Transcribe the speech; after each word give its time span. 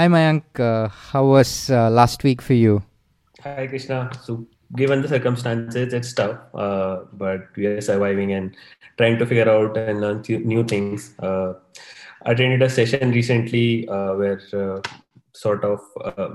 Hi, 0.00 0.08
Mayank. 0.08 0.58
Uh, 0.58 0.88
how 0.88 1.26
was 1.26 1.68
uh, 1.68 1.90
last 1.90 2.24
week 2.24 2.40
for 2.40 2.54
you? 2.54 2.82
Hi, 3.42 3.66
Krishna. 3.66 4.10
So, 4.22 4.46
given 4.74 5.02
the 5.02 5.08
circumstances, 5.08 5.92
it's 5.92 6.14
tough, 6.14 6.38
uh, 6.54 7.00
but 7.12 7.54
we 7.54 7.66
are 7.66 7.82
surviving 7.82 8.32
and 8.32 8.56
trying 8.96 9.18
to 9.18 9.26
figure 9.26 9.50
out 9.50 9.76
and 9.76 10.00
learn 10.00 10.24
new 10.26 10.64
things. 10.64 11.12
Uh, 11.18 11.52
I 12.24 12.32
attended 12.32 12.62
a 12.62 12.70
session 12.70 13.10
recently 13.10 13.86
uh, 13.88 14.14
where 14.14 14.40
uh, 14.54 14.80
sort 15.34 15.64
of 15.64 15.80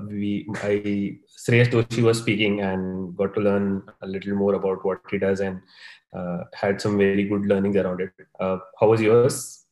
we 0.10 0.46
I 0.62 1.18
Shreyas 1.36 1.72
Doshi 1.72 2.04
was 2.04 2.20
speaking 2.20 2.62
and 2.62 3.18
got 3.18 3.34
to 3.34 3.40
learn 3.40 3.82
a 4.04 4.06
little 4.06 4.36
more 4.36 4.54
about 4.54 4.86
what 4.86 5.00
he 5.10 5.18
does 5.18 5.40
and 5.40 5.60
had 6.54 6.80
some 6.80 7.00
very 7.00 7.24
good 7.24 7.48
learnings 7.48 7.78
around 7.78 8.00
it. 8.00 8.12
how 8.40 8.90
was 8.90 9.02
yours? 9.02 9.65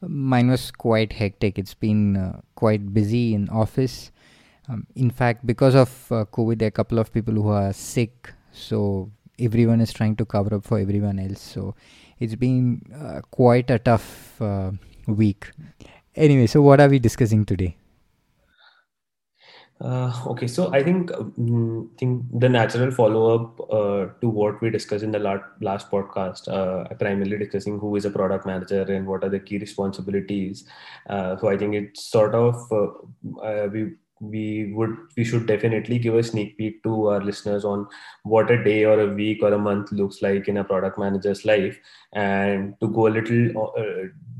Mine 0.00 0.50
was 0.50 0.70
quite 0.70 1.12
hectic. 1.12 1.58
It's 1.58 1.74
been 1.74 2.16
uh, 2.16 2.40
quite 2.54 2.94
busy 2.94 3.34
in 3.34 3.48
office. 3.48 4.10
Um, 4.68 4.86
in 4.94 5.10
fact, 5.10 5.46
because 5.46 5.74
of 5.74 5.90
uh, 6.12 6.24
COVID, 6.26 6.58
there 6.58 6.66
are 6.66 6.68
a 6.68 6.72
couple 6.72 6.98
of 6.98 7.12
people 7.12 7.34
who 7.34 7.48
are 7.48 7.72
sick. 7.72 8.32
So 8.52 9.10
everyone 9.38 9.80
is 9.80 9.92
trying 9.92 10.16
to 10.16 10.24
cover 10.24 10.54
up 10.56 10.64
for 10.64 10.78
everyone 10.78 11.18
else. 11.18 11.40
So 11.40 11.74
it's 12.18 12.34
been 12.34 12.82
uh, 12.94 13.20
quite 13.30 13.70
a 13.70 13.78
tough 13.78 14.40
uh, 14.40 14.72
week. 15.06 15.50
Anyway, 16.14 16.46
so 16.46 16.62
what 16.62 16.80
are 16.80 16.88
we 16.88 16.98
discussing 16.98 17.44
today? 17.44 17.76
Uh, 19.80 20.12
okay, 20.26 20.48
so 20.48 20.72
I 20.72 20.82
think 20.82 21.12
um, 21.12 21.88
think 21.98 22.24
the 22.32 22.48
natural 22.48 22.90
follow 22.90 23.34
up 23.36 23.60
uh, 23.72 24.06
to 24.20 24.28
what 24.28 24.60
we 24.60 24.70
discussed 24.70 25.04
in 25.04 25.12
the 25.12 25.20
last, 25.20 25.44
last 25.60 25.88
podcast, 25.88 26.48
uh, 26.48 26.92
primarily 26.94 27.38
discussing 27.38 27.78
who 27.78 27.94
is 27.94 28.04
a 28.04 28.10
product 28.10 28.44
manager 28.44 28.82
and 28.82 29.06
what 29.06 29.22
are 29.22 29.28
the 29.28 29.38
key 29.38 29.58
responsibilities. 29.58 30.64
Uh, 31.08 31.36
so 31.36 31.48
I 31.48 31.56
think 31.56 31.76
it's 31.76 32.04
sort 32.04 32.34
of 32.34 32.56
uh, 32.72 33.40
uh, 33.40 33.68
we 33.72 33.92
we 34.20 34.72
would 34.74 34.96
we 35.16 35.24
should 35.24 35.46
definitely 35.46 35.98
give 35.98 36.14
a 36.14 36.22
sneak 36.22 36.56
peek 36.58 36.82
to 36.82 37.08
our 37.08 37.20
listeners 37.20 37.64
on 37.64 37.86
what 38.24 38.50
a 38.50 38.62
day 38.62 38.84
or 38.84 39.00
a 39.00 39.14
week 39.14 39.42
or 39.42 39.52
a 39.52 39.58
month 39.58 39.92
looks 39.92 40.22
like 40.22 40.48
in 40.48 40.56
a 40.56 40.64
product 40.64 40.98
manager's 40.98 41.44
life 41.44 41.78
and 42.12 42.74
to 42.80 42.88
go 42.88 43.06
a 43.06 43.14
little 43.16 43.70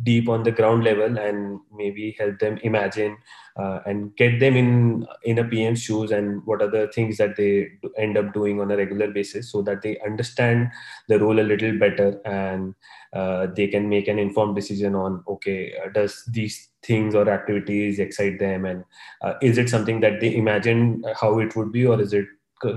deep 0.02 0.28
on 0.28 0.42
the 0.42 0.52
ground 0.52 0.84
level 0.84 1.18
and 1.18 1.60
maybe 1.74 2.16
help 2.18 2.38
them 2.38 2.58
imagine 2.62 3.16
uh, 3.56 3.80
and 3.86 4.14
get 4.16 4.38
them 4.40 4.56
in 4.56 5.06
in 5.24 5.38
a 5.38 5.44
PM's 5.44 5.82
shoes 5.82 6.10
and 6.10 6.44
what 6.44 6.62
are 6.62 6.70
the 6.70 6.88
things 6.94 7.16
that 7.18 7.36
they 7.36 7.68
end 7.96 8.16
up 8.16 8.32
doing 8.32 8.60
on 8.60 8.70
a 8.70 8.76
regular 8.76 9.08
basis 9.10 9.50
so 9.52 9.62
that 9.62 9.82
they 9.82 9.98
understand 10.06 10.70
the 11.08 11.18
role 11.18 11.40
a 11.40 11.48
little 11.52 11.78
better 11.78 12.20
and 12.24 12.74
uh, 13.12 13.46
they 13.54 13.66
can 13.66 13.88
make 13.88 14.08
an 14.08 14.18
informed 14.18 14.54
decision 14.54 14.94
on 14.94 15.22
okay 15.28 15.72
uh, 15.82 15.88
does 15.92 16.24
these 16.30 16.68
things 16.82 17.14
or 17.14 17.28
activities 17.28 17.98
excite 17.98 18.38
them 18.38 18.64
and 18.64 18.84
uh, 19.22 19.34
is 19.42 19.58
it 19.58 19.68
something 19.68 20.00
that 20.00 20.20
they 20.20 20.34
imagine 20.36 21.02
how 21.20 21.38
it 21.38 21.54
would 21.56 21.72
be 21.72 21.86
or 21.86 22.00
is 22.00 22.12
it 22.12 22.26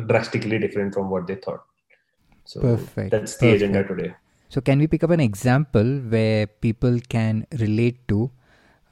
drastically 0.07 0.59
different 0.59 0.93
from 0.93 1.09
what 1.09 1.27
they 1.27 1.35
thought 1.35 1.63
so 2.45 2.61
Perfect. 2.61 3.11
that's 3.11 3.37
the 3.37 3.47
Perfect. 3.47 3.63
agenda 3.63 3.83
today 3.87 4.15
so 4.49 4.61
can 4.61 4.79
we 4.79 4.87
pick 4.87 5.03
up 5.03 5.09
an 5.09 5.19
example 5.19 5.99
where 6.15 6.47
people 6.47 6.99
can 7.09 7.45
relate 7.59 8.07
to 8.07 8.31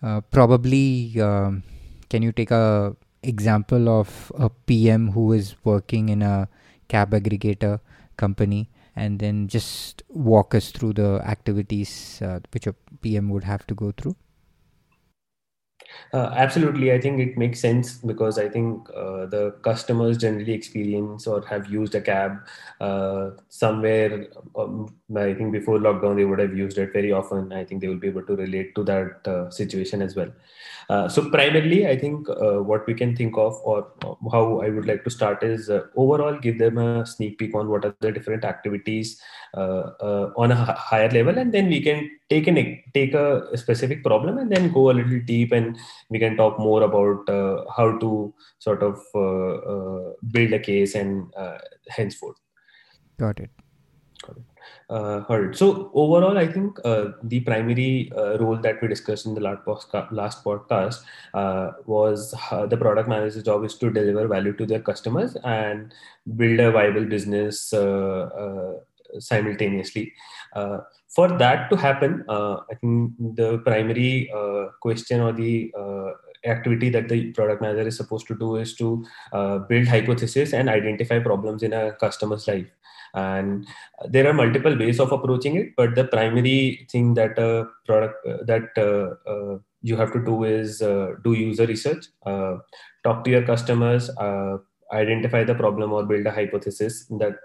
uh, 0.02 0.22
probably 0.22 1.20
um, 1.22 1.64
can 2.10 2.22
you 2.22 2.32
take 2.32 2.52
a 2.52 2.96
example 3.24 3.90
of 3.90 4.32
a 4.38 4.50
PM 4.50 5.12
who 5.12 5.34
is 5.34 5.56
working 5.64 6.10
in 6.10 6.22
a 6.22 6.48
cab 6.88 7.12
aggregator 7.12 7.80
company 8.18 8.70
and 9.00 9.20
then 9.20 9.48
just 9.48 10.04
walk 10.10 10.54
us 10.54 10.72
through 10.72 10.94
the 10.94 11.22
activities 11.36 12.22
uh, 12.22 12.40
which 12.52 12.68
a 12.68 12.74
PM 13.02 13.30
would 13.30 13.46
have 13.46 13.66
to 13.68 13.76
go 13.76 13.92
through? 13.92 14.16
Uh, 16.14 16.32
absolutely, 16.36 16.92
I 16.92 17.00
think 17.00 17.20
it 17.20 17.38
makes 17.38 17.60
sense 17.60 17.98
because 17.98 18.38
I 18.38 18.50
think 18.50 18.90
uh, 18.96 19.26
the 19.28 19.56
customers 19.62 20.18
generally 20.18 20.54
experience 20.54 21.28
or 21.28 21.46
have 21.46 21.68
used 21.68 21.96
a 21.96 22.02
cab 22.02 22.48
uh, 22.82 23.32
somewhere. 23.48 24.28
Um, 24.56 24.96
I 25.16 25.34
think 25.34 25.52
before 25.52 25.80
lockdown 25.80 26.16
they 26.18 26.26
would 26.26 26.40
have 26.40 26.56
used 26.56 26.78
it 26.78 26.94
very 26.94 27.12
often. 27.12 27.54
I 27.54 27.64
think 27.64 27.82
they 27.82 27.88
will 27.88 28.04
be 28.06 28.08
able 28.08 28.26
to 28.26 28.36
relate 28.36 28.76
to 28.76 28.84
that 28.86 29.28
uh, 29.28 29.50
situation 29.50 30.02
as 30.02 30.16
well. 30.16 30.32
Uh, 30.90 31.08
so 31.08 31.30
primarily, 31.30 31.88
I 31.88 31.96
think 31.96 32.28
uh, 32.30 32.64
what 32.64 32.88
we 32.88 32.96
can 32.96 33.16
think 33.16 33.38
of, 33.38 33.60
or 33.64 33.92
how 34.32 34.62
I 34.62 34.70
would 34.70 34.88
like 34.88 35.04
to 35.04 35.12
start, 35.12 35.44
is 35.44 35.70
overall 35.96 36.40
give 36.40 36.58
them 36.58 36.80
a 36.80 37.06
sneak 37.06 37.38
peek 37.38 37.54
on 37.54 37.70
what 37.70 37.86
are 37.86 37.96
the 38.00 38.12
different 38.12 38.44
activities 38.44 39.22
on 39.54 40.52
a 40.52 40.56
higher 40.74 41.10
level, 41.12 41.38
and 41.38 41.54
then 41.54 41.68
we 41.68 41.80
can 41.82 42.10
take 42.30 42.48
an 42.48 42.58
take 42.96 43.14
a 43.14 43.56
specific 43.56 44.04
problem 44.04 44.40
and 44.40 44.52
then 44.52 44.72
go 44.72 44.90
a 44.90 44.98
little 45.00 45.20
deep 45.26 45.52
and 45.52 45.78
we 46.10 46.18
can 46.18 46.36
talk 46.36 46.58
more 46.60 46.82
about 46.82 47.30
uh, 47.30 47.66
how 47.76 47.98
to 48.00 48.34
sort 48.58 48.82
of 48.82 49.00
uh, 49.14 49.54
uh, 49.74 50.14
build 50.32 50.54
a 50.54 50.60
case 50.60 50.96
and 50.96 51.32
henceforth. 51.88 52.38
Got 53.20 53.40
it 53.40 53.52
uh, 54.90 55.22
heard. 55.22 55.56
So 55.56 55.92
overall, 55.94 56.38
I 56.38 56.48
think 56.48 56.80
uh, 56.84 57.10
the 57.24 57.42
primary 57.42 58.12
uh, 58.16 58.38
role 58.40 58.58
that 58.58 58.82
we 58.82 58.88
discussed 58.88 59.26
in 59.26 59.36
the 59.36 59.42
last, 59.42 59.66
podcast, 59.66 60.44
podcast 60.44 61.86
was 61.86 62.32
the 62.70 62.78
product 62.78 63.08
manager's 63.08 63.44
job 63.44 63.64
is 63.64 63.76
to 63.76 63.92
deliver 63.92 64.28
value 64.28 64.54
to 64.54 64.66
their 64.66 64.82
customers 64.82 65.38
and 65.44 65.94
build 66.36 66.60
a 66.60 66.72
viable 66.72 67.06
business 67.06 67.74
simultaneously. 69.18 70.14
Uh, 70.54 70.80
for 71.08 71.28
that 71.38 71.70
to 71.70 71.76
happen, 71.76 72.24
uh, 72.30 72.58
I 72.72 72.76
think 72.76 73.14
the 73.36 73.60
primary 73.60 74.32
uh, 74.32 74.68
question 74.82 75.22
or 75.22 75.34
the 75.34 75.72
activity 76.46 76.90
that 76.90 77.10
the 77.10 77.32
product 77.34 77.62
manager 77.62 77.88
is 77.88 77.98
supposed 77.98 78.26
to 78.28 78.36
do 78.36 78.56
is 78.56 78.74
to 78.76 79.06
build 79.68 79.88
hypothesis 79.88 80.54
and 80.54 80.70
identify 80.70 81.20
problems 81.20 81.64
in 81.64 81.74
a 81.74 81.92
customer's 81.94 82.48
life 82.48 82.68
and 83.14 83.68
there 84.10 84.28
are 84.28 84.34
multiple 84.34 84.78
ways 84.78 85.00
of 85.00 85.12
approaching 85.12 85.56
it 85.56 85.76
but 85.76 85.96
the 85.96 86.06
primary 86.06 86.88
thing 86.92 87.14
that 87.14 87.38
a 87.40 87.68
product 87.86 88.26
uh, 88.28 88.38
that 88.44 88.70
uh, 88.78 89.30
uh, 89.30 89.58
you 89.82 89.96
have 89.96 90.12
to 90.12 90.24
do 90.24 90.44
is 90.44 90.80
do 91.24 91.34
user 91.34 91.66
research 91.66 92.06
talk 93.04 93.24
to 93.24 93.32
your 93.32 93.44
customers 93.44 94.10
identify 94.92 95.44
the 95.44 95.56
problem 95.56 95.94
or 95.94 96.04
build 96.04 96.26
a 96.26 96.32
hypothesis 96.32 97.06
that 97.20 97.36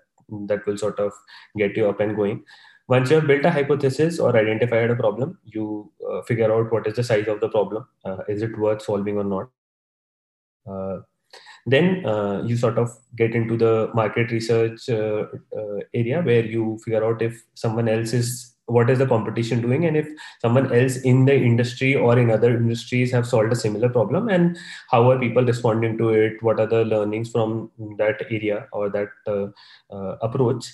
that 0.47 0.65
will 0.67 0.79
sort 0.79 0.99
of 0.99 1.13
get 1.57 1.77
you 1.77 1.89
up 1.89 2.01
and 2.01 2.17
going. 2.17 2.43
Once 2.89 3.11
you 3.11 3.17
have 3.17 3.27
built 3.27 3.45
a 3.45 3.51
hypothesis 3.51 4.19
or 4.19 4.37
identified 4.37 4.91
a 4.91 4.97
problem 4.97 5.39
you 5.45 5.91
uh, 6.11 6.21
figure 6.23 6.53
out 6.53 6.71
what 6.71 6.87
is 6.87 6.97
the 6.97 7.05
size 7.05 7.29
of 7.29 7.41
the 7.41 7.49
problem 7.49 7.87
uh, 8.05 8.19
is 8.29 8.43
it 8.43 8.59
worth 8.59 8.83
solving 8.83 9.17
or 9.17 9.25
not. 9.25 9.49
Uh, 10.67 11.01
then 11.67 12.05
uh, 12.05 12.43
you 12.45 12.57
sort 12.57 12.79
of 12.79 12.91
get 13.17 13.35
into 13.35 13.57
the 13.57 13.91
market 13.95 14.31
research 14.31 14.89
uh, 14.89 15.25
uh, 15.57 15.81
area 15.95 16.21
where 16.23 16.45
you 16.45 16.79
figure 16.85 17.05
out 17.05 17.23
if 17.23 17.43
someone 17.55 17.89
else 17.89 18.13
is 18.13 18.55
what 18.67 18.89
is 18.89 18.99
the 18.99 19.07
competition 19.07 19.61
doing 19.61 19.85
and 19.85 19.97
if 19.97 20.09
someone 20.41 20.73
else 20.75 20.97
in 20.99 21.27
the 21.27 21.35
industry 21.35 21.95
or 21.95 22.19
in 22.19 22.31
other 22.31 22.57
industries 22.57 23.13
have 23.13 23.27
solved 23.27 23.53
a 23.53 23.57
similar 23.57 23.89
problem 23.89 24.29
and 24.29 24.57
how 24.91 25.11
are 25.11 25.19
people 25.19 25.45
responding 25.45 25.99
to 25.99 26.09
it? 26.11 26.43
What 26.43 26.59
are 26.59 26.67
the 26.67 26.85
learnings 26.85 27.31
from 27.31 27.71
that 27.99 28.23
area 28.31 28.67
or 28.73 28.89
that 28.91 29.09
uh, 29.27 29.49
uh, 29.95 30.17
approach? 30.23 30.67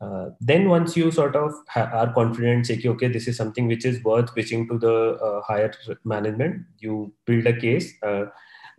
Uh, 0.00 0.30
then 0.40 0.68
once 0.68 0.96
you 0.96 1.10
sort 1.10 1.34
of 1.34 1.52
ha- 1.68 1.90
are 1.92 2.12
confident 2.14 2.64
say 2.64 2.80
okay 2.86 3.08
this 3.08 3.26
is 3.26 3.36
something 3.36 3.66
which 3.66 3.84
is 3.84 4.02
worth 4.04 4.32
pitching 4.32 4.68
to 4.68 4.78
the 4.78 5.14
uh, 5.16 5.42
higher 5.42 5.72
management 6.04 6.64
you 6.78 7.12
build 7.26 7.44
a 7.48 7.60
case 7.60 7.94
uh, 8.04 8.26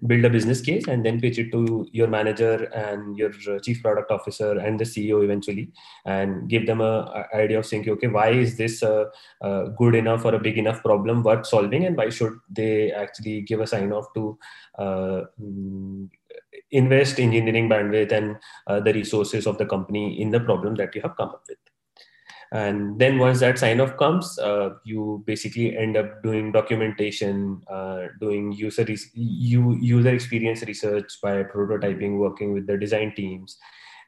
build 0.07 0.23
a 0.25 0.29
business 0.29 0.61
case 0.61 0.87
and 0.87 1.05
then 1.05 1.19
pitch 1.19 1.37
it 1.37 1.51
to 1.51 1.87
your 1.91 2.07
manager 2.07 2.63
and 2.73 3.17
your 3.17 3.31
uh, 3.49 3.59
chief 3.59 3.81
product 3.81 4.11
officer 4.11 4.57
and 4.57 4.79
the 4.79 4.83
ceo 4.83 5.23
eventually 5.23 5.69
and 6.05 6.49
give 6.49 6.65
them 6.65 6.81
a, 6.81 7.27
a 7.33 7.37
idea 7.37 7.59
of 7.59 7.65
saying 7.65 7.87
okay 7.89 8.07
why 8.07 8.29
is 8.29 8.57
this 8.57 8.81
uh, 8.83 9.05
uh, 9.41 9.63
good 9.77 9.95
enough 9.95 10.25
or 10.25 10.35
a 10.35 10.39
big 10.39 10.57
enough 10.57 10.81
problem 10.83 11.23
worth 11.23 11.45
solving 11.45 11.85
and 11.85 11.97
why 11.97 12.09
should 12.09 12.33
they 12.49 12.91
actually 12.91 13.41
give 13.41 13.59
a 13.59 13.67
sign 13.67 13.91
off 13.91 14.13
to 14.13 14.37
uh, 14.77 15.21
mm, 15.41 16.09
invest 16.71 17.19
engineering 17.19 17.69
bandwidth 17.69 18.11
and 18.11 18.37
uh, 18.67 18.79
the 18.79 18.93
resources 18.93 19.47
of 19.47 19.57
the 19.57 19.65
company 19.65 20.21
in 20.21 20.29
the 20.29 20.39
problem 20.39 20.75
that 20.75 20.93
you 20.95 21.01
have 21.01 21.15
come 21.17 21.29
up 21.29 21.43
with 21.47 21.57
and 22.51 22.97
then 22.97 23.19
once 23.19 23.39
that 23.41 23.59
sign 23.59 23.79
off 23.79 23.95
comes 23.97 24.39
uh, 24.39 24.71
you 24.83 25.23
basically 25.27 25.77
end 25.77 25.95
up 25.95 26.23
doing 26.23 26.51
documentation 26.51 27.61
uh, 27.69 28.07
doing 28.19 28.51
user 28.51 28.83
re- 28.85 29.11
user 29.13 30.09
experience 30.09 30.63
research 30.63 31.19
by 31.21 31.43
prototyping 31.43 32.17
working 32.17 32.53
with 32.53 32.65
the 32.65 32.77
design 32.77 33.13
teams. 33.15 33.57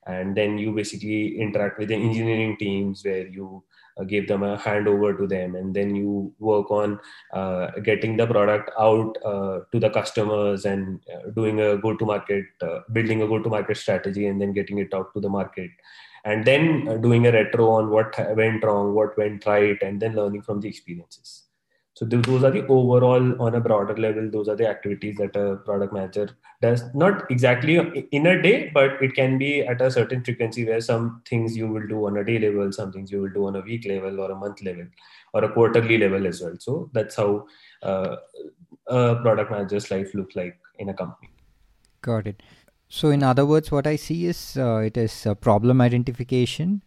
And 0.08 0.36
then 0.36 0.58
you 0.58 0.72
basically 0.72 1.40
interact 1.40 1.78
with 1.78 1.90
the 1.90 1.96
engineering 1.96 2.58
teams 2.58 3.06
where 3.06 3.28
you 3.28 3.64
uh, 4.00 4.04
give 4.04 4.28
them 4.28 4.42
a 4.42 4.58
handover 4.58 5.16
to 5.16 5.28
them. 5.28 5.54
And 5.54 5.76
then 5.76 5.96
you 5.96 6.34
work 6.40 6.72
on 6.72 7.00
uh, 7.34 7.68
getting 7.84 8.18
the 8.18 8.26
product 8.26 8.72
out 8.80 9.16
uh, 9.24 9.60
to 9.72 9.80
the 9.80 9.92
customers 9.92 10.66
and 10.66 11.00
uh, 11.14 11.30
doing 11.36 11.60
a 11.62 11.78
go 11.78 11.96
to 11.96 12.06
market 12.06 12.46
building 12.92 13.22
a 13.22 13.28
go 13.28 13.38
to 13.38 13.50
market 13.50 13.78
strategy 13.78 14.26
and 14.26 14.42
then 14.42 14.54
getting 14.54 14.80
it 14.80 14.92
out 14.96 15.14
to 15.14 15.20
the 15.20 15.30
market 15.30 15.70
and 16.24 16.46
then 16.46 16.88
uh, 16.88 16.98
doing 16.98 17.28
a 17.28 17.32
retro 17.32 17.70
on 17.70 17.90
what 17.90 18.16
went 18.36 18.64
wrong, 18.64 18.94
what 18.94 19.18
went 19.18 19.46
right, 19.46 19.82
and 19.82 20.02
then 20.02 20.16
learning 20.16 20.42
from 20.42 20.62
the 20.62 20.70
experiences. 20.70 21.44
so 22.00 22.06
those 22.06 22.44
are 22.48 22.52
the 22.52 22.66
overall 22.74 23.26
on 23.46 23.56
a 23.56 23.60
broader 23.64 23.96
level 24.04 24.30
those 24.36 24.48
are 24.52 24.56
the 24.60 24.68
activities 24.68 25.18
that 25.18 25.36
a 25.40 25.58
product 25.66 25.94
manager 25.94 26.30
does. 26.62 26.84
Not 27.02 27.30
exactly 27.34 27.76
in 28.12 28.28
a 28.28 28.42
day 28.42 28.72
but 28.78 29.02
it 29.08 29.14
can 29.18 29.38
be 29.42 29.50
at 29.74 29.82
a 29.82 29.90
certain 29.98 30.24
frequency 30.24 30.64
where 30.70 30.80
some 30.80 31.22
things 31.32 31.58
you 31.58 31.68
will 31.74 31.88
do 31.88 32.06
on 32.08 32.18
a 32.22 32.24
day 32.30 32.38
level 32.46 32.72
some 32.72 32.94
things 32.94 33.12
you 33.12 33.22
will 33.24 33.36
do 33.40 33.46
on 33.50 33.60
a 33.62 33.62
week 33.72 33.86
level 33.94 34.22
or 34.24 34.32
a 34.32 34.40
month 34.44 34.64
level 34.70 34.88
or 35.34 35.44
a 35.44 35.52
quarterly 35.52 35.98
level 35.98 36.26
as 36.28 36.42
well. 36.42 36.56
So 36.60 36.90
that's 36.94 37.16
how 37.16 37.46
uh, 37.84 38.16
a 38.88 39.16
product 39.28 39.52
manager's 39.52 39.92
life 39.92 40.14
looks 40.14 40.36
like 40.36 40.58
in 40.80 40.90
a 40.90 40.94
company. 40.94 41.30
Got 42.02 42.28
it 42.28 42.42
so 42.98 43.10
in 43.16 43.24
other 43.32 43.46
words 43.52 43.72
what 43.76 43.88
i 43.92 43.96
see 44.06 44.20
is 44.34 44.40
uh, 44.58 44.78
it 44.90 44.98
is 45.06 45.16
problem 45.48 45.82
identification 45.90 46.82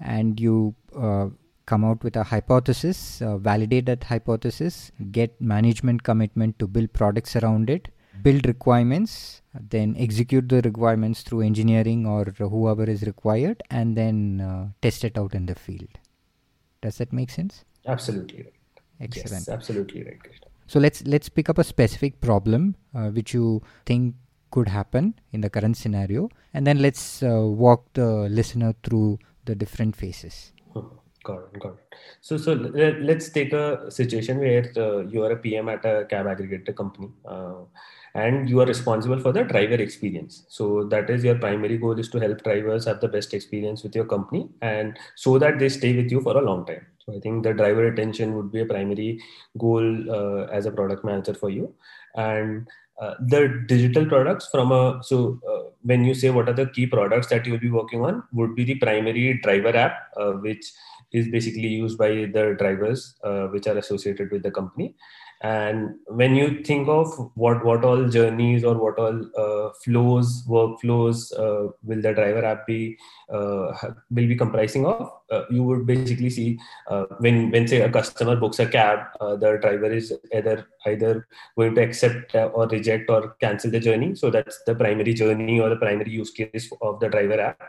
and 0.00 0.40
you 0.46 0.74
uh, 1.06 1.28
come 1.68 1.84
out 1.84 2.02
with 2.02 2.16
a 2.16 2.24
hypothesis, 2.24 3.20
uh, 3.20 3.36
validate 3.36 3.86
that 3.86 4.04
hypothesis, 4.04 4.90
get 5.12 5.38
management 5.40 6.02
commitment 6.02 6.58
to 6.58 6.66
build 6.66 6.92
products 6.92 7.36
around 7.36 7.68
it, 7.68 7.88
build 8.22 8.46
requirements, 8.46 9.42
then 9.74 9.94
execute 9.98 10.48
the 10.48 10.62
requirements 10.62 11.22
through 11.22 11.42
engineering 11.42 12.06
or 12.06 12.24
whoever 12.38 12.84
is 12.84 13.02
required, 13.02 13.62
and 13.70 13.96
then 13.96 14.40
uh, 14.40 14.68
test 14.80 15.04
it 15.04 15.18
out 15.18 15.34
in 15.34 15.46
the 15.46 15.54
field. 15.54 15.98
Does 16.80 16.98
that 16.98 17.12
make 17.12 17.30
sense? 17.30 17.64
Absolutely 17.86 18.44
right. 18.44 18.54
Excellent. 19.00 19.46
Yes, 19.46 19.48
absolutely 19.48 20.04
right, 20.04 20.18
So 20.66 20.80
let's 20.80 21.04
let's 21.06 21.28
pick 21.28 21.48
up 21.48 21.58
a 21.58 21.64
specific 21.64 22.20
problem 22.20 22.76
uh, 22.94 23.08
which 23.10 23.34
you 23.34 23.62
think 23.86 24.14
could 24.50 24.68
happen 24.68 25.14
in 25.32 25.40
the 25.40 25.50
current 25.50 25.76
scenario, 25.76 26.30
and 26.54 26.66
then 26.66 26.80
let's 26.80 27.22
uh, 27.22 27.40
walk 27.42 27.84
the 27.94 28.28
listener 28.28 28.74
through 28.82 29.18
the 29.44 29.54
different 29.54 29.96
phases. 29.96 30.52
Got 31.24 31.48
it. 31.52 31.60
Got 31.60 31.72
it. 31.72 31.94
So, 32.20 32.36
so 32.36 32.52
let's 32.54 33.28
take 33.28 33.52
a 33.52 33.90
situation 33.90 34.38
where 34.38 34.72
uh, 34.76 35.00
you 35.00 35.24
are 35.24 35.32
a 35.32 35.36
PM 35.36 35.68
at 35.68 35.84
a 35.84 36.06
cab 36.08 36.26
aggregator 36.26 36.74
company, 36.74 37.10
uh, 37.26 37.62
and 38.14 38.48
you 38.48 38.60
are 38.60 38.66
responsible 38.66 39.18
for 39.18 39.32
the 39.32 39.42
driver 39.42 39.74
experience. 39.74 40.44
So 40.48 40.84
that 40.84 41.10
is 41.10 41.24
your 41.24 41.34
primary 41.34 41.76
goal 41.76 41.98
is 41.98 42.08
to 42.10 42.18
help 42.18 42.42
drivers 42.44 42.86
have 42.86 43.00
the 43.00 43.08
best 43.08 43.34
experience 43.34 43.82
with 43.82 43.94
your 43.94 44.04
company, 44.04 44.48
and 44.62 44.98
so 45.16 45.38
that 45.38 45.58
they 45.58 45.68
stay 45.68 45.96
with 45.96 46.10
you 46.10 46.20
for 46.20 46.36
a 46.36 46.40
long 46.40 46.64
time. 46.64 46.86
So 47.04 47.14
I 47.16 47.20
think 47.20 47.42
the 47.42 47.52
driver 47.52 47.82
retention 47.82 48.34
would 48.36 48.52
be 48.52 48.60
a 48.60 48.66
primary 48.66 49.20
goal 49.58 50.10
uh, 50.10 50.46
as 50.46 50.66
a 50.66 50.70
product 50.70 51.04
manager 51.04 51.34
for 51.34 51.50
you, 51.50 51.74
and 52.14 52.68
uh, 53.00 53.14
the 53.20 53.64
digital 53.66 54.04
products 54.06 54.48
from 54.50 54.72
a 54.72 55.00
so 55.02 55.38
uh, 55.48 55.70
when 55.82 56.04
you 56.04 56.14
say 56.14 56.30
what 56.30 56.48
are 56.48 56.52
the 56.52 56.66
key 56.66 56.86
products 56.86 57.28
that 57.28 57.46
you 57.46 57.52
will 57.52 57.60
be 57.60 57.70
working 57.70 58.04
on 58.04 58.22
would 58.32 58.54
be 58.54 58.64
the 58.64 58.74
primary 58.76 59.38
driver 59.42 59.76
app 59.76 60.10
uh, 60.16 60.32
which 60.32 60.72
is 61.12 61.28
basically 61.28 61.68
used 61.68 61.96
by 61.96 62.08
the 62.08 62.56
drivers 62.58 63.14
uh, 63.24 63.46
which 63.46 63.66
are 63.66 63.78
associated 63.78 64.30
with 64.30 64.42
the 64.42 64.50
company 64.50 64.94
and 65.40 65.94
when 66.06 66.34
you 66.34 66.62
think 66.64 66.88
of 66.88 67.06
what 67.34 67.64
what 67.64 67.84
all 67.84 68.08
journeys 68.08 68.64
or 68.64 68.74
what 68.74 68.98
all 68.98 69.18
uh, 69.36 69.72
flows 69.84 70.44
workflows 70.48 71.32
uh, 71.38 71.70
will 71.84 72.02
the 72.02 72.12
driver 72.12 72.44
app 72.44 72.66
be 72.66 72.98
uh, 73.32 73.72
will 74.10 74.26
be 74.26 74.34
comprising 74.34 74.84
of 74.84 75.12
uh, 75.30 75.42
you 75.48 75.62
would 75.62 75.86
basically 75.86 76.28
see 76.28 76.58
uh, 76.88 77.04
when 77.20 77.50
when 77.52 77.68
say 77.68 77.80
a 77.82 77.90
customer 77.90 78.34
books 78.34 78.58
a 78.58 78.66
cab 78.66 78.98
uh, 79.20 79.36
the 79.36 79.58
driver 79.58 79.92
is 79.92 80.12
either 80.34 80.66
either 80.86 81.28
going 81.56 81.74
to 81.74 81.82
accept 81.82 82.34
or 82.34 82.66
reject 82.68 83.08
or 83.08 83.36
cancel 83.40 83.70
the 83.70 83.78
journey. 83.80 84.14
So 84.14 84.30
that's 84.30 84.62
the 84.64 84.74
primary 84.74 85.14
journey 85.14 85.60
or 85.60 85.68
the 85.68 85.76
primary 85.76 86.10
use 86.10 86.30
case 86.30 86.70
of 86.82 86.98
the 86.98 87.08
driver 87.08 87.40
app 87.40 87.60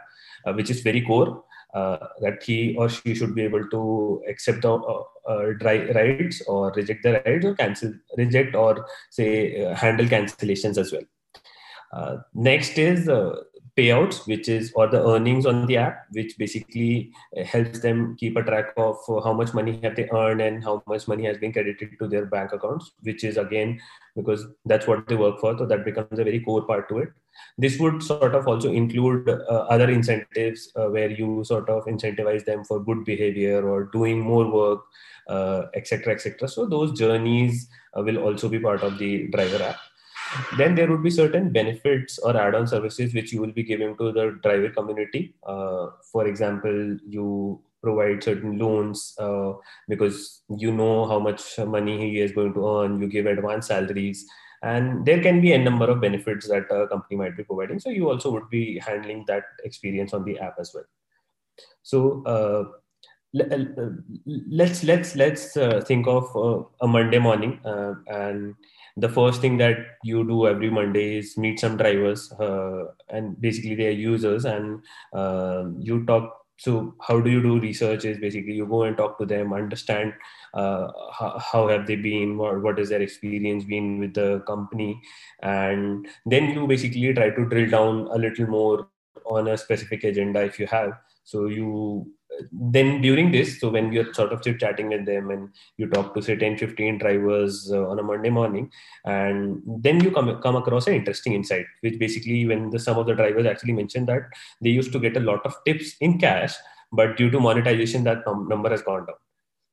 which 0.56 0.70
is 0.70 0.82
very 0.82 1.02
core 1.02 1.44
that 1.74 2.44
he 2.44 2.76
or 2.78 2.90
she 2.90 3.16
should 3.16 3.36
be 3.36 3.44
able 3.44 3.68
to 3.70 4.24
accept 4.28 4.62
the 4.62 4.74
uh, 4.74 5.04
uh, 5.30 5.54
rides 5.62 6.42
or 6.48 6.72
reject 6.72 7.04
the 7.04 7.22
rides 7.26 7.46
or 7.46 7.56
cancel, 7.56 7.94
reject 8.18 8.56
or 8.56 8.86
say 9.10 9.64
uh, 9.64 9.76
handle 9.76 10.06
cancellations 10.06 10.78
as 10.78 10.92
well. 10.92 11.04
Uh, 11.92 12.18
next 12.34 12.78
is 12.78 13.08
payouts, 13.78 14.28
which 14.28 14.50
is 14.50 14.72
or 14.76 14.88
the 14.88 15.04
earnings 15.08 15.46
on 15.46 15.66
the 15.68 15.78
app, 15.78 16.06
which 16.12 16.38
basically 16.38 17.12
helps 17.46 17.80
them 17.80 18.16
keep 18.20 18.36
a 18.36 18.44
track 18.44 18.74
of 18.78 18.98
how 19.24 19.34
much 19.34 19.54
money 19.54 19.80
have 19.84 19.96
they 19.96 20.10
earned 20.10 20.42
and 20.42 20.64
how 20.64 20.84
much 20.88 21.08
money 21.08 21.26
has 21.26 21.38
been 21.38 21.54
credited 21.54 21.98
to 22.00 22.08
their 22.08 22.26
bank 22.26 22.52
accounts, 22.52 22.92
which 23.02 23.24
is 23.24 23.38
again 23.38 23.80
because 24.16 24.46
that's 24.66 24.86
what 24.86 25.08
they 25.08 25.16
work 25.16 25.40
for. 25.40 25.58
So 25.58 25.66
that 25.66 25.86
becomes 25.86 26.20
a 26.20 26.24
very 26.24 26.42
core 26.42 26.64
part 26.64 26.90
to 26.90 27.00
it. 27.00 27.10
This 27.58 27.78
would 27.78 28.02
sort 28.02 28.36
of 28.36 28.48
also 28.48 28.72
include 28.72 29.28
uh, 29.30 29.66
other 29.70 29.90
incentives 29.90 30.72
uh, 30.78 30.86
where 30.86 31.12
you 31.12 31.44
sort 31.44 31.70
of 31.70 31.86
incentivize 31.86 32.46
them 32.46 32.64
for 32.64 32.80
good 32.80 33.04
behavior 33.04 33.68
or 33.68 33.84
doing 33.86 34.22
more 34.22 34.50
work, 34.50 34.82
etc., 35.76 36.14
uh, 36.14 36.16
etc. 36.16 36.44
Et 36.44 36.50
so 36.50 36.66
those 36.66 36.98
journeys 36.98 37.68
uh, 37.98 38.02
will 38.02 38.18
also 38.18 38.48
be 38.48 38.60
part 38.60 38.82
of 38.82 38.98
the 38.98 39.28
driver 39.28 39.62
app 39.62 39.78
then 40.60 40.76
there 40.76 40.88
would 40.88 41.02
be 41.02 41.10
certain 41.10 41.52
benefits 41.52 42.20
or 42.20 42.38
add-on 42.38 42.68
services 42.68 43.16
which 43.16 43.34
you 43.34 43.42
will 43.42 43.52
be 43.52 43.64
giving 43.64 43.98
to 43.98 44.12
the 44.12 44.40
driver 44.44 44.70
community 44.70 45.34
uh, 45.44 45.88
for 46.12 46.28
example 46.28 46.98
you 47.08 47.60
provide 47.82 48.24
certain 48.24 48.60
loans 48.60 49.18
because 49.88 50.44
you 50.56 50.72
know 50.72 51.08
how 51.08 51.18
much 51.18 51.58
money 51.58 51.98
he 51.98 52.20
is 52.20 52.32
going 52.32 52.54
to 52.54 52.68
earn 52.68 53.02
you 53.02 53.08
give 53.08 53.26
advance 53.26 53.68
salaries 53.68 54.28
and 54.62 55.06
there 55.06 55.22
can 55.22 55.42
be 55.42 55.54
a 55.54 55.58
number 55.58 55.86
of 55.86 56.02
benefits 56.02 56.48
that 56.48 56.66
a 56.72 56.88
company 56.88 57.16
might 57.16 57.38
be 57.38 57.44
providing. 57.44 57.80
So 57.80 57.90
you 57.90 58.10
also 58.10 58.32
would 58.32 58.50
be 58.50 58.80
handling 58.80 59.26
that 59.28 59.44
experience 59.64 60.14
on 60.14 60.26
the 60.26 60.40
app 60.40 60.56
as 60.60 60.74
well. 60.74 60.86
So 61.84 62.24
uh, 62.26 62.64
let's 63.34 64.84
let's 64.84 65.16
let's 65.16 65.56
uh, 65.56 65.82
think 65.86 66.08
of 66.08 66.36
uh, 66.36 66.64
a 66.82 66.88
monday 66.88 67.20
morning 67.20 67.60
uh, 67.64 67.94
and 68.08 68.56
the 68.98 69.08
first 69.08 69.40
thing 69.40 69.58
that 69.58 69.78
you 70.04 70.28
do 70.28 70.48
every 70.48 70.70
monday 70.70 71.18
is 71.18 71.38
meet 71.38 71.60
some 71.60 71.78
drivers 71.78 72.32
uh, 72.34 72.86
and 73.10 73.40
basically 73.40 73.76
they 73.76 73.88
are 73.88 73.92
users 73.92 74.46
and 74.46 74.82
uh, 75.14 75.66
you 75.78 76.04
talk 76.06 76.39
so 76.60 76.94
how 77.00 77.20
do 77.22 77.30
you 77.30 77.42
do 77.42 77.60
research 77.60 78.04
is 78.06 78.18
basically 78.20 78.54
you 78.54 78.66
go 78.66 78.84
and 78.84 78.98
talk 78.98 79.18
to 79.18 79.26
them 79.26 79.54
understand 79.54 80.14
uh, 80.54 80.88
how, 81.18 81.40
how, 81.40 81.68
have 81.68 81.88
they 81.88 81.96
been 81.96 82.38
what, 82.38 82.62
what 82.62 82.80
is 82.80 82.90
their 82.90 83.02
experience 83.02 83.64
been 83.64 84.00
with 84.00 84.14
the 84.14 84.44
company 84.46 85.02
and 85.42 86.08
then 86.26 86.50
you 86.50 86.68
basically 86.68 87.14
try 87.14 87.30
to 87.30 87.46
drill 87.46 87.70
down 87.70 88.08
a 88.12 88.18
little 88.18 88.48
more 88.48 88.88
on 89.26 89.48
a 89.48 89.58
specific 89.58 90.04
agenda 90.04 90.42
if 90.42 90.60
you 90.60 90.68
have. 90.68 90.92
So 91.24 91.46
you 91.46 92.12
then 92.52 93.02
during 93.02 93.32
this 93.32 93.60
so 93.60 93.70
when 93.70 93.92
you're 93.92 94.14
sort 94.14 94.32
of 94.32 94.42
chatting 94.60 94.90
with 94.90 95.06
them 95.06 95.30
and 95.32 95.50
you 95.78 95.88
talk 95.90 96.14
to 96.14 96.22
say 96.22 96.36
10 96.36 96.58
15 96.58 96.98
drivers 96.98 97.72
uh, 97.72 97.88
on 97.88 98.00
a 98.00 98.04
monday 98.04 98.30
morning 98.30 98.72
and 99.06 99.62
then 99.66 100.04
you 100.04 100.12
come 100.12 100.42
come 100.42 100.56
across 100.56 100.88
an 100.88 100.94
interesting 100.94 101.34
insight 101.34 101.66
which 101.82 102.00
basically 102.00 102.46
when 102.46 102.70
the 102.70 102.80
some 102.80 102.98
of 102.98 103.06
the 103.06 103.14
drivers 103.14 103.46
actually 103.46 103.74
mentioned 103.74 104.08
that 104.08 104.24
they 104.62 104.70
used 104.70 104.92
to 104.92 105.00
get 105.00 105.18
a 105.18 105.26
lot 105.32 105.46
of 105.46 105.56
tips 105.66 105.96
in 106.00 106.18
cash 106.18 106.56
but 106.92 107.18
due 107.18 107.30
to 107.30 107.40
monetization 107.40 108.04
that 108.04 108.24
num- 108.26 108.48
number 108.48 108.70
has 108.70 108.82
gone 108.82 109.06
down. 109.06 109.16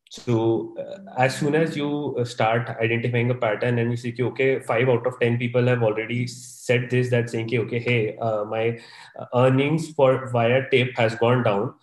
So 0.08 0.74
uh, 0.78 0.98
as 1.18 1.36
soon 1.36 1.54
as 1.54 1.76
you 1.76 2.16
uh, 2.18 2.24
start 2.24 2.68
identifying 2.80 3.30
a 3.30 3.34
pattern 3.34 3.78
and 3.78 3.90
you 3.90 3.96
see 3.96 4.14
okay 4.22 4.60
five 4.60 4.88
out 4.88 5.06
of 5.06 5.18
10 5.18 5.36
people 5.36 5.66
have 5.66 5.82
already 5.82 6.28
said 6.28 6.88
this 6.90 7.10
that 7.10 7.28
saying 7.28 7.50
okay 7.58 7.80
hey 7.80 8.16
uh, 8.18 8.44
my 8.44 8.78
uh, 9.18 9.26
earnings 9.34 9.90
for 9.90 10.28
via 10.28 10.62
tip 10.70 10.96
has 10.96 11.16
gone 11.16 11.42
down 11.42 11.74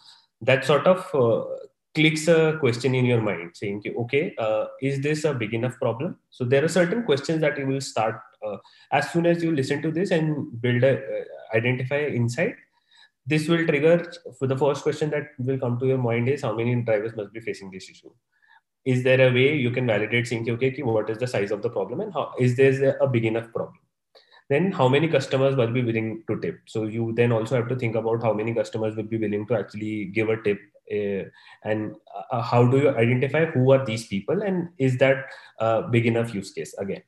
that 0.50 0.66
sort 0.66 0.88
of 0.88 1.00
uh, 1.14 1.46
clicks 1.96 2.28
a 2.28 2.58
question 2.60 2.96
in 2.96 3.06
your 3.06 3.22
mind 3.22 3.52
saying 3.54 3.82
okay 4.04 4.34
uh, 4.40 4.66
is 4.82 5.02
this 5.02 5.24
a 5.24 5.34
big 5.34 5.54
enough 5.54 5.78
problem? 5.80 6.18
So 6.30 6.44
there 6.44 6.64
are 6.66 6.70
certain 6.80 7.04
questions 7.04 7.42
that 7.42 7.58
you 7.58 7.68
will 7.68 7.82
start 7.82 8.20
uh, 8.46 8.58
as 8.92 9.12
soon 9.12 9.26
as 9.26 9.44
you 9.44 9.56
listen 9.56 9.82
to 9.82 9.92
this 9.92 10.12
and 10.12 10.62
build 10.62 10.84
a 10.84 10.94
uh, 10.98 11.24
identify 11.58 12.02
insight 12.06 12.56
this 13.26 13.48
will 13.48 13.66
trigger 13.66 14.12
for 14.38 14.48
the 14.48 14.58
first 14.58 14.84
question 14.84 15.10
that 15.12 15.30
will 15.40 15.58
come 15.58 15.80
to 15.80 15.88
your 15.88 15.98
mind 15.98 16.28
is 16.28 16.42
how 16.42 16.54
many 16.54 16.76
drivers 16.82 17.16
must 17.16 17.32
be 17.32 17.40
facing 17.40 17.72
this 17.72 17.90
issue. 17.90 18.12
Is 18.86 19.04
there 19.04 19.30
a 19.30 19.34
way 19.34 19.56
you 19.56 19.72
can 19.72 19.88
validate 19.88 20.28
saying 20.28 20.50
okay 20.50 20.76
what 20.84 21.10
is 21.10 21.18
the 21.18 21.28
size 21.28 21.52
of 21.52 21.62
the 21.62 21.70
problem 21.70 22.02
and 22.02 22.14
how 22.14 22.34
is 22.38 22.58
there 22.58 22.98
a 23.00 23.08
big 23.08 23.26
enough 23.26 23.50
problem 23.54 23.80
then 24.50 24.72
how 24.72 24.88
many 24.88 25.08
customers 25.08 25.56
will 25.56 25.72
be 25.72 25.84
willing 25.84 26.24
to 26.28 26.40
tip? 26.40 26.60
So 26.68 26.84
you 26.84 27.14
then 27.16 27.32
also 27.32 27.56
have 27.56 27.70
to 27.70 27.76
think 27.76 27.96
about 27.96 28.22
how 28.22 28.34
many 28.34 28.54
customers 28.54 28.96
will 28.96 29.04
be 29.04 29.18
willing 29.18 29.48
to 29.48 29.56
actually 29.56 30.06
give 30.06 30.30
a 30.30 30.42
tip 30.42 30.60
uh, 30.92 31.24
and 31.64 31.96
uh, 32.32 32.42
how 32.42 32.68
do 32.68 32.78
you 32.78 32.90
identify 32.90 33.46
who 33.46 33.72
are 33.72 33.86
these 33.86 34.08
people 34.08 34.42
and 34.42 34.70
is 34.78 34.98
that 34.98 35.26
a 35.60 35.84
big 35.84 36.06
enough 36.06 36.34
use 36.34 36.52
case 36.52 36.74
again? 36.78 37.02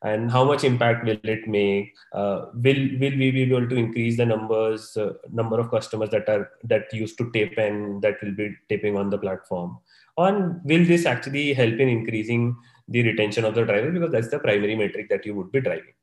And 0.00 0.30
how 0.30 0.44
much 0.44 0.62
impact 0.62 1.04
will 1.04 1.18
it 1.24 1.48
make? 1.48 1.92
Uh, 2.12 2.46
will 2.54 2.88
will 3.00 3.16
we 3.18 3.32
be 3.32 3.42
able 3.42 3.68
to 3.68 3.74
increase 3.74 4.16
the 4.16 4.26
numbers 4.26 4.96
uh, 4.96 5.14
number 5.32 5.58
of 5.58 5.72
customers 5.72 6.10
that 6.10 6.28
are 6.28 6.50
that 6.62 6.92
used 6.92 7.18
to 7.18 7.30
tip 7.32 7.58
and 7.58 8.00
that 8.02 8.22
will 8.22 8.32
be 8.32 8.54
tipping 8.68 8.96
on 8.96 9.10
the 9.10 9.18
platform? 9.18 9.78
And 10.16 10.60
will 10.64 10.84
this 10.84 11.04
actually 11.04 11.52
help 11.52 11.74
in 11.74 11.88
increasing 11.88 12.56
the 12.86 13.02
retention 13.02 13.44
of 13.44 13.56
the 13.56 13.64
driver 13.64 13.90
because 13.90 14.12
that's 14.12 14.30
the 14.30 14.38
primary 14.38 14.76
metric 14.76 15.08
that 15.10 15.26
you 15.26 15.34
would 15.34 15.50
be 15.50 15.60
driving 15.60 15.97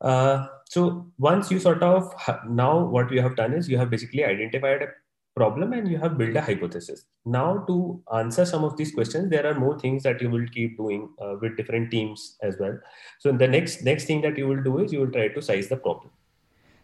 uh, 0.00 0.46
so 0.64 1.10
once 1.18 1.50
you 1.50 1.58
sort 1.58 1.82
of 1.82 2.12
now 2.48 2.84
what 2.84 3.10
you 3.10 3.20
have 3.20 3.36
done 3.36 3.52
is 3.52 3.68
you 3.68 3.78
have 3.78 3.90
basically 3.90 4.24
identified 4.24 4.82
a 4.82 4.88
problem 5.36 5.72
and 5.72 5.88
you 5.88 5.98
have 5.98 6.18
built 6.18 6.36
a 6.36 6.40
hypothesis. 6.40 7.04
Now, 7.24 7.64
to 7.68 8.02
answer 8.14 8.44
some 8.44 8.64
of 8.64 8.76
these 8.76 8.92
questions, 8.92 9.30
there 9.30 9.46
are 9.46 9.54
more 9.54 9.78
things 9.78 10.02
that 10.02 10.20
you 10.20 10.30
will 10.30 10.46
keep 10.48 10.76
doing 10.76 11.08
uh, 11.20 11.36
with 11.40 11.56
different 11.56 11.90
teams 11.90 12.36
as 12.42 12.56
well. 12.58 12.78
So, 13.18 13.32
the 13.32 13.48
next 13.48 13.84
next 13.84 14.04
thing 14.06 14.22
that 14.22 14.38
you 14.38 14.48
will 14.48 14.62
do 14.62 14.78
is 14.78 14.92
you 14.92 15.00
will 15.00 15.12
try 15.12 15.28
to 15.28 15.42
size 15.42 15.68
the 15.68 15.76
problem. 15.76 16.10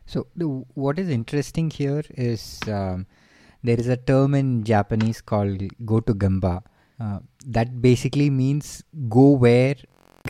So, 0.07 0.27
the, 0.37 0.47
what 0.75 0.99
is 0.99 1.09
interesting 1.09 1.71
here 1.71 2.05
is 2.11 2.61
um, 2.69 3.07
there 3.63 3.79
is 3.79 3.89
a 3.89 3.97
term 3.97 4.35
in 4.35 4.65
Japanese 4.65 5.21
called 5.21 5.63
"go 5.85 6.01
to 6.01 6.15
Gemba." 6.15 6.63
Uh, 6.99 7.19
that 7.47 7.83
basically 7.83 8.31
means 8.31 8.83
go 9.09 9.31
where 9.31 9.77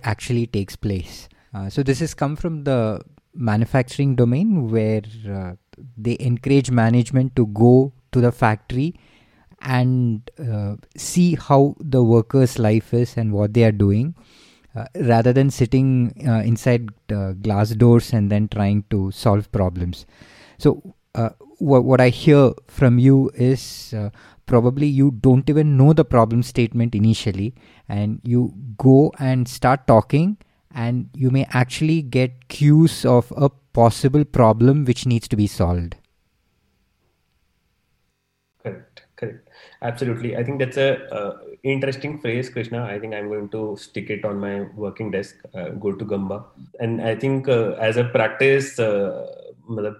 actually 0.03 0.47
takes 0.47 0.77
place. 0.77 1.29
Uh, 1.57 1.71
so 1.71 1.83
this 1.83 2.01
has 2.01 2.13
come 2.13 2.37
from 2.37 2.65
the 2.65 3.01
manufacturing 3.35 4.15
domain 4.15 4.71
where 4.71 5.03
uh, 5.31 5.53
they 5.97 6.17
encourage 6.21 6.71
management 6.71 7.35
to 7.35 7.47
go 7.47 7.93
to 8.13 8.21
the 8.21 8.31
factory 8.31 8.95
and 9.63 10.31
uh, 10.39 10.77
see 10.97 11.35
how 11.35 11.75
the 11.81 12.03
worker's 12.03 12.59
life 12.59 12.93
is 12.93 13.17
and 13.17 13.33
what 13.33 13.55
they 13.55 13.65
are 13.65 13.73
doing 13.73 14.15
uh, 14.75 14.85
rather 14.97 15.33
than 15.33 15.51
sitting 15.51 16.13
uh, 16.29 16.43
inside 16.45 16.91
glass 17.43 17.71
doors 17.71 18.13
and 18.13 18.31
then 18.31 18.49
trying 18.49 18.85
to 18.91 19.11
solve 19.11 19.51
problems. 19.51 20.05
So 20.59 20.95
uh, 21.15 21.31
what, 21.59 21.85
what 21.85 22.01
i 22.03 22.11
hear 22.11 22.53
from 22.67 22.99
you 22.99 23.31
is 23.35 23.95
probably 24.45 24.87
you 24.87 25.11
don't 25.11 25.49
even 25.49 25.79
know 25.79 25.95
the 25.95 26.05
problem 26.05 26.43
statement 26.43 26.95
initially 26.95 27.55
and 27.89 28.21
you 28.23 28.53
go 28.77 29.11
and 29.19 29.49
start 29.49 29.87
talking 29.87 30.37
and 30.77 31.11
you 31.15 31.31
may 31.31 31.47
actually 31.51 32.03
get 32.03 32.49
cues 32.49 33.05
of 33.05 33.33
a 33.37 33.49
possible 33.49 34.25
problem 34.25 34.85
which 34.85 35.07
needs 35.07 35.27
to 35.27 35.37
be 35.37 35.47
solved. 35.47 35.97
Correct 38.63 38.97
correct. 39.17 39.49
Absolutely. 39.83 40.37
I 40.37 40.45
think 40.45 40.59
that's 40.59 40.77
a 40.77 41.07
uh, 41.13 41.39
interesting 41.63 42.19
phrase 42.21 42.49
krishna. 42.49 42.85
I 42.85 42.99
think 42.99 43.15
i'm 43.15 43.29
going 43.29 43.49
to 43.51 43.77
stick 43.77 44.11
it 44.11 44.25
on 44.25 44.39
my 44.39 44.63
working 44.85 45.11
desk 45.11 45.37
uh, 45.55 45.71
go 45.71 45.93
to 45.93 46.05
Gemba. 46.05 46.45
And 46.81 47.03
i 47.03 47.15
think 47.15 47.49
uh, 47.49 47.73
as 47.89 47.97
a 47.97 48.05
practice 48.05 48.79
uh, 48.79 49.27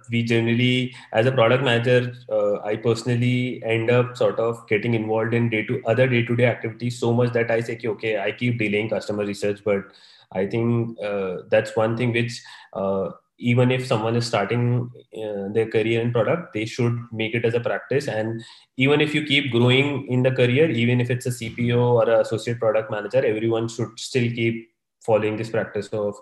we 0.09 0.23
generally 0.23 0.95
as 1.11 1.25
a 1.25 1.31
product 1.31 1.61
manager 1.61 2.13
uh, 2.31 2.59
i 2.61 2.73
personally 2.75 3.61
end 3.65 3.91
up 3.91 4.15
sort 4.15 4.39
of 4.39 4.65
getting 4.67 4.93
involved 4.93 5.33
in 5.33 5.49
day 5.49 5.63
to 5.63 5.81
other 5.85 6.07
day 6.07 6.23
to 6.23 6.37
day 6.37 6.45
activities 6.45 6.97
so 6.97 7.11
much 7.11 7.33
that 7.33 7.51
i 7.51 7.59
say 7.59 7.77
okay 7.85 8.17
i 8.17 8.31
keep 8.31 8.57
delaying 8.57 8.87
customer 8.89 9.25
research 9.25 9.59
but 9.65 9.83
i 10.33 10.45
think 10.45 10.97
uh, 11.03 11.37
that's 11.49 11.75
one 11.75 11.95
thing 11.97 12.11
which 12.13 12.41
uh, 12.73 13.09
even 13.39 13.71
if 13.71 13.85
someone 13.85 14.15
is 14.15 14.25
starting 14.25 14.89
uh, 15.15 15.47
their 15.53 15.69
career 15.69 16.01
in 16.01 16.11
product 16.11 16.53
they 16.53 16.65
should 16.65 16.97
make 17.11 17.35
it 17.35 17.45
as 17.45 17.53
a 17.53 17.59
practice. 17.59 18.07
And 18.07 18.43
even 18.77 18.99
if 18.99 19.13
you 19.13 19.23
keep 19.23 19.51
growing 19.51 20.07
in 20.07 20.23
the 20.23 20.31
career 20.31 20.69
even 20.69 20.99
if 20.99 21.09
it's 21.09 21.25
a 21.25 21.29
cpo 21.29 21.77
or 21.77 22.09
an 22.09 22.21
associate 22.21 22.59
product 22.59 22.89
manager 22.91 23.23
everyone 23.23 23.67
should 23.67 23.89
still 23.97 24.29
keep 24.31 24.69
following 25.01 25.37
this 25.37 25.49
practice 25.49 25.87
of 25.89 26.15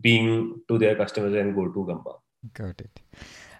being 0.00 0.60
to 0.68 0.78
their 0.78 0.96
customers 0.96 1.34
and 1.34 1.54
go 1.54 1.66
to 1.68 1.86
Gemba. 1.88 2.16
Got 2.52 2.80
it. 2.80 3.00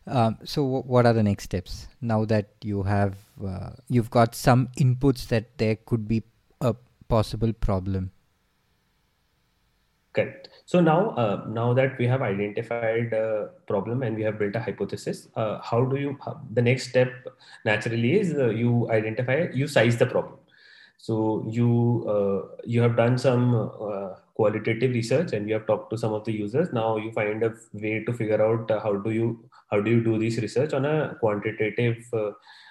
Um, 0.07 0.39
so 0.45 0.63
w- 0.63 0.83
what 0.83 1.07
are 1.07 1.13
the 1.13 1.23
next 1.23 1.45
steps 1.45 1.89
now 2.01 2.25
that 2.27 2.51
you 2.63 2.83
have 2.83 3.17
uh, 3.45 3.71
you've 3.89 4.11
got 4.11 4.35
some 4.35 4.69
inputs 4.79 5.27
that 5.29 5.57
there 5.59 5.77
could 5.77 6.07
be 6.07 6.23
a 6.61 6.75
possible 7.09 7.53
problem 7.53 8.11
Correct. 10.17 10.49
So 10.65 10.81
now, 10.81 11.11
uh, 11.11 11.45
now 11.47 11.75
that 11.75 11.99
we 11.99 12.07
have 12.07 12.23
identified 12.23 13.13
a 13.13 13.51
problem 13.67 14.03
and 14.03 14.17
we 14.17 14.23
have 14.23 14.39
built 14.39 14.57
a 14.57 14.61
hypothesis, 14.61 15.29
uh, 15.37 15.61
how 15.61 15.85
do 15.85 15.97
you? 15.97 16.19
The 16.55 16.63
next 16.63 16.89
step 16.89 17.13
naturally 17.67 18.19
is 18.19 18.33
uh, 18.35 18.49
you 18.49 18.91
identify, 18.91 19.49
you 19.53 19.69
size 19.69 19.99
the 19.99 20.07
problem. 20.07 20.39
So 20.99 21.45
you 21.51 21.71
uh, 22.09 22.63
you 22.65 22.81
have 22.81 22.97
done 22.97 23.19
some 23.19 23.55
uh, 23.57 24.15
qualitative 24.35 24.93
research 24.93 25.35
and 25.35 25.47
you 25.49 25.55
have 25.55 25.67
talked 25.67 25.91
to 25.91 25.99
some 25.99 26.15
of 26.15 26.25
the 26.25 26.33
users. 26.33 26.73
Now 26.73 26.97
you 26.97 27.13
find 27.13 27.43
a 27.43 27.55
way 27.75 28.05
to 28.05 28.13
figure 28.15 28.43
out 28.43 28.71
uh, 28.71 28.81
how 28.81 28.95
do 28.97 29.11
you 29.11 29.45
how 29.71 29.81
do 29.81 29.91
you 29.91 30.03
do 30.03 30.19
this 30.19 30.39
research 30.39 30.73
on 30.73 30.85
a 30.85 31.17
quantitative 31.21 32.05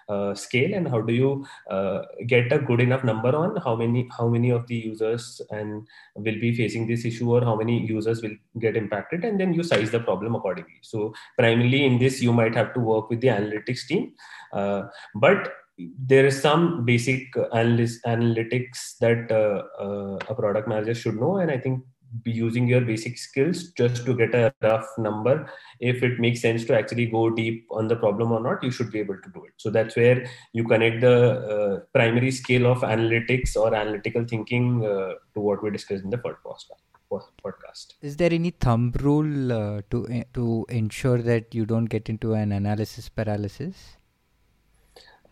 uh, 0.07 0.33
scale? 0.33 0.73
And 0.73 0.87
how 0.87 1.01
do 1.01 1.13
you 1.13 1.45
uh, 1.69 2.01
get 2.27 2.51
a 2.51 2.59
good 2.59 2.79
enough 2.79 3.03
number 3.03 3.35
on 3.35 3.57
how 3.57 3.75
many 3.75 4.07
how 4.17 4.27
many 4.27 4.51
of 4.51 4.67
the 4.67 4.75
users 4.75 5.41
and 5.49 5.87
will 6.15 6.39
be 6.39 6.55
facing 6.55 6.87
this 6.87 7.05
issue 7.05 7.31
or 7.35 7.41
how 7.43 7.55
many 7.55 7.85
users 7.85 8.21
will 8.21 8.35
get 8.59 8.77
impacted? 8.77 9.25
And 9.25 9.39
then 9.39 9.53
you 9.53 9.63
size 9.63 9.91
the 9.91 9.99
problem 9.99 10.35
accordingly. 10.35 10.79
So 10.81 11.13
primarily 11.37 11.85
in 11.85 11.99
this 11.99 12.21
you 12.21 12.33
might 12.33 12.55
have 12.55 12.73
to 12.75 12.79
work 12.79 13.09
with 13.09 13.21
the 13.21 13.29
analytics 13.29 13.87
team 13.87 14.13
uh, 14.53 14.83
but 15.13 15.53
there 15.77 16.25
is 16.25 16.41
some 16.41 16.85
basic 16.85 17.35
analyst, 17.53 18.01
analytics 18.05 18.97
that 18.99 19.29
uh, 19.29 19.63
uh, 19.83 20.17
a 20.29 20.35
product 20.35 20.67
manager 20.67 20.95
should 20.95 21.15
know. 21.15 21.37
And 21.37 21.51
i 21.51 21.57
think 21.57 21.83
using 22.23 22.67
your 22.67 22.81
basic 22.81 23.17
skills 23.17 23.71
just 23.71 24.05
to 24.05 24.15
get 24.15 24.33
a 24.33 24.53
rough 24.61 24.87
number. 24.97 25.49
If 25.79 26.03
it 26.03 26.19
makes 26.19 26.41
sense 26.41 26.65
to 26.65 26.77
actually 26.77 27.07
go 27.07 27.29
deep 27.29 27.67
on 27.71 27.87
the 27.87 27.95
problem 27.95 28.31
or 28.31 28.39
not 28.39 28.63
you 28.63 28.71
should 28.71 28.91
be 28.91 28.99
able 28.99 29.17
to 29.17 29.29
do 29.33 29.43
it. 29.45 29.53
So 29.57 29.69
that's 29.69 29.95
where 29.95 30.25
you 30.53 30.63
connect 30.63 31.01
the 31.01 31.17
uh, 31.55 31.79
primary 31.93 32.31
scale 32.31 32.67
of 32.67 32.79
analytics 32.79 33.55
or 33.55 33.73
analytical 33.73 34.25
thinking 34.25 34.85
uh, 34.85 35.13
to 35.33 35.39
what 35.39 35.63
we 35.63 35.71
discussed 35.71 36.03
in 36.03 36.09
the 36.09 36.17
first 36.17 37.31
podcast. 37.43 37.93
Is 38.01 38.17
there 38.17 38.33
any 38.33 38.51
thumb 38.51 38.93
rule 38.99 39.51
uh, 39.51 39.81
to 39.91 40.07
uh, 40.07 40.23
to 40.33 40.65
ensure 40.69 41.19
that 41.19 41.53
you 41.53 41.65
don't 41.65 41.85
get 41.85 42.09
into 42.09 42.33
an 42.33 42.51
analysis 42.51 43.09
paralysis? 43.09 43.97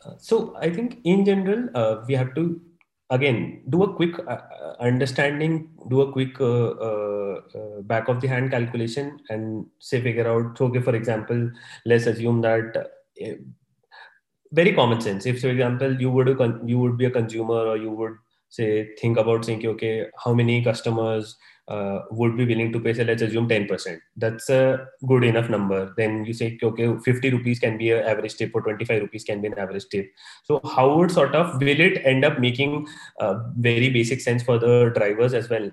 Uh, 0.06 0.16
so 0.18 0.56
i 0.60 0.70
think 0.70 1.00
in 1.06 1.24
general 1.24 1.70
uh, 1.76 2.04
we 2.08 2.14
have 2.14 2.34
to 2.36 2.62
again 3.16 3.62
do 3.70 3.84
a 3.84 3.94
quick 3.94 4.18
uh, 4.20 4.42
uh, 4.60 4.76
understanding 4.80 5.70
do 5.90 6.02
a 6.02 6.12
quick 6.12 6.40
uh, 6.42 6.70
uh, 6.88 7.36
uh, 7.60 7.82
back 7.92 8.08
of 8.08 8.22
the 8.22 8.28
hand 8.28 8.52
calculation 8.52 9.20
and 9.30 9.66
say 9.80 10.02
figure 10.02 10.28
out 10.28 10.58
so 10.58 10.66
okay 10.66 10.82
for 10.82 10.96
example 10.96 11.50
let's 11.86 12.08
assume 12.08 12.42
that 12.42 12.84
very 14.54 14.74
common 14.74 15.02
sense. 15.02 15.26
If 15.26 15.42
for 15.42 15.50
example 15.50 16.00
you 16.00 16.12
would 16.12 16.28
you 16.66 16.80
would 16.80 16.98
be 16.98 17.06
a 17.06 17.12
consumer 17.12 17.62
or 17.72 17.78
you 17.78 17.92
would 17.92 18.14
say 18.50 18.96
think 19.02 19.18
about 19.18 19.46
saying 19.46 19.66
okay 19.68 20.08
how 20.24 20.34
many 20.34 20.64
customers 20.64 21.36
uh, 21.68 22.00
would 22.12 22.36
be 22.36 22.46
willing 22.46 22.72
to 22.74 22.80
pay, 22.80 22.94
say, 22.94 23.04
let's 23.04 23.22
assume 23.22 23.48
10%. 23.48 24.00
That's 24.18 24.50
a 24.50 24.88
good 25.08 25.24
enough 25.24 25.50
number. 25.50 25.94
Then 25.98 26.26
you 26.26 26.34
say, 26.34 26.58
okay, 26.62 26.98
50 26.98 27.30
rupees 27.30 27.60
can 27.60 27.78
be 27.78 27.92
an 27.92 28.04
average 28.04 28.36
tip 28.36 28.52
or 28.54 28.62
25 28.62 29.02
rupees 29.02 29.24
can 29.24 29.42
be 29.42 29.48
an 29.48 29.58
average 29.58 29.88
tip. 29.90 30.12
So 30.44 30.60
how 30.64 30.96
would 30.98 31.12
sort 31.12 31.36
of, 31.36 31.60
will 31.62 31.80
it 31.80 32.06
end 32.06 32.26
up 32.26 32.40
making 32.40 32.88
uh, 33.20 33.40
very 33.58 33.90
basic 33.90 34.22
sense 34.22 34.44
for 34.44 34.60
the 34.60 34.92
drivers 34.96 35.34
as 35.34 35.50
well? 35.50 35.70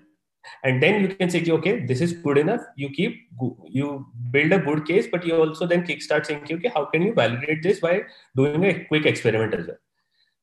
And 0.64 0.82
then 0.82 1.02
you 1.02 1.08
can 1.08 1.28
say, 1.28 1.44
okay, 1.48 1.84
this 1.84 2.00
is 2.00 2.12
good 2.12 2.38
enough. 2.38 2.62
You 2.76 2.90
keep, 2.90 3.28
you 3.64 4.06
build 4.30 4.52
a 4.52 4.58
good 4.58 4.86
case, 4.86 5.06
but 5.10 5.24
you 5.24 5.36
also 5.36 5.66
then 5.66 5.84
kickstart 5.84 6.26
saying, 6.26 6.46
okay, 6.50 6.70
how 6.72 6.86
can 6.86 7.02
you 7.02 7.12
validate 7.14 7.62
this 7.62 7.80
by 7.80 8.02
doing 8.36 8.64
a 8.64 8.84
quick 8.84 9.06
experiment 9.06 9.54
as 9.54 9.66
well? 9.66 9.76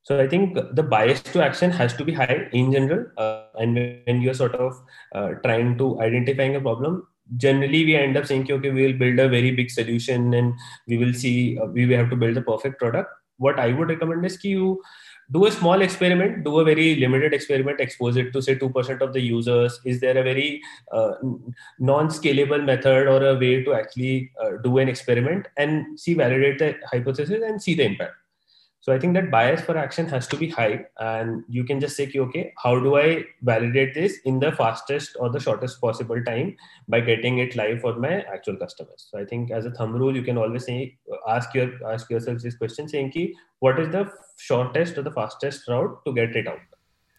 So 0.08 0.18
I 0.18 0.26
think 0.26 0.58
the 0.72 0.84
bias 0.84 1.22
to 1.34 1.44
action 1.44 1.70
has 1.70 1.94
to 1.96 2.06
be 2.06 2.14
high 2.14 2.48
in 2.54 2.72
general. 2.72 3.08
Uh, 3.18 3.44
and 3.56 3.76
when 3.76 4.22
you're 4.22 4.34
sort 4.34 4.56
of 4.56 4.82
uh, 5.14 5.32
trying 5.44 5.78
to 5.80 6.00
identifying 6.00 6.56
a 6.56 6.62
problem, 6.62 7.06
generally 7.36 7.84
we 7.84 7.98
end 7.98 8.16
up 8.16 8.26
saying, 8.26 8.50
okay, 8.50 8.70
we 8.70 8.84
will 8.86 8.98
build 8.98 9.20
a 9.20 9.28
very 9.28 9.52
big 9.52 9.70
solution 9.70 10.34
and 10.34 10.54
we 10.88 10.98
will 10.98 11.14
see, 11.14 11.60
uh, 11.60 11.66
we 11.66 11.86
will 11.86 11.98
have 11.98 12.10
to 12.10 12.16
build 12.16 12.38
a 12.38 12.42
perfect 12.42 12.80
product. 12.80 13.10
What 13.36 13.60
I 13.60 13.74
would 13.74 13.90
recommend 13.90 14.26
is 14.26 14.38
that 14.38 14.46
you 14.46 14.82
do 15.34 15.46
a 15.46 15.52
small 15.52 15.82
experiment, 15.82 16.46
do 16.46 16.58
a 16.62 16.64
very 16.64 16.96
limited 16.96 17.34
experiment, 17.34 17.82
expose 17.82 18.16
it 18.16 18.32
to 18.32 18.42
say 18.42 18.56
2% 18.56 19.02
of 19.02 19.12
the 19.12 19.20
users. 19.20 19.78
Is 19.84 20.00
there 20.00 20.18
a 20.18 20.24
very 20.24 20.62
uh, 20.94 21.16
non-scalable 21.80 22.64
method 22.64 23.10
or 23.10 23.22
a 23.32 23.36
way 23.36 23.62
to 23.62 23.74
actually 23.74 24.32
uh, 24.42 24.52
do 24.64 24.78
an 24.78 24.88
experiment 24.88 25.50
and 25.58 26.00
see, 26.00 26.14
validate 26.14 26.60
the 26.60 26.76
hypothesis 26.90 27.44
and 27.46 27.62
see 27.62 27.76
the 27.76 27.84
impact? 27.84 28.14
So 28.88 28.94
I 28.94 29.00
think 29.00 29.16
that 29.16 29.30
bias 29.30 29.60
for 29.60 29.78
action 29.78 30.08
has 30.08 30.28
to 30.28 30.38
be 30.38 30.48
high, 30.48 30.86
and 30.98 31.44
you 31.50 31.66
can 31.66 31.82
just 31.82 31.98
say, 31.98 32.10
okay, 32.16 32.54
how 32.58 32.80
do 32.80 32.96
I 32.96 33.26
validate 33.42 33.94
this 33.94 34.20
in 34.24 34.40
the 34.40 34.54
fastest 34.54 35.18
or 35.20 35.30
the 35.30 35.42
shortest 35.42 35.82
possible 35.82 36.24
time 36.24 36.56
by 36.88 37.02
getting 37.02 37.40
it 37.40 37.58
live 37.58 37.82
for 37.82 37.96
my 38.00 38.22
actual 38.34 38.56
customers? 38.56 39.10
So 39.12 39.20
I 39.20 39.26
think 39.26 39.52
as 39.52 39.66
a 39.66 39.72
thumb 39.72 39.92
rule, 39.92 40.16
you 40.16 40.22
can 40.22 40.38
always 40.38 40.64
say, 40.64 40.98
ask 41.28 41.54
your 41.54 41.70
ask 41.86 42.10
yourself 42.10 42.42
this 42.42 42.56
question, 42.56 42.88
saying, 42.88 43.12
ki, 43.12 43.36
what 43.60 43.78
is 43.78 43.90
the 43.90 44.10
shortest 44.38 44.98
or 44.98 45.02
the 45.02 45.12
fastest 45.12 45.68
route 45.68 46.00
to 46.06 46.14
get 46.14 46.34
it 46.38 46.48
out 46.48 46.60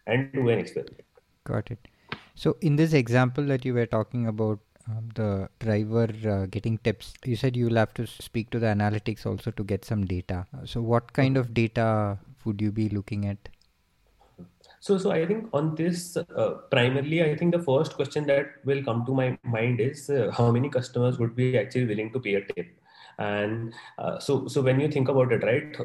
and 0.07 0.33
do 0.33 0.49
an 0.49 0.57
experiment? 0.57 1.05
Got 1.43 1.69
it. 1.69 1.87
So 2.33 2.57
in 2.61 2.77
this 2.77 2.93
example 2.93 3.45
that 3.45 3.63
you 3.63 3.75
were 3.75 3.85
talking 3.85 4.25
about, 4.25 4.57
um, 4.89 5.09
the 5.15 5.49
driver 5.59 6.09
uh, 6.27 6.45
getting 6.47 6.77
tips. 6.79 7.13
You 7.23 7.35
said 7.35 7.55
you'll 7.55 7.75
have 7.75 7.93
to 7.95 8.07
speak 8.07 8.49
to 8.51 8.59
the 8.59 8.67
analytics 8.67 9.25
also 9.25 9.51
to 9.51 9.63
get 9.63 9.85
some 9.85 10.05
data. 10.05 10.47
Uh, 10.55 10.65
so 10.65 10.81
what 10.81 11.13
kind 11.13 11.37
of 11.37 11.53
data 11.53 12.17
would 12.45 12.61
you 12.61 12.71
be 12.71 12.89
looking 12.89 13.25
at? 13.27 13.37
So 14.81 14.97
so 14.97 15.11
i 15.11 15.25
think 15.25 15.49
on 15.51 15.75
this 15.75 16.15
uh, 16.15 16.51
primarily 16.71 17.21
i 17.21 17.35
think 17.35 17.51
the 17.53 17.61
first 17.61 17.95
question 17.95 18.25
that 18.27 18.51
will 18.63 18.81
come 18.81 19.05
to 19.07 19.13
my 19.13 19.37
mind 19.43 19.81
is 19.81 20.09
uh, 20.09 20.31
how 20.31 20.51
many 20.51 20.69
customers 20.69 21.19
would 21.19 21.35
be 21.35 21.57
actually 21.57 21.85
willing 21.85 22.13
to 22.13 22.19
pay 22.19 22.35
a 22.35 22.45
tip? 22.45 22.67
And 23.17 23.73
uh, 23.97 24.19
so 24.19 24.47
so 24.47 24.61
when 24.61 24.79
you 24.79 24.87
think 24.87 25.09
about 25.09 25.33
it 25.33 25.43
right 25.43 25.75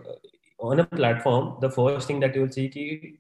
on 0.61 0.79
a 0.81 0.85
platform, 0.85 1.57
the 1.61 1.71
first 1.71 2.07
thing 2.07 2.21
that 2.21 2.37
you 2.37 2.43
will 2.43 2.53
see 2.53 3.19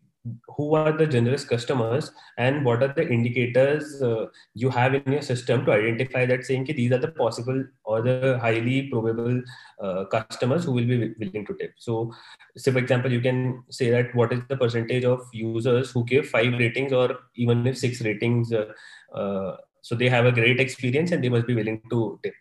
who 0.57 0.75
are 0.75 0.93
the 0.93 1.07
generous 1.07 1.45
customers 1.45 2.11
and 2.39 2.65
what 2.65 2.83
are 2.83 2.93
the 2.95 3.07
indicators 3.07 4.01
uh, 4.03 4.27
you 4.55 4.71
have 4.71 4.95
in 4.95 5.13
your 5.13 5.23
system 5.23 5.65
to 5.65 5.73
identify 5.73 6.25
that 6.25 6.45
saying 6.45 6.65
these 6.65 6.93
are 6.93 6.99
the 6.99 7.09
possible 7.09 7.63
or 7.85 8.01
the 8.01 8.39
highly 8.41 8.89
probable 8.89 9.43
uh, 9.81 10.05
customers 10.07 10.65
who 10.65 10.73
will 10.73 10.87
be 10.87 11.15
willing 11.19 11.45
to 11.45 11.55
tip 11.55 11.75
so 11.77 12.13
say 12.57 12.73
for 12.73 12.79
example 12.79 13.13
you 13.13 13.21
can 13.21 13.63
say 13.69 13.91
that 13.91 14.15
what 14.15 14.33
is 14.33 14.41
the 14.49 14.57
percentage 14.57 15.05
of 15.05 15.21
users 15.33 15.91
who 15.91 16.05
give 16.05 16.27
five 16.27 16.53
ratings 16.55 16.93
or 16.93 17.19
even 17.35 17.67
if 17.67 17.77
six 17.77 18.01
ratings 18.01 18.53
uh, 18.53 18.67
uh 19.15 19.57
so 19.83 19.95
they 19.95 20.09
have 20.09 20.25
a 20.25 20.33
great 20.33 20.59
experience 20.61 21.13
and 21.13 21.23
they 21.23 21.29
must 21.29 21.47
be 21.47 21.55
willing 21.55 21.83
to 21.91 22.19
tip 22.23 22.35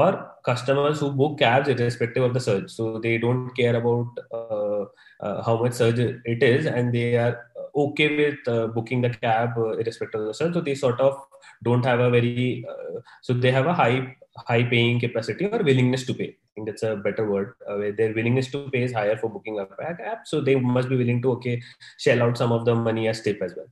or 0.00 0.12
customers 0.44 1.00
who 1.00 1.08
book 1.18 1.38
cabs 1.38 1.68
irrespective 1.68 2.24
of 2.24 2.34
the 2.34 2.40
surge. 2.40 2.70
So 2.70 2.98
they 2.98 3.16
don't 3.16 3.50
care 3.58 3.76
about 3.76 4.08
uh, 4.38 4.84
uh, 5.24 5.42
how 5.44 5.56
much 5.62 5.74
surge 5.74 6.00
it 6.00 6.42
is 6.42 6.66
and 6.66 6.92
they 6.92 7.16
are 7.16 7.38
okay 7.82 8.08
with 8.16 8.48
uh, 8.48 8.66
booking 8.78 9.02
the 9.02 9.10
cab 9.10 9.50
uh, 9.56 9.70
irrespective 9.82 10.20
of 10.22 10.26
the 10.26 10.34
surge. 10.34 10.54
So 10.54 10.60
they 10.60 10.74
sort 10.74 11.00
of 11.00 11.16
don't 11.62 11.84
have 11.84 12.00
a 12.00 12.10
very 12.10 12.66
uh, 12.68 13.00
so 13.22 13.34
they 13.34 13.52
have 13.52 13.66
a 13.66 13.74
high 13.82 14.16
high 14.48 14.64
paying 14.64 14.98
capacity 14.98 15.46
or 15.46 15.62
willingness 15.62 16.04
to 16.06 16.14
pay. 16.14 16.30
I 16.30 16.50
think 16.56 16.66
that's 16.66 16.82
a 16.82 16.96
better 16.96 17.30
word 17.30 17.54
uh, 17.68 17.78
their 17.96 18.12
willingness 18.14 18.50
to 18.50 18.68
pay 18.70 18.82
is 18.82 18.92
higher 18.92 19.16
for 19.16 19.30
booking 19.30 19.60
a 19.60 19.66
cab. 19.66 20.18
So 20.24 20.40
they 20.40 20.56
must 20.56 20.88
be 20.88 20.96
willing 20.96 21.22
to 21.22 21.32
okay 21.34 21.62
shell 21.98 22.22
out 22.24 22.36
some 22.36 22.50
of 22.50 22.64
the 22.64 22.74
money 22.74 23.06
as 23.06 23.20
tip 23.20 23.40
as 23.42 23.54
well 23.56 23.70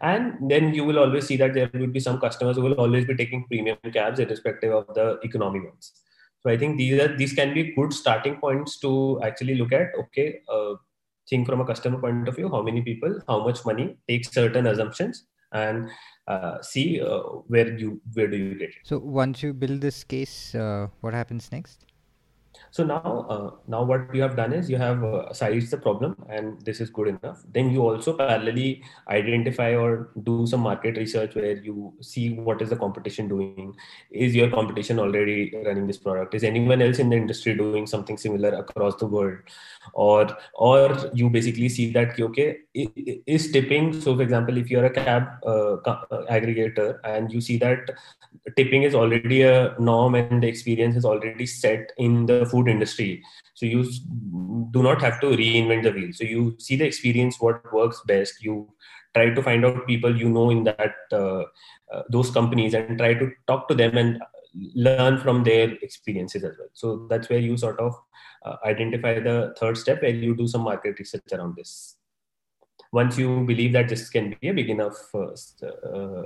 and 0.00 0.50
then 0.50 0.74
you 0.74 0.84
will 0.84 0.98
always 0.98 1.26
see 1.26 1.36
that 1.36 1.54
there 1.54 1.70
will 1.74 1.86
be 1.86 2.00
some 2.00 2.20
customers 2.20 2.56
who 2.56 2.62
will 2.62 2.74
always 2.74 3.06
be 3.06 3.14
taking 3.14 3.44
premium 3.46 3.78
cabs 3.92 4.20
irrespective 4.20 4.72
of 4.72 4.94
the 4.94 5.18
economy 5.22 5.60
ones. 5.60 5.92
So 6.42 6.50
i 6.50 6.56
think 6.56 6.78
these 6.78 7.00
are 7.00 7.16
these 7.16 7.32
can 7.32 7.54
be 7.54 7.72
good 7.74 7.92
starting 7.92 8.36
points 8.36 8.78
to 8.80 9.20
actually 9.22 9.56
look 9.56 9.72
at 9.72 9.88
okay 10.02 10.40
uh, 10.48 10.74
think 11.28 11.46
from 11.46 11.60
a 11.60 11.64
customer 11.64 11.98
point 11.98 12.28
of 12.28 12.36
view 12.36 12.48
how 12.48 12.62
many 12.62 12.82
people 12.82 13.20
how 13.26 13.42
much 13.44 13.64
money 13.64 13.96
take 14.08 14.24
certain 14.24 14.66
assumptions 14.66 15.24
and 15.52 15.88
uh, 16.26 16.60
see 16.62 17.00
uh, 17.00 17.20
where 17.52 17.76
you 17.76 18.00
where 18.12 18.28
do 18.28 18.36
you 18.36 18.54
get 18.54 18.70
it. 18.70 18.76
So 18.82 18.98
once 18.98 19.42
you 19.42 19.52
build 19.52 19.80
this 19.80 20.04
case 20.04 20.54
uh, 20.54 20.88
what 21.00 21.14
happens 21.14 21.50
next 21.50 21.84
so 22.70 22.84
now, 22.84 23.26
uh, 23.28 23.50
now 23.66 23.82
what 23.82 24.14
you 24.14 24.22
have 24.22 24.36
done 24.36 24.52
is 24.52 24.68
you 24.68 24.76
have 24.76 25.02
uh, 25.02 25.32
sized 25.32 25.70
the 25.70 25.78
problem, 25.78 26.16
and 26.28 26.60
this 26.64 26.80
is 26.80 26.90
good 26.90 27.08
enough. 27.08 27.42
Then 27.52 27.70
you 27.70 27.82
also 27.82 28.16
parallelly 28.16 28.82
identify 29.08 29.74
or 29.74 30.10
do 30.22 30.46
some 30.46 30.60
market 30.60 30.96
research 30.96 31.34
where 31.34 31.56
you 31.56 31.94
see 32.00 32.34
what 32.34 32.60
is 32.60 32.70
the 32.70 32.76
competition 32.76 33.28
doing. 33.28 33.74
Is 34.10 34.34
your 34.34 34.50
competition 34.50 34.98
already 34.98 35.52
running 35.64 35.86
this 35.86 35.98
product? 35.98 36.34
Is 36.34 36.44
anyone 36.44 36.82
else 36.82 36.98
in 36.98 37.10
the 37.10 37.16
industry 37.16 37.56
doing 37.56 37.86
something 37.86 38.18
similar 38.18 38.50
across 38.50 38.96
the 38.96 39.06
world? 39.06 39.38
Or 39.94 40.36
or 40.54 41.10
you 41.14 41.30
basically 41.30 41.68
see 41.68 41.92
that 41.92 42.20
okay, 42.20 42.58
is 42.74 43.50
tipping. 43.50 43.98
So 44.00 44.14
for 44.16 44.22
example, 44.22 44.56
if 44.56 44.70
you're 44.70 44.84
a 44.84 44.90
cab 44.90 45.28
uh, 45.46 45.74
uh 45.74 46.26
aggregator 46.30 46.98
and 47.04 47.32
you 47.32 47.40
see 47.40 47.56
that 47.58 47.90
tipping 48.56 48.82
is 48.82 48.94
already 48.94 49.42
a 49.42 49.74
norm 49.78 50.14
and 50.14 50.42
the 50.42 50.48
experience 50.48 50.96
is 50.96 51.04
already 51.04 51.46
set 51.46 51.92
in 51.96 52.26
the 52.26 52.46
food 52.46 52.57
industry. 52.66 53.22
So 53.54 53.66
you 53.66 53.84
do 54.70 54.82
not 54.82 55.00
have 55.02 55.20
to 55.20 55.26
reinvent 55.26 55.82
the 55.82 55.92
wheel. 55.92 56.12
So 56.12 56.24
you 56.24 56.56
see 56.58 56.76
the 56.76 56.86
experience 56.86 57.36
what 57.38 57.72
works 57.72 58.00
best. 58.06 58.42
You 58.42 58.72
try 59.14 59.30
to 59.30 59.42
find 59.42 59.64
out 59.64 59.86
people 59.86 60.16
you 60.16 60.28
know 60.28 60.50
in 60.50 60.64
that 60.64 60.94
uh, 61.12 61.42
uh, 61.92 62.02
those 62.08 62.30
companies 62.30 62.74
and 62.74 62.98
try 62.98 63.14
to 63.14 63.30
talk 63.46 63.68
to 63.68 63.74
them 63.74 63.96
and 63.96 64.20
learn 64.74 65.18
from 65.18 65.44
their 65.44 65.72
experiences 65.82 66.44
as 66.44 66.56
well. 66.58 66.68
So 66.74 67.06
that's 67.08 67.28
where 67.28 67.38
you 67.38 67.56
sort 67.56 67.78
of 67.80 67.94
uh, 68.44 68.56
identify 68.64 69.20
the 69.20 69.54
third 69.58 69.76
step 69.76 70.02
where 70.02 70.10
you 70.10 70.34
do 70.34 70.48
some 70.48 70.62
market 70.62 70.98
research 70.98 71.32
around 71.32 71.56
this. 71.56 71.96
Once 72.92 73.18
you 73.18 73.44
believe 73.44 73.72
that 73.74 73.88
this 73.88 74.08
can 74.08 74.34
be 74.40 74.48
a 74.48 74.54
big 74.54 74.70
enough 74.70 74.96
uh, 75.14 75.32
uh, 75.66 76.22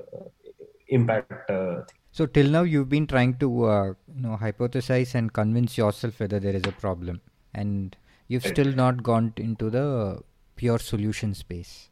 impact 0.88 1.50
uh, 1.50 1.82
thing 1.84 2.01
so 2.12 2.26
till 2.26 2.48
now, 2.48 2.62
you've 2.62 2.90
been 2.90 3.06
trying 3.06 3.38
to 3.38 3.64
uh, 3.64 3.86
you 4.14 4.20
know 4.20 4.36
hypothesize 4.40 5.14
and 5.14 5.32
convince 5.32 5.78
yourself 5.78 6.20
whether 6.20 6.38
there 6.38 6.54
is 6.54 6.66
a 6.66 6.72
problem, 6.72 7.22
and 7.54 7.96
you've 8.28 8.44
still 8.44 8.72
not 8.72 9.02
gone 9.02 9.32
into 9.38 9.70
the 9.70 10.20
pure 10.56 10.78
solution 10.78 11.32
space. 11.32 11.88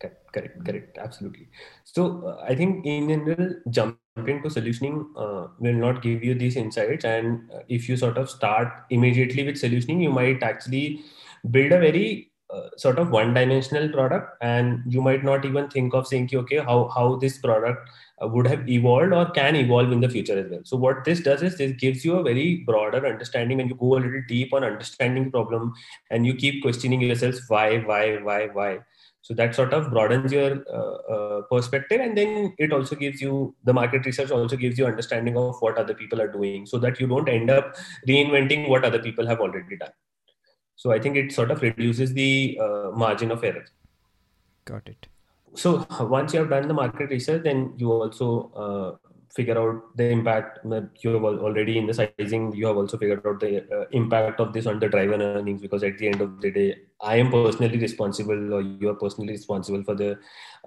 Correct, 0.00 0.32
correct, 0.32 0.64
correct. 0.64 0.98
Absolutely. 0.98 1.48
So 1.84 2.26
uh, 2.26 2.42
I 2.48 2.54
think 2.54 2.86
in 2.86 3.08
general, 3.08 3.54
jumping 3.68 4.42
to 4.44 4.48
solutioning 4.48 5.04
uh, 5.14 5.48
will 5.58 5.74
not 5.74 6.00
give 6.00 6.24
you 6.24 6.34
these 6.34 6.56
insights, 6.56 7.04
and 7.04 7.50
uh, 7.52 7.60
if 7.68 7.90
you 7.90 7.98
sort 7.98 8.16
of 8.16 8.30
start 8.30 8.72
immediately 8.88 9.44
with 9.44 9.56
solutioning, 9.56 10.02
you 10.02 10.10
might 10.10 10.42
actually 10.42 11.04
build 11.50 11.72
a 11.72 11.78
very 11.78 12.32
uh, 12.52 12.68
sort 12.76 12.98
of 12.98 13.10
one 13.10 13.32
dimensional 13.32 13.88
product 13.88 14.36
and 14.42 14.82
you 14.86 15.00
might 15.00 15.24
not 15.24 15.44
even 15.46 15.70
think 15.70 15.94
of 15.94 16.06
saying 16.06 16.28
okay 16.34 16.58
how 16.58 16.86
how 16.94 17.16
this 17.16 17.38
product 17.38 17.88
would 18.26 18.46
have 18.46 18.68
evolved 18.68 19.12
or 19.12 19.30
can 19.30 19.56
evolve 19.56 19.92
in 19.92 20.00
the 20.00 20.08
future 20.08 20.38
as 20.38 20.50
well. 20.50 20.60
So 20.64 20.76
what 20.76 21.04
this 21.04 21.20
does 21.20 21.42
is 21.42 21.56
this 21.56 21.72
gives 21.72 22.04
you 22.04 22.16
a 22.16 22.22
very 22.22 22.56
broader 22.66 23.06
understanding 23.06 23.60
and 23.60 23.70
you 23.70 23.76
go 23.76 23.94
a 23.94 24.00
little 24.00 24.22
deep 24.28 24.52
on 24.52 24.64
understanding 24.64 25.30
problem 25.30 25.72
and 26.10 26.26
you 26.26 26.34
keep 26.34 26.62
questioning 26.62 27.00
yourself 27.00 27.36
why, 27.48 27.78
why, 27.78 28.16
why, 28.16 28.46
why. 28.46 28.78
So 29.22 29.34
that 29.34 29.54
sort 29.54 29.72
of 29.72 29.90
broadens 29.90 30.32
your 30.32 30.64
uh, 30.68 31.14
uh, 31.14 31.42
perspective, 31.42 32.00
and 32.00 32.18
then 32.18 32.54
it 32.58 32.72
also 32.72 32.96
gives 32.96 33.22
you 33.22 33.54
the 33.62 33.72
market 33.72 34.04
research 34.04 34.32
also 34.32 34.56
gives 34.56 34.76
you 34.76 34.84
understanding 34.84 35.36
of 35.36 35.54
what 35.60 35.78
other 35.78 35.94
people 35.94 36.20
are 36.20 36.26
doing, 36.26 36.66
so 36.66 36.76
that 36.78 36.98
you 36.98 37.06
don't 37.06 37.28
end 37.28 37.48
up 37.48 37.76
reinventing 38.08 38.68
what 38.68 38.84
other 38.84 38.98
people 38.98 39.24
have 39.24 39.38
already 39.38 39.76
done. 39.76 39.92
So 40.74 40.90
I 40.90 40.98
think 40.98 41.16
it 41.16 41.30
sort 41.30 41.52
of 41.52 41.62
reduces 41.62 42.12
the 42.14 42.58
uh, 42.60 42.90
margin 42.96 43.30
of 43.30 43.44
error. 43.44 43.64
Got 44.64 44.88
it 44.88 45.06
so 45.54 45.86
once 46.00 46.32
you 46.32 46.40
have 46.40 46.50
done 46.50 46.68
the 46.68 46.74
market 46.74 47.10
research 47.10 47.42
then 47.42 47.72
you 47.76 47.90
also 47.90 48.50
uh, 48.56 49.08
figure 49.34 49.58
out 49.58 49.96
the 49.96 50.08
impact 50.08 50.58
you 51.02 51.10
have 51.10 51.24
already 51.24 51.78
in 51.78 51.86
the 51.86 51.94
sizing 51.94 52.52
you 52.54 52.66
have 52.66 52.76
also 52.76 52.98
figured 52.98 53.26
out 53.26 53.40
the 53.40 53.62
uh, 53.76 53.84
impact 53.92 54.40
of 54.40 54.52
this 54.52 54.66
on 54.66 54.78
the 54.78 54.88
driver 54.88 55.14
earnings 55.14 55.62
because 55.62 55.82
at 55.82 55.96
the 55.98 56.08
end 56.08 56.20
of 56.20 56.40
the 56.40 56.50
day 56.50 56.76
i 57.02 57.16
am 57.16 57.30
personally 57.30 57.78
responsible 57.78 58.54
or 58.54 58.60
you 58.62 58.88
are 58.88 58.94
personally 58.94 59.32
responsible 59.32 59.82
for 59.84 59.94
the 59.94 60.18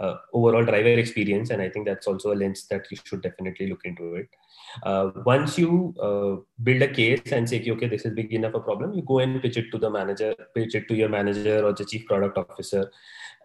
uh, 0.02 0.15
overall 0.34 0.65
driver 0.65 0.95
experience 1.04 1.50
and 1.50 1.62
i 1.62 1.69
think 1.69 1.86
that's 1.86 2.08
also 2.08 2.34
a 2.34 2.36
lens 2.36 2.67
that 2.69 2.86
you 2.91 2.98
should 3.04 3.21
definitely 3.21 3.67
look 3.69 3.86
into 3.86 4.15
it. 4.15 4.30
Uh, 4.84 5.12
once 5.26 5.58
you 5.58 5.93
uh, 6.02 6.36
build 6.63 6.82
a 6.82 6.88
case 6.88 7.32
and 7.32 7.48
say 7.50 7.63
okay 7.71 7.88
this 7.88 8.06
is 8.06 8.13
big 8.13 8.34
enough 8.34 8.54
a 8.54 8.60
problem 8.60 8.93
you 8.93 9.02
go 9.02 9.19
and 9.19 9.41
pitch 9.41 9.58
it 9.58 9.71
to 9.71 9.78
the 9.78 9.89
manager 9.89 10.34
pitch 10.54 10.76
it 10.76 10.88
to 10.88 10.95
your 10.95 11.08
manager 11.08 11.65
or 11.65 11.74
the 11.74 11.86
chief 11.86 12.06
product 12.06 12.38
officer. 12.38 12.91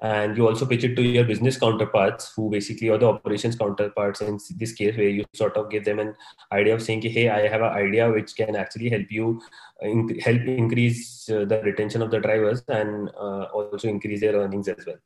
And 0.03 0.35
you 0.35 0.49
also 0.49 0.65
pitch 0.65 0.83
it 0.83 0.97
to 0.97 1.03
your 1.03 1.25
business 1.25 1.59
counterparts 1.59 2.33
who 2.35 2.49
basically 2.51 2.89
are 2.89 2.97
the 2.97 3.07
operations 3.07 3.55
counterparts 3.55 4.23
in 4.23 4.39
this 4.57 4.73
case 4.73 4.97
where 4.97 5.09
you 5.09 5.25
sort 5.35 5.59
of 5.59 5.71
give 5.71 5.85
them 5.85 5.99
an 5.99 6.15
idea 6.53 6.75
of 6.75 6.83
saying 6.83 7.03
hey 7.03 7.29
i 7.29 7.47
have 7.47 7.61
an 7.61 7.73
idea 7.73 8.11
which 8.11 8.35
can 8.35 8.57
actually 8.57 8.89
help 8.89 9.11
you 9.11 9.43
uh, 9.83 9.87
in- 9.87 10.19
help 10.21 10.41
increase 10.43 11.29
uh, 11.29 11.45
the 11.45 11.61
retention 11.63 12.01
of 12.01 12.11
the 12.11 12.19
drivers 12.19 12.63
uh, 13.17 13.45
also 13.53 13.89
increase 13.89 14.21
their 14.21 14.35
earnings 14.35 14.69
as 14.69 14.85
well. 14.87 14.97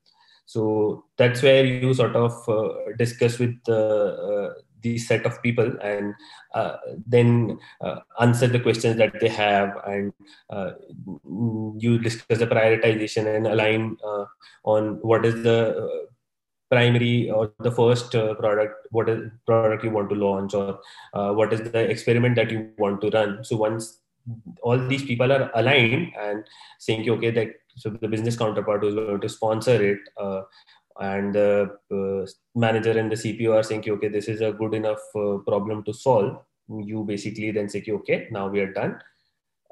So 0.46 1.04
that's 1.16 1.42
where 1.42 1.64
you 1.64 1.94
sort 1.94 2.16
of 2.16 2.48
uh, 2.48 2.92
discuss 2.98 3.38
with 3.38 3.56
uh, 3.68 4.50
these 4.84 5.08
set 5.08 5.26
of 5.26 5.42
people 5.42 5.70
and 5.82 6.14
uh, 6.54 6.76
then 7.06 7.58
uh, 7.80 8.00
answer 8.20 8.46
the 8.46 8.60
questions 8.60 8.96
that 8.98 9.18
they 9.20 9.28
have 9.28 9.70
and 9.86 10.12
uh, 10.50 10.72
you 11.84 11.98
discuss 11.98 12.38
the 12.38 12.46
prioritization 12.46 13.34
and 13.34 13.46
align 13.48 13.96
uh, 14.06 14.26
on 14.64 14.98
what 15.02 15.24
is 15.24 15.42
the 15.42 15.58
uh, 15.84 16.02
primary 16.70 17.30
or 17.30 17.52
the 17.60 17.70
first 17.70 18.14
uh, 18.14 18.34
product 18.34 18.86
what 18.90 19.08
is 19.08 19.20
product 19.46 19.84
you 19.84 19.90
want 19.90 20.08
to 20.08 20.16
launch 20.16 20.54
or 20.54 20.78
what 21.40 21.52
is 21.52 21.60
the 21.72 21.82
experiment 21.94 22.36
that 22.36 22.50
you 22.50 22.70
want 22.78 23.00
to 23.00 23.10
run. 23.10 23.42
So 23.44 23.56
once 23.56 24.00
all 24.62 24.78
these 24.88 25.04
people 25.04 25.30
are 25.32 25.50
aligned 25.54 26.12
and 26.18 26.44
saying 26.78 27.08
okay 27.10 27.30
that 27.30 27.48
so 27.76 27.90
the 27.90 28.08
business 28.08 28.36
counterpart 28.36 28.84
is 28.84 28.94
going 28.94 29.20
to 29.20 29.28
sponsor 29.28 29.82
it 29.82 29.98
and 31.00 31.34
the 31.34 31.76
uh, 31.90 32.26
manager 32.54 32.96
and 32.96 33.10
the 33.10 33.16
CPO 33.16 33.54
are 33.54 33.62
saying, 33.62 33.84
okay, 33.88 34.08
this 34.08 34.28
is 34.28 34.40
a 34.40 34.52
good 34.52 34.74
enough 34.74 35.00
uh, 35.16 35.38
problem 35.38 35.82
to 35.84 35.92
solve. 35.92 36.38
You 36.68 37.04
basically 37.04 37.50
then 37.50 37.68
say, 37.68 37.84
okay, 37.86 38.28
now 38.30 38.48
we 38.48 38.60
are 38.60 38.72
done. 38.72 39.00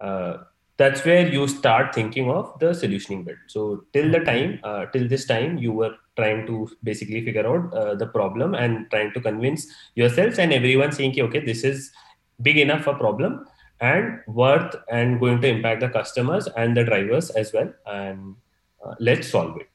Uh, 0.00 0.38
that's 0.78 1.04
where 1.04 1.28
you 1.28 1.46
start 1.46 1.94
thinking 1.94 2.28
of 2.30 2.58
the 2.58 2.70
solutioning 2.70 3.24
bit. 3.24 3.36
So 3.46 3.84
till 3.92 4.10
the 4.10 4.20
time, 4.20 4.58
uh, 4.64 4.86
till 4.86 5.06
this 5.06 5.26
time, 5.26 5.58
you 5.58 5.72
were 5.72 5.94
trying 6.16 6.46
to 6.46 6.68
basically 6.82 7.24
figure 7.24 7.46
out 7.46 7.72
uh, 7.72 7.94
the 7.94 8.06
problem 8.06 8.54
and 8.54 8.90
trying 8.90 9.12
to 9.12 9.20
convince 9.20 9.66
yourselves 9.94 10.38
and 10.38 10.52
everyone 10.52 10.90
saying, 10.90 11.20
okay, 11.20 11.44
this 11.44 11.62
is 11.62 11.92
big 12.40 12.58
enough 12.58 12.86
a 12.88 12.94
problem 12.94 13.46
and 13.82 14.20
worth 14.28 14.76
and 14.90 15.20
going 15.20 15.40
to 15.42 15.48
impact 15.48 15.80
the 15.80 15.88
customers 15.88 16.48
and 16.56 16.76
the 16.76 16.84
drivers 16.84 17.30
as 17.30 17.52
well. 17.52 17.70
And 17.86 18.36
uh, 18.84 18.94
let's 19.00 19.28
solve 19.28 19.56
it. 19.60 19.68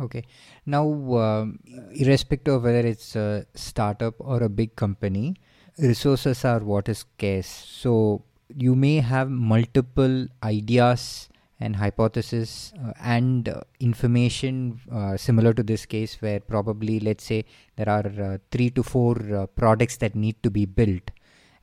Okay. 0.00 0.24
Now, 0.66 0.86
um, 1.16 1.58
irrespective 1.92 2.54
of 2.54 2.64
whether 2.64 2.86
it's 2.86 3.16
a 3.16 3.46
startup 3.54 4.14
or 4.18 4.42
a 4.42 4.48
big 4.48 4.76
company, 4.76 5.36
resources 5.78 6.44
are 6.44 6.60
what 6.60 6.88
is 6.88 6.98
scarce. 6.98 7.46
So 7.46 8.22
you 8.54 8.74
may 8.74 8.96
have 8.96 9.30
multiple 9.30 10.26
ideas 10.42 11.28
and 11.58 11.76
hypothesis 11.76 12.72
uh, 12.84 12.92
and 13.00 13.48
uh, 13.48 13.60
information 13.80 14.80
uh, 14.92 15.16
similar 15.16 15.54
to 15.54 15.62
this 15.62 15.86
case 15.86 16.20
where 16.20 16.40
probably 16.40 16.98
let's 17.00 17.24
say 17.24 17.44
there 17.76 17.88
are 17.88 18.06
uh, 18.20 18.38
3 18.50 18.70
to 18.70 18.82
4 18.82 19.34
uh, 19.34 19.46
products 19.46 19.96
that 19.98 20.16
need 20.16 20.42
to 20.42 20.50
be 20.50 20.66
built 20.66 21.12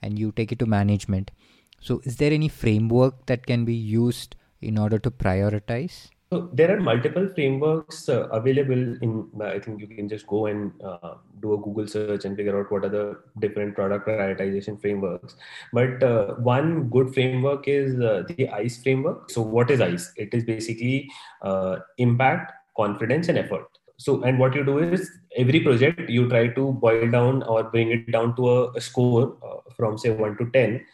and 0.02 0.18
you 0.18 0.32
take 0.32 0.54
it 0.54 0.60
to 0.60 0.66
management 0.66 1.32
so 1.80 2.02
is 2.04 2.18
there 2.18 2.32
any 2.32 2.48
framework 2.48 3.26
that 3.26 3.46
can 3.46 3.66
be 3.66 3.76
used 3.76 4.36
in 4.62 4.78
order 4.78 5.00
to 5.00 5.12
prioritize 5.12 6.10
so 6.32 6.48
there 6.54 6.76
are 6.76 6.80
multiple 6.80 7.28
frameworks 7.34 8.08
uh, 8.08 8.28
available 8.30 8.98
in. 9.02 9.28
I 9.42 9.58
think 9.58 9.82
you 9.82 9.88
can 9.88 10.08
just 10.08 10.28
go 10.28 10.46
and 10.46 10.72
uh, 10.84 11.16
do 11.42 11.54
a 11.54 11.58
Google 11.58 11.88
search 11.88 12.24
and 12.24 12.38
figure 12.38 12.60
out 12.60 12.72
what 12.72 12.86
are 12.86 12.90
the 12.90 13.18
different 13.40 13.74
product 13.74 14.08
prioritization 14.08 14.80
frameworks. 14.80 15.36
But 15.74 16.04
uh, 16.04 16.36
one 16.36 16.88
good 16.90 17.16
framework 17.16 17.68
is 17.68 18.00
uh, 18.00 18.26
the 18.28 18.48
ICE 18.48 18.84
framework. 18.84 19.32
So 19.32 19.42
what 19.42 19.72
is 19.72 19.82
ICE? 19.82 20.14
It 20.18 20.36
is 20.36 20.44
basically 20.44 21.10
uh, 21.42 21.78
impact, 21.98 22.52
confidence, 22.78 23.28
and 23.28 23.40
effort. 23.40 23.68
So 23.98 24.22
and 24.22 24.38
what 24.38 24.54
you 24.54 24.64
do 24.64 24.78
is 24.78 25.10
every 25.36 25.62
project 25.62 26.12
you 26.12 26.30
try 26.30 26.50
to 26.50 26.74
boil 26.74 27.10
down 27.10 27.42
or 27.42 27.64
bring 27.64 27.90
it 27.90 28.12
down 28.12 28.36
to 28.36 28.50
a, 28.50 28.72
a 28.74 28.82
score 28.82 29.36
uh, 29.44 29.62
from 29.76 29.98
say 29.98 30.12
one 30.12 30.38
to 30.38 30.50
ten 30.52 30.86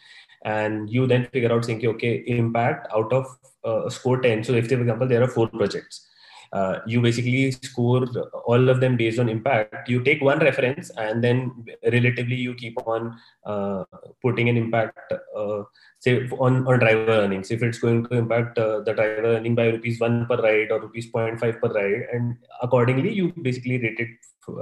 and 0.46 0.90
you 0.90 1.06
then 1.06 1.26
figure 1.36 1.52
out 1.52 1.64
saying 1.64 1.86
okay 1.92 2.14
impact 2.38 2.88
out 2.96 3.12
of 3.12 3.26
uh, 3.64 3.88
score 3.90 4.20
10 4.20 4.44
so 4.44 4.54
if 4.54 4.68
for 4.68 4.80
example 4.80 5.08
there 5.08 5.22
are 5.22 5.32
four 5.38 5.48
projects 5.48 6.06
uh, 6.52 6.78
you 6.86 7.00
basically 7.00 7.50
score 7.50 8.06
all 8.46 8.68
of 8.68 8.80
them 8.80 8.96
based 8.96 9.18
on 9.18 9.28
impact. 9.28 9.88
You 9.88 10.02
take 10.02 10.22
one 10.22 10.38
reference 10.38 10.90
and 10.90 11.22
then 11.22 11.64
relatively 11.82 12.36
you 12.36 12.54
keep 12.54 12.78
on 12.86 13.18
uh, 13.44 13.84
putting 14.22 14.48
an 14.48 14.56
impact 14.56 15.12
uh, 15.36 15.62
say 16.00 16.28
on, 16.38 16.66
on 16.66 16.78
driver 16.78 17.12
earnings 17.22 17.50
if 17.50 17.62
it's 17.62 17.78
going 17.78 18.06
to 18.06 18.16
impact 18.16 18.58
uh, 18.58 18.80
the 18.80 18.92
driver 18.92 19.36
earning 19.36 19.54
by 19.54 19.66
rupees 19.66 19.98
1 20.00 20.26
per 20.26 20.36
ride 20.36 20.70
or 20.70 20.80
rupees 20.80 21.10
0.5 21.10 21.60
per 21.60 21.68
ride 21.78 22.06
and 22.12 22.36
accordingly 22.62 23.12
you 23.12 23.32
basically 23.42 23.78
rate 23.78 23.98
it 23.98 24.08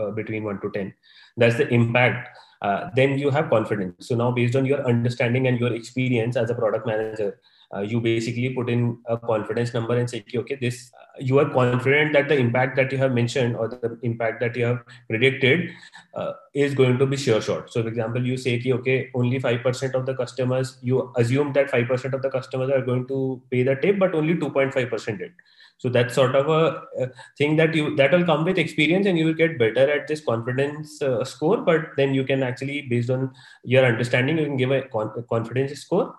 uh, 0.00 0.10
between 0.10 0.44
1 0.44 0.60
to 0.60 0.70
10 0.70 0.94
that's 1.36 1.56
the 1.56 1.68
impact 1.68 2.28
uh, 2.64 2.80
then 2.98 3.18
you 3.22 3.30
have 3.36 3.50
confidence. 3.56 4.08
So 4.08 4.14
now, 4.20 4.30
based 4.38 4.56
on 4.60 4.64
your 4.70 4.80
understanding 4.92 5.48
and 5.48 5.60
your 5.64 5.72
experience 5.80 6.36
as 6.42 6.50
a 6.54 6.54
product 6.60 6.86
manager, 6.92 7.30
uh, 7.74 7.80
you 7.80 8.00
basically 8.00 8.50
put 8.56 8.70
in 8.74 8.82
a 9.14 9.16
confidence 9.30 9.74
number 9.76 9.96
and 10.00 10.08
say, 10.12 10.24
okay, 10.42 10.56
this 10.60 10.76
uh, 11.00 11.06
you 11.28 11.38
are 11.42 11.48
confident 11.56 12.12
that 12.16 12.28
the 12.28 12.38
impact 12.44 12.76
that 12.76 12.92
you 12.92 12.98
have 12.98 13.12
mentioned 13.12 13.56
or 13.56 13.68
the 13.68 13.90
impact 14.10 14.40
that 14.40 14.56
you 14.60 14.64
have 14.64 14.78
predicted 15.08 15.70
uh, 16.14 16.32
is 16.54 16.74
going 16.80 16.98
to 17.02 17.06
be 17.14 17.18
sure 17.24 17.40
shot. 17.48 17.72
So, 17.72 17.82
for 17.82 17.88
example, 17.88 18.24
you 18.32 18.36
say, 18.36 18.54
okay, 18.78 19.10
only 19.22 19.40
five 19.48 19.60
percent 19.66 19.94
of 20.00 20.06
the 20.06 20.14
customers. 20.22 20.78
You 20.82 21.12
assume 21.16 21.52
that 21.58 21.70
five 21.70 21.86
percent 21.88 22.14
of 22.20 22.22
the 22.22 22.30
customers 22.30 22.70
are 22.78 22.84
going 22.92 23.06
to 23.08 23.42
pay 23.50 23.62
the 23.70 23.76
tip, 23.86 23.98
but 23.98 24.14
only 24.14 24.38
two 24.44 24.50
point 24.50 24.72
five 24.78 24.88
percent 24.96 25.18
did 25.18 25.32
so 25.78 25.88
that's 25.88 26.14
sort 26.14 26.34
of 26.34 26.48
a, 26.48 27.10
thing 27.36 27.56
that 27.56 27.74
you 27.74 27.94
that 27.96 28.12
will 28.12 28.24
come 28.24 28.44
with 28.44 28.58
experience 28.58 29.06
and 29.06 29.18
you 29.18 29.26
will 29.26 29.34
get 29.34 29.58
better 29.58 29.90
at 29.90 30.06
this 30.08 30.24
confidence 30.24 31.00
uh, 31.02 31.24
score 31.24 31.58
but 31.58 31.88
then 31.96 32.14
you 32.14 32.24
can 32.24 32.42
actually 32.42 32.82
based 32.82 33.10
on 33.10 33.30
your 33.64 33.84
understanding 33.84 34.38
you 34.38 34.44
can 34.44 34.56
give 34.56 34.70
a, 34.70 34.82
con- 34.82 35.24
confidence 35.28 35.72
score. 35.80 36.14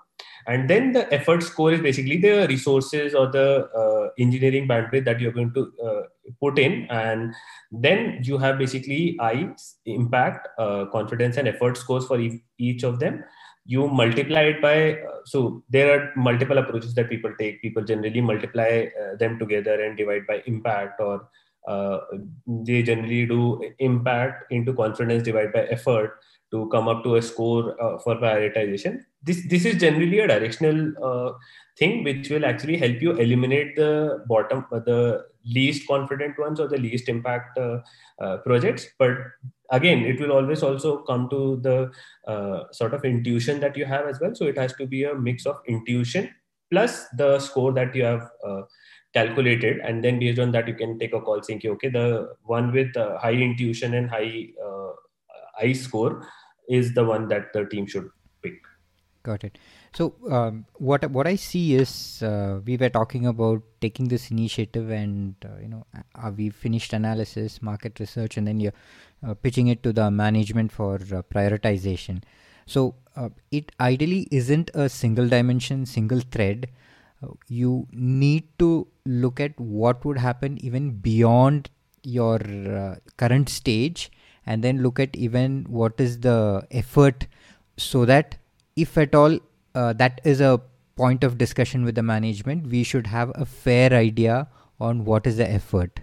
And 0.47 0.69
then 0.69 0.93
the 0.93 1.11
effort 1.11 1.41
score 1.41 1.73
is 1.73 1.81
basically 1.81 2.17
the 2.17 2.47
resources 2.47 3.15
or 3.15 3.27
the 3.31 3.67
uh, 3.75 4.09
engineering 4.19 4.67
bandwidth 4.67 5.05
that 5.05 5.19
you're 5.19 5.31
going 5.31 5.53
to 5.53 5.71
uh, 5.83 6.01
put 6.39 6.59
in. 6.59 6.85
And 6.91 7.33
then 7.71 8.19
you 8.23 8.37
have 8.37 8.59
basically 8.59 9.17
i 9.19 9.49
impact 9.85 10.47
uh, 10.59 10.85
confidence 10.85 11.37
and 11.37 11.47
effort 11.47 11.77
scores 11.77 12.05
for 12.05 12.19
e- 12.19 12.43
each 12.59 12.83
of 12.83 12.99
them 12.99 13.23
you 13.65 13.87
multiply 13.87 14.41
it 14.41 14.61
by 14.61 14.93
uh, 14.93 15.19
so 15.25 15.63
there 15.69 15.89
are 15.93 16.11
multiple 16.15 16.57
approaches 16.57 16.93
that 16.93 17.09
people 17.09 17.33
take. 17.39 17.61
People 17.61 17.83
generally 17.83 18.21
multiply 18.21 18.87
uh, 19.01 19.15
them 19.17 19.39
together 19.39 19.83
and 19.83 19.97
divide 19.97 20.27
by 20.27 20.43
impact 20.45 21.01
or 21.01 21.27
uh, 21.67 21.99
they 22.45 22.83
generally 22.83 23.25
do 23.25 23.63
impact 23.79 24.51
into 24.51 24.71
confidence 24.73 25.23
divided 25.23 25.51
by 25.51 25.63
effort 25.63 26.19
to 26.51 26.69
come 26.69 26.87
up 26.87 27.03
to 27.03 27.15
a 27.15 27.21
score 27.21 27.75
uh, 27.81 27.97
for 27.97 28.15
prioritization. 28.17 28.99
This 29.23 29.47
this 29.49 29.65
is 29.65 29.79
generally 29.81 30.19
a 30.19 30.27
directional 30.27 30.93
uh, 31.03 31.31
thing 31.79 32.03
which 32.03 32.29
will 32.29 32.45
actually 32.45 32.77
help 32.77 33.01
you 33.01 33.13
eliminate 33.13 33.75
the 33.75 34.23
bottom 34.27 34.63
uh, 34.71 34.79
the 34.79 35.25
least 35.43 35.87
confident 35.87 36.37
ones 36.37 36.59
or 36.59 36.67
the 36.67 36.77
least 36.77 37.09
impact 37.09 37.57
projects. 38.45 38.87
But 38.99 39.17
again 39.71 39.99
it 40.05 40.19
will 40.19 40.31
always 40.31 40.63
also 40.63 40.97
come 41.03 41.29
to 41.29 41.59
the 41.61 41.91
uh, 42.27 42.63
sort 42.71 42.93
of 42.93 43.05
intuition 43.05 43.59
that 43.59 43.77
you 43.77 43.85
have 43.85 44.07
as 44.07 44.19
well. 44.19 44.33
So 44.35 44.45
it 44.45 44.57
has 44.57 44.73
to 44.73 44.85
be 44.85 45.03
a 45.03 45.15
mix 45.15 45.45
of 45.45 45.57
intuition 45.67 46.29
plus 46.71 47.05
the 47.17 47.39
score 47.39 47.73
that 47.73 47.95
you 47.95 48.03
have 48.03 48.29
uh, 48.45 48.61
calculated. 49.13 49.79
And 49.79 50.03
then 50.03 50.19
based 50.19 50.39
on 50.39 50.51
that 50.51 50.67
you 50.67 50.75
can 50.75 50.99
take 50.99 51.13
a 51.13 51.21
call 51.21 51.41
saying 51.41 51.61
okay 51.65 51.89
the 51.89 52.35
one 52.43 52.71
with 52.71 52.95
uh, 52.97 53.17
high 53.17 53.33
intuition 53.33 53.93
and 53.93 54.09
high 54.09 54.49
uh, 54.63 54.91
high 55.59 55.73
score 55.73 56.27
is 56.69 56.93
the 56.93 57.03
one 57.03 57.27
that 57.29 57.53
the 57.53 57.65
team 57.65 57.85
should 57.85 58.09
pick. 58.41 58.59
Got 59.23 59.43
it 59.43 59.57
so 59.95 60.13
um, 60.29 60.65
what 60.73 61.09
what 61.11 61.25
I 61.25 61.35
see 61.35 61.75
is 61.75 62.21
uh, 62.21 62.59
we 62.65 62.75
were 62.75 62.89
talking 62.89 63.25
about 63.27 63.61
taking 63.79 64.09
this 64.09 64.29
initiative 64.29 64.89
and 64.89 65.35
uh, 65.45 65.57
you 65.61 65.69
know 65.69 65.85
uh, 65.95 66.31
we 66.35 66.49
finished 66.49 66.91
analysis, 66.91 67.61
market 67.61 67.99
research, 67.99 68.35
and 68.35 68.45
then 68.45 68.59
you're 68.59 68.73
uh, 69.25 69.33
pitching 69.35 69.67
it 69.67 69.83
to 69.83 69.93
the 69.93 70.11
management 70.11 70.73
for 70.73 70.95
uh, 70.95 71.21
prioritization. 71.33 72.23
So 72.65 72.95
uh, 73.15 73.29
it 73.51 73.71
ideally 73.79 74.27
isn't 74.31 74.69
a 74.73 74.89
single 74.89 75.29
dimension, 75.29 75.85
single 75.85 76.19
thread. 76.19 76.67
you 77.47 77.87
need 77.91 78.47
to 78.61 78.87
look 79.05 79.39
at 79.43 79.59
what 79.59 80.03
would 80.05 80.17
happen 80.23 80.57
even 80.65 80.89
beyond 81.05 81.69
your 82.03 82.39
current 83.17 83.49
stage, 83.49 84.11
and 84.45 84.63
then 84.63 84.83
look 84.83 84.99
at 84.99 85.15
even 85.15 85.65
what 85.69 86.03
is 86.05 86.19
the 86.19 86.67
effort, 86.71 87.27
so 87.77 88.05
that 88.05 88.37
if 88.75 88.97
at 88.97 89.15
all 89.15 89.39
uh, 89.75 89.93
that 89.93 90.21
is 90.23 90.41
a 90.41 90.61
point 90.95 91.23
of 91.23 91.37
discussion 91.37 91.83
with 91.85 91.95
the 91.95 92.03
management. 92.03 92.67
We 92.67 92.83
should 92.83 93.07
have 93.07 93.31
a 93.35 93.45
fair 93.45 93.93
idea 93.93 94.47
on 94.79 95.05
what 95.05 95.27
is 95.27 95.37
the 95.37 95.49
effort. 95.49 95.99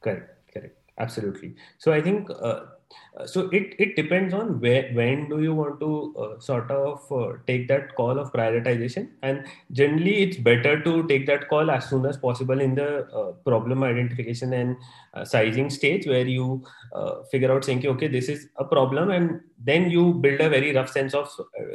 Correct 0.00 0.52
correct. 0.52 0.78
Absolutely. 0.98 1.56
So 1.78 1.92
i 1.92 2.00
think 2.00 2.28
uh, 2.30 2.60
so 3.24 3.48
it, 3.48 3.74
it 3.78 3.96
depends 3.96 4.34
on 4.34 4.60
where 4.60 4.90
when 4.92 5.28
do 5.28 5.42
you 5.42 5.54
want 5.54 5.80
to 5.80 6.14
uh, 6.18 6.38
sort 6.38 6.70
of 6.70 7.00
uh, 7.10 7.32
take 7.46 7.66
that 7.68 7.94
call 7.94 8.18
of 8.18 8.32
prioritization. 8.32 9.08
And 9.22 9.46
generally 9.72 10.22
it's 10.22 10.36
better 10.36 10.82
to 10.82 11.06
take 11.06 11.26
that 11.26 11.48
call 11.48 11.70
as 11.70 11.88
soon 11.88 12.04
as 12.04 12.16
possible 12.16 12.60
in 12.60 12.74
the 12.74 13.06
uh, 13.06 13.32
problem 13.44 13.82
identification 13.82 14.52
and 14.52 14.76
uh, 15.14 15.24
sizing 15.24 15.70
stage 15.70 16.06
where 16.06 16.26
you 16.26 16.64
uh, 16.92 17.22
figure 17.30 17.52
out 17.52 17.64
saying 17.64 17.86
okay 17.86 18.08
this 18.08 18.28
is 18.28 18.48
a 18.56 18.64
problem. 18.64 19.10
And 19.10 19.40
then 19.64 19.90
you 19.90 20.14
build 20.14 20.40
a 20.40 20.50
very 20.50 20.74
rough 20.74 20.90
sense 20.90 21.14
of 21.14 21.30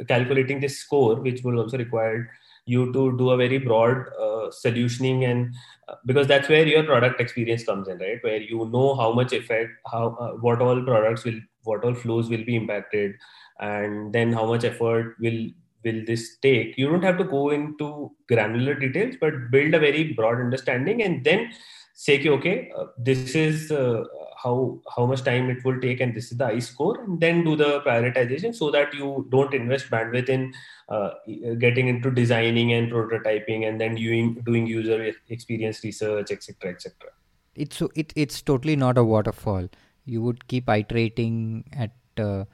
calculating 0.06 0.60
this 0.60 0.78
score 0.78 1.16
which 1.16 1.42
will 1.42 1.58
also 1.58 1.76
require 1.76 2.30
you 2.72 2.92
to 2.92 3.16
do 3.18 3.30
a 3.30 3.36
very 3.36 3.58
broad 3.58 4.06
uh, 4.18 4.50
solutioning 4.64 5.24
and 5.30 5.54
uh, 5.88 5.94
because 6.06 6.26
that's 6.26 6.48
where 6.48 6.66
your 6.66 6.84
product 6.84 7.20
experience 7.20 7.64
comes 7.64 7.88
in 7.88 7.98
right? 7.98 8.22
Where 8.22 8.40
you 8.40 8.68
know 8.72 8.94
how 8.94 9.12
much 9.12 9.32
effect 9.32 9.70
how 9.90 10.04
uh, 10.20 10.32
what 10.46 10.60
all 10.60 10.82
products 10.82 11.24
will 11.24 11.40
what 11.64 11.84
all 11.84 11.94
flows 11.94 12.28
will 12.28 12.44
be 12.44 12.56
impacted 12.56 13.14
and 13.60 14.12
then 14.12 14.32
how 14.32 14.46
much 14.46 14.64
effort 14.64 15.16
will 15.20 15.42
will 15.84 16.04
this 16.06 16.36
take. 16.38 16.78
You 16.78 16.88
don't 16.88 17.02
have 17.02 17.18
to 17.18 17.24
go 17.24 17.50
into 17.50 18.12
granular 18.28 18.74
details 18.74 19.16
but 19.20 19.50
build 19.50 19.74
a 19.74 19.80
very 19.80 20.12
broad 20.12 20.40
understanding 20.40 21.02
and 21.02 21.24
then 21.24 21.50
say 21.94 22.26
okay 22.28 22.72
uh, 22.76 22.86
this 22.98 23.34
is 23.34 23.70
uh, 23.70 24.04
how 24.42 24.80
how 24.96 25.06
much 25.06 25.22
time 25.22 25.50
it 25.50 25.64
will 25.64 25.80
take 25.80 26.00
and 26.00 26.14
this 26.14 26.32
is 26.32 26.38
the 26.38 26.46
i 26.46 26.58
score 26.58 27.00
and 27.02 27.20
then 27.20 27.44
do 27.44 27.54
the 27.54 27.80
prioritization 27.80 28.54
so 28.54 28.70
that 28.70 28.92
you 28.94 29.26
don't 29.30 29.54
invest 29.54 29.90
bandwidth 29.90 30.28
in 30.28 30.52
uh, 30.88 31.10
getting 31.58 31.88
into 31.88 32.10
designing 32.10 32.72
and 32.72 32.90
prototyping 32.90 33.68
and 33.68 33.80
then 33.80 33.94
doing 33.94 34.34
doing 34.44 34.66
user 34.66 35.12
experience 35.28 35.84
research 35.84 36.30
etc 36.30 36.72
etc 36.72 37.12
it's 37.54 37.76
so 37.76 37.90
it, 37.94 38.12
it's 38.16 38.40
totally 38.42 38.76
not 38.76 38.98
a 38.98 39.04
waterfall. 39.04 39.68
You 40.04 40.22
would 40.22 40.48
keep 40.48 40.68
iterating 40.68 41.64
at 41.72 41.92
uh, 42.16 42.44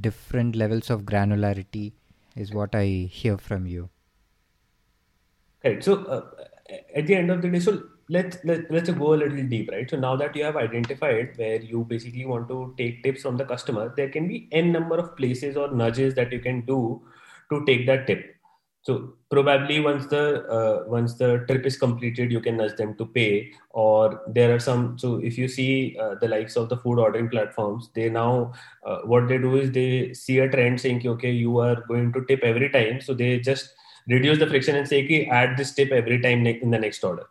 different 0.00 0.56
levels 0.56 0.90
of 0.90 1.02
granularity 1.02 1.92
is 2.36 2.52
what 2.52 2.74
i 2.74 2.84
hear 3.10 3.38
from 3.38 3.66
you. 3.66 3.88
Right. 5.64 5.82
So 5.82 6.04
uh, 6.04 6.44
at 6.94 7.06
the 7.06 7.14
end 7.14 7.30
of 7.30 7.42
the 7.42 7.48
day 7.48 7.60
so 7.60 7.82
let's 8.08 8.38
let, 8.44 8.70
let's 8.70 8.90
go 8.90 9.14
a 9.14 9.16
little 9.16 9.42
deep 9.44 9.70
right? 9.70 9.88
So 9.90 9.96
now 9.96 10.16
that 10.16 10.36
you 10.36 10.44
have 10.44 10.56
identified 10.56 11.32
where 11.36 11.60
you 11.60 11.84
basically 11.84 12.24
want 12.24 12.48
to 12.48 12.74
take 12.78 13.02
tips 13.02 13.22
from 13.22 13.36
the 13.36 13.44
customer 13.44 13.92
there 13.96 14.08
can 14.08 14.28
be 14.28 14.48
n 14.52 14.72
number 14.72 14.96
of 14.96 15.16
places 15.16 15.56
or 15.56 15.72
nudges 15.72 16.14
that 16.14 16.32
you 16.32 16.40
can 16.40 16.60
do 16.62 17.02
to 17.50 17.64
take 17.64 17.86
that 17.86 18.06
tip. 18.06 18.32
So 18.82 19.14
probably 19.30 19.80
once 19.80 20.06
the 20.06 20.46
uh, 20.46 20.84
once 20.86 21.14
the 21.14 21.44
trip 21.48 21.66
is 21.66 21.76
completed 21.76 22.30
you 22.30 22.40
can 22.40 22.56
nudge 22.58 22.76
them 22.76 22.94
to 22.98 23.06
pay. 23.06 23.52
Or 23.70 24.22
there 24.28 24.54
are 24.54 24.60
some 24.60 24.96
so 24.96 25.16
if 25.16 25.36
you 25.36 25.48
see 25.48 25.96
uh, 26.00 26.14
the 26.20 26.28
likes 26.28 26.54
of 26.56 26.68
the 26.68 26.76
food 26.76 27.00
ordering 27.00 27.28
platforms 27.28 27.90
they 27.94 28.08
now 28.08 28.52
uh, 28.84 28.98
what 28.98 29.26
they 29.26 29.38
do 29.38 29.56
is 29.56 29.72
they 29.72 30.14
see 30.14 30.38
a 30.38 30.48
trend 30.48 30.80
saying 30.80 31.06
okay 31.06 31.32
you 31.32 31.58
are 31.58 31.84
going 31.88 32.12
to 32.12 32.24
tip 32.26 32.44
every 32.44 32.70
time. 32.70 33.00
So 33.00 33.14
they 33.14 33.40
just 33.40 33.74
reduce 34.06 34.38
the 34.38 34.46
friction 34.46 34.76
and 34.76 34.86
say 34.86 35.04
okay, 35.04 35.26
add 35.26 35.56
this 35.56 35.74
tip 35.74 35.90
every 35.90 36.20
time 36.20 36.46
in 36.46 36.70
the 36.70 36.78
next 36.78 37.02
order 37.02 37.26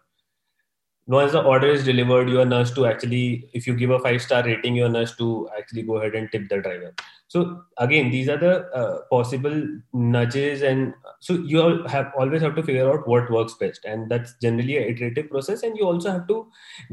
once 1.07 1.33
the 1.33 1.41
order 1.41 1.67
is 1.67 1.83
delivered 1.83 2.29
you 2.29 2.39
are 2.39 2.45
nudged 2.45 2.73
to 2.75 2.85
actually 2.87 3.47
if 3.53 3.67
you 3.67 3.75
give 3.75 3.91
a 3.91 3.99
five 3.99 4.21
star 4.21 4.43
rating 4.43 4.75
you 4.75 4.85
are 4.85 4.89
nudged 4.89 5.17
to 5.17 5.47
actually 5.57 5.83
go 5.83 5.97
ahead 5.97 6.15
and 6.15 6.31
tip 6.31 6.49
the 6.49 6.57
driver. 6.61 6.93
So 7.27 7.61
again 7.77 8.09
these 8.09 8.27
are 8.27 8.37
the 8.37 8.65
uh, 8.71 9.01
possible 9.11 9.67
nudges 9.93 10.63
and 10.63 10.93
so 11.19 11.33
you 11.33 11.85
have 11.87 12.11
always 12.17 12.41
have 12.41 12.55
to 12.55 12.63
figure 12.63 12.91
out 12.91 13.07
what 13.07 13.29
works 13.29 13.53
best. 13.53 13.85
And 13.85 14.09
that's 14.09 14.33
generally 14.41 14.77
an 14.77 14.83
iterative 14.83 15.29
process 15.29 15.61
and 15.61 15.77
you 15.77 15.85
also 15.85 16.11
have 16.11 16.27
to 16.27 16.47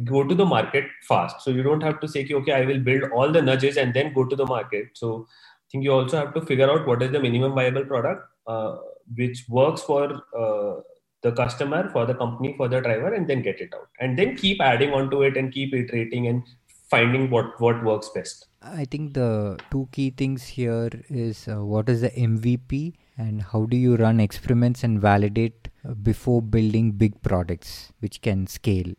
go 0.04 0.24
to 0.24 0.34
the 0.34 0.44
market 0.44 0.84
fast. 1.08 1.40
So 1.40 1.50
you 1.50 1.62
don't 1.62 1.82
have 1.82 2.00
to 2.00 2.08
say 2.08 2.28
okay 2.30 2.52
i 2.52 2.66
will 2.66 2.80
build 2.80 3.10
all 3.12 3.32
the 3.32 3.42
nudges 3.42 3.78
and 3.78 3.94
then 3.94 4.12
go 4.12 4.26
to 4.26 4.36
the 4.36 4.46
market. 4.46 4.88
So 4.92 5.26
i 5.30 5.66
think 5.72 5.84
you 5.84 5.92
also 5.92 6.18
have 6.18 6.34
to 6.34 6.42
figure 6.42 6.70
out 6.70 6.86
what 6.86 7.02
is 7.02 7.12
the 7.12 7.20
minimum 7.20 7.54
viable 7.54 7.86
product 7.86 8.28
uh, 8.46 8.76
which 9.16 9.44
works 9.48 9.82
for 9.82 10.22
uh, 10.38 10.82
the 11.22 11.32
customer, 11.32 11.88
for 11.90 12.04
the 12.06 12.14
company, 12.14 12.54
for 12.56 12.68
the 12.68 12.80
driver, 12.80 13.14
and 13.14 13.28
then 13.28 13.42
get 13.42 13.60
it 13.60 13.72
out. 13.74 13.88
And 14.00 14.18
then 14.18 14.36
keep 14.36 14.60
adding 14.60 14.92
onto 14.92 15.22
it 15.22 15.36
and 15.36 15.52
keep 15.52 15.72
iterating 15.72 16.26
and 16.26 16.42
finding 16.90 17.30
what, 17.30 17.60
what 17.60 17.82
works 17.84 18.10
best. 18.14 18.46
I 18.60 18.84
think 18.84 19.14
the 19.14 19.58
two 19.70 19.88
key 19.92 20.10
things 20.10 20.44
here 20.46 20.90
is 21.08 21.48
uh, 21.48 21.64
what 21.64 21.88
is 21.88 22.02
the 22.02 22.10
MVP 22.10 22.94
and 23.16 23.42
how 23.42 23.64
do 23.66 23.76
you 23.76 23.96
run 23.96 24.20
experiments 24.20 24.84
and 24.84 25.00
validate 25.00 25.68
uh, 25.88 25.94
before 25.94 26.42
building 26.42 26.92
big 26.92 27.20
products 27.22 27.92
which 28.00 28.20
can 28.20 28.46
scale. 28.46 28.92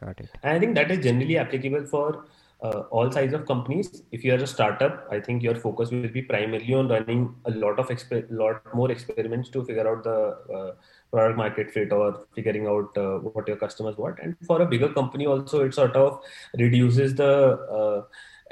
Got 0.00 0.20
it. 0.20 0.30
And 0.42 0.56
I 0.56 0.58
think 0.58 0.74
that 0.74 0.90
is 0.90 1.04
generally 1.04 1.38
applicable 1.38 1.86
for 1.86 2.24
uh, 2.64 2.80
all 2.90 3.10
size 3.12 3.32
of 3.34 3.46
companies. 3.46 4.02
If 4.10 4.24
you 4.24 4.32
are 4.34 4.42
a 4.42 4.46
startup, 4.46 5.06
I 5.10 5.20
think 5.20 5.42
your 5.42 5.54
focus 5.54 5.90
will 5.90 6.08
be 6.08 6.22
primarily 6.22 6.74
on 6.74 6.88
running 6.88 7.34
a 7.44 7.50
lot 7.50 7.78
of 7.78 7.88
exper- 7.88 8.26
lot 8.30 8.74
more 8.74 8.90
experiments 8.90 9.50
to 9.50 9.64
figure 9.64 9.86
out 9.86 10.04
the 10.04 10.18
uh, 10.58 10.70
product 11.12 11.36
market 11.36 11.70
fit 11.70 11.92
or 11.92 12.26
figuring 12.34 12.66
out 12.66 12.96
uh, 12.96 13.18
what 13.18 13.46
your 13.46 13.58
customers 13.64 13.98
want. 13.98 14.18
And 14.22 14.36
for 14.46 14.62
a 14.62 14.66
bigger 14.66 14.92
company, 14.92 15.26
also 15.26 15.64
it 15.66 15.74
sort 15.74 15.94
of 15.94 16.20
reduces 16.58 17.14
the 17.14 17.32
uh, 17.80 18.02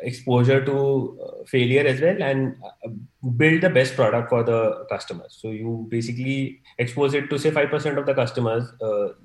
exposure 0.01 0.65
to 0.65 0.77
uh, 1.25 1.45
failure 1.47 1.87
as 1.87 2.01
well 2.01 2.23
and 2.23 2.57
uh, 2.65 2.89
build 3.37 3.63
the 3.63 3.71
best 3.71 3.95
product 3.95 4.29
for 4.29 4.43
the 4.43 4.85
customers. 4.91 5.39
So 5.41 5.49
you 5.49 5.87
basically 5.89 6.61
expose 6.79 7.15
it 7.15 7.31
to 7.31 7.39
say 7.39 7.51
five 7.51 7.71
percent 7.71 7.99
of 7.99 8.07
the 8.07 8.15
customers 8.15 8.65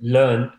learn 0.02 0.52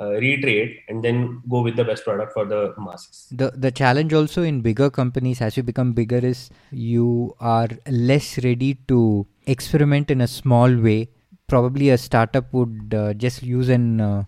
uh, 0.00 0.10
reiterate 0.12 0.80
and 0.88 1.04
then 1.04 1.42
go 1.48 1.60
with 1.60 1.76
the 1.76 1.84
best 1.84 2.04
product 2.04 2.32
for 2.32 2.44
the 2.44 2.74
masses. 2.78 3.28
The 3.30 3.52
the 3.54 3.70
challenge 3.70 4.12
also 4.12 4.42
in 4.42 4.60
bigger 4.60 4.90
companies 4.90 5.40
as 5.40 5.56
you 5.56 5.62
become 5.62 5.92
bigger 5.92 6.18
is 6.18 6.50
you 6.70 7.34
are 7.40 7.68
less 7.88 8.42
ready 8.44 8.74
to 8.88 9.26
experiment 9.46 10.10
in 10.10 10.20
a 10.20 10.28
small 10.28 10.74
way. 10.76 11.08
Probably 11.46 11.90
a 11.90 11.98
startup 11.98 12.52
would 12.52 12.94
uh, 12.94 13.14
just 13.14 13.42
use 13.42 13.68
an 13.68 14.00
uh, 14.00 14.24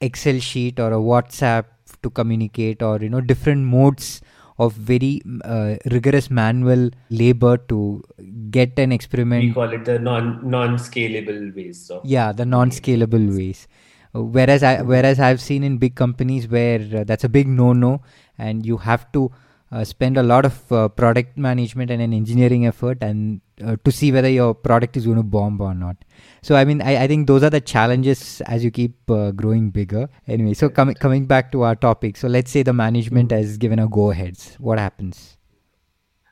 excel 0.00 0.38
sheet 0.38 0.78
or 0.78 0.92
a 0.92 1.02
whatsapp 1.10 1.64
to 2.02 2.10
communicate 2.10 2.82
or 2.82 2.98
you 2.98 3.08
know 3.08 3.20
different 3.20 3.64
modes 3.64 4.20
of 4.58 4.72
very 4.74 5.22
uh, 5.44 5.76
rigorous 5.92 6.30
manual 6.30 6.90
labor 7.10 7.56
to 7.56 8.02
get 8.50 8.76
an 8.78 8.90
experiment. 8.90 9.44
We 9.44 9.52
call 9.52 9.72
it 9.72 9.84
the 9.84 9.98
non 9.98 10.50
non 10.50 10.76
scalable 10.76 11.54
ways 11.54 11.84
so 11.86 12.00
yeah 12.04 12.32
the 12.32 12.44
non 12.44 12.70
scalable 12.70 13.34
ways 13.36 13.68
whereas 14.12 14.62
I 14.62 14.82
whereas 14.82 15.20
I've 15.20 15.40
seen 15.40 15.62
in 15.62 15.78
big 15.78 15.94
companies 15.94 16.48
where 16.48 16.80
uh, 16.94 17.04
that's 17.04 17.24
a 17.24 17.28
big 17.28 17.48
no 17.48 17.72
no, 17.72 18.02
and 18.38 18.66
you 18.66 18.76
have 18.78 19.10
to 19.12 19.30
uh, 19.70 19.84
spend 19.84 20.16
a 20.16 20.22
lot 20.22 20.44
of 20.44 20.72
uh, 20.72 20.88
product 20.88 21.36
management 21.36 21.90
and 21.90 22.00
an 22.02 22.12
engineering 22.12 22.66
effort 22.66 22.98
and 23.00 23.40
uh, 23.64 23.76
to 23.84 23.92
see 23.92 24.10
whether 24.12 24.28
your 24.28 24.54
product 24.54 24.96
is 24.96 25.04
going 25.04 25.16
to 25.16 25.22
bomb 25.22 25.60
or 25.60 25.74
not. 25.74 25.96
So 26.42 26.56
I 26.56 26.64
mean, 26.64 26.82
I, 26.82 27.04
I 27.04 27.06
think 27.06 27.26
those 27.26 27.42
are 27.42 27.50
the 27.50 27.60
challenges 27.60 28.40
as 28.42 28.64
you 28.64 28.70
keep 28.70 29.10
uh, 29.10 29.30
growing 29.32 29.70
bigger. 29.70 30.08
Anyway, 30.26 30.54
so 30.54 30.68
coming 30.68 30.94
coming 30.94 31.26
back 31.26 31.52
to 31.52 31.62
our 31.62 31.76
topic. 31.76 32.16
So 32.16 32.28
let's 32.28 32.50
say 32.50 32.62
the 32.62 32.72
management 32.72 33.30
has 33.30 33.56
given 33.56 33.78
a 33.78 33.88
go 33.88 34.10
aheads. 34.10 34.56
What 34.58 34.78
happens? 34.78 35.37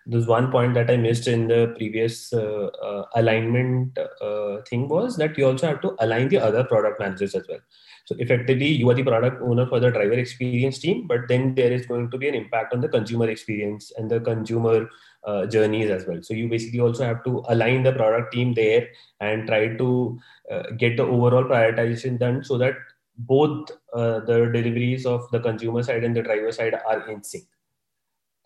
There's 0.07 0.27
one 0.27 0.53
point 0.53 0.75
that 0.75 0.89
I 0.89 0.97
missed 0.97 1.27
in 1.27 1.49
the 1.49 1.75
previous 1.77 2.33
uh, 2.33 2.71
uh, 2.81 3.07
alignment 3.17 3.99
uh, 3.99 4.59
thing 4.69 4.89
was 4.89 5.17
that 5.17 5.37
you 5.37 5.47
also 5.47 5.67
have 5.67 5.83
to 5.83 5.97
align 5.99 6.29
the 6.29 6.39
other 6.39 6.63
product 6.63 7.01
managers 7.01 7.35
as 7.35 7.47
well. 7.49 7.59
So 8.05 8.15
effectively, 8.21 8.69
you 8.69 8.89
are 8.89 8.95
the 8.95 9.03
product 9.03 9.43
owner 9.43 9.67
for 9.67 9.81
the 9.81 9.91
driver 9.91 10.13
experience 10.13 10.79
team, 10.79 11.09
but 11.09 11.27
then 11.29 11.57
there 11.57 11.73
is 11.73 11.87
going 11.87 12.13
to 12.13 12.19
be 12.19 12.29
an 12.29 12.37
impact 12.37 12.73
on 12.73 12.81
the 12.81 12.89
consumer 12.89 13.29
experience 13.29 13.91
and 13.97 14.09
the 14.09 14.21
consumer 14.21 14.89
uh, 15.25 15.45
journeys 15.47 15.91
as 15.91 16.07
well. 16.07 16.23
So 16.23 16.35
you 16.35 16.49
basically 16.49 16.79
also 16.79 17.05
have 17.05 17.25
to 17.25 17.43
align 17.49 17.83
the 17.83 17.93
product 17.93 18.33
team 18.33 18.55
there 18.55 18.87
and 19.19 19.49
try 19.49 19.77
to 19.77 20.21
uh, 20.53 20.63
get 20.79 20.97
the 20.97 21.03
overall 21.03 21.43
prioritization 21.43 22.17
done 22.17 22.45
so 22.45 22.59
that 22.59 22.77
both 23.19 23.71
uh, 23.93 24.21
the 24.21 24.51
deliveries 24.53 25.05
of 25.05 25.29
the 25.33 25.41
consumer 25.41 25.83
side 25.83 26.05
and 26.05 26.15
the 26.15 26.23
driver 26.23 26.53
side 26.53 26.75
are 26.87 27.09
in 27.11 27.25
sync 27.25 27.47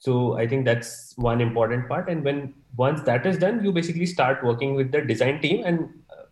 so 0.00 0.36
i 0.42 0.46
think 0.48 0.64
that's 0.64 1.10
one 1.20 1.40
important 1.40 1.88
part. 1.88 2.08
And 2.08 2.24
when 2.24 2.54
once 2.76 3.02
that 3.02 3.26
is 3.26 3.38
done 3.38 3.62
you 3.62 3.72
basically 3.72 4.06
start 4.06 4.42
working 4.42 4.74
with 4.74 4.92
the 4.92 5.02
design 5.02 5.40
team. 5.40 5.62
And 5.64 5.90
uh, 6.10 6.24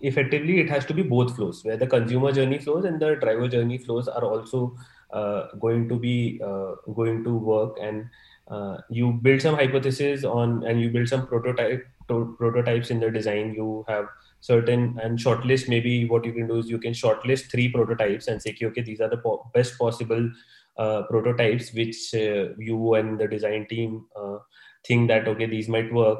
effectively 0.00 0.60
it 0.60 0.68
has 0.68 0.84
to 0.86 0.94
be 0.94 1.02
both 1.02 1.34
flows 1.36 1.64
where 1.64 1.76
the 1.76 1.86
consumer 1.86 2.32
journey 2.32 2.58
flows 2.58 2.84
and 2.84 3.00
the 3.00 3.14
driver 3.16 3.48
journey 3.48 3.78
flows 3.78 4.08
are 4.08 4.24
also 4.24 4.76
uh, 5.12 5.46
going 5.58 5.88
to 5.88 5.98
be 5.98 6.40
uh, 6.44 6.74
going 6.94 7.24
to 7.24 7.36
work. 7.36 7.78
And 7.80 8.06
uh, 8.48 8.78
you 8.90 9.12
build 9.12 9.40
some 9.40 9.54
hypothesis 9.54 10.24
on 10.24 10.66
and 10.66 10.80
you 10.80 10.90
build 10.90 11.08
some 11.08 11.26
prototype 11.26 11.86
to, 12.08 12.36
prototypes 12.38 12.90
in 12.90 13.00
the 13.00 13.10
design. 13.10 13.54
You 13.54 13.86
have 13.88 14.08
certain 14.40 14.98
and 15.02 15.18
shortlist 15.18 15.70
maybe 15.70 16.04
what 16.04 16.22
you 16.26 16.32
can 16.32 16.46
do 16.46 16.58
is 16.58 16.68
you 16.68 16.78
can 16.78 16.92
shortlist 16.92 17.50
three 17.50 17.70
prototypes 17.70 18.28
and 18.28 18.42
say 18.42 18.54
okay 18.62 18.82
these 18.82 19.00
are 19.00 19.08
the 19.08 19.16
po- 19.16 19.50
best 19.54 19.78
possible 19.78 20.30
prototypes 20.76 21.72
which 21.72 22.14
uh, 22.14 22.54
you 22.58 22.94
and 22.94 23.18
the 23.18 23.28
design 23.28 23.66
team 23.66 24.06
uh, 24.16 24.38
think 24.86 25.08
that 25.08 25.28
okay 25.28 25.46
these 25.46 25.68
might 25.68 25.92
work. 25.92 26.18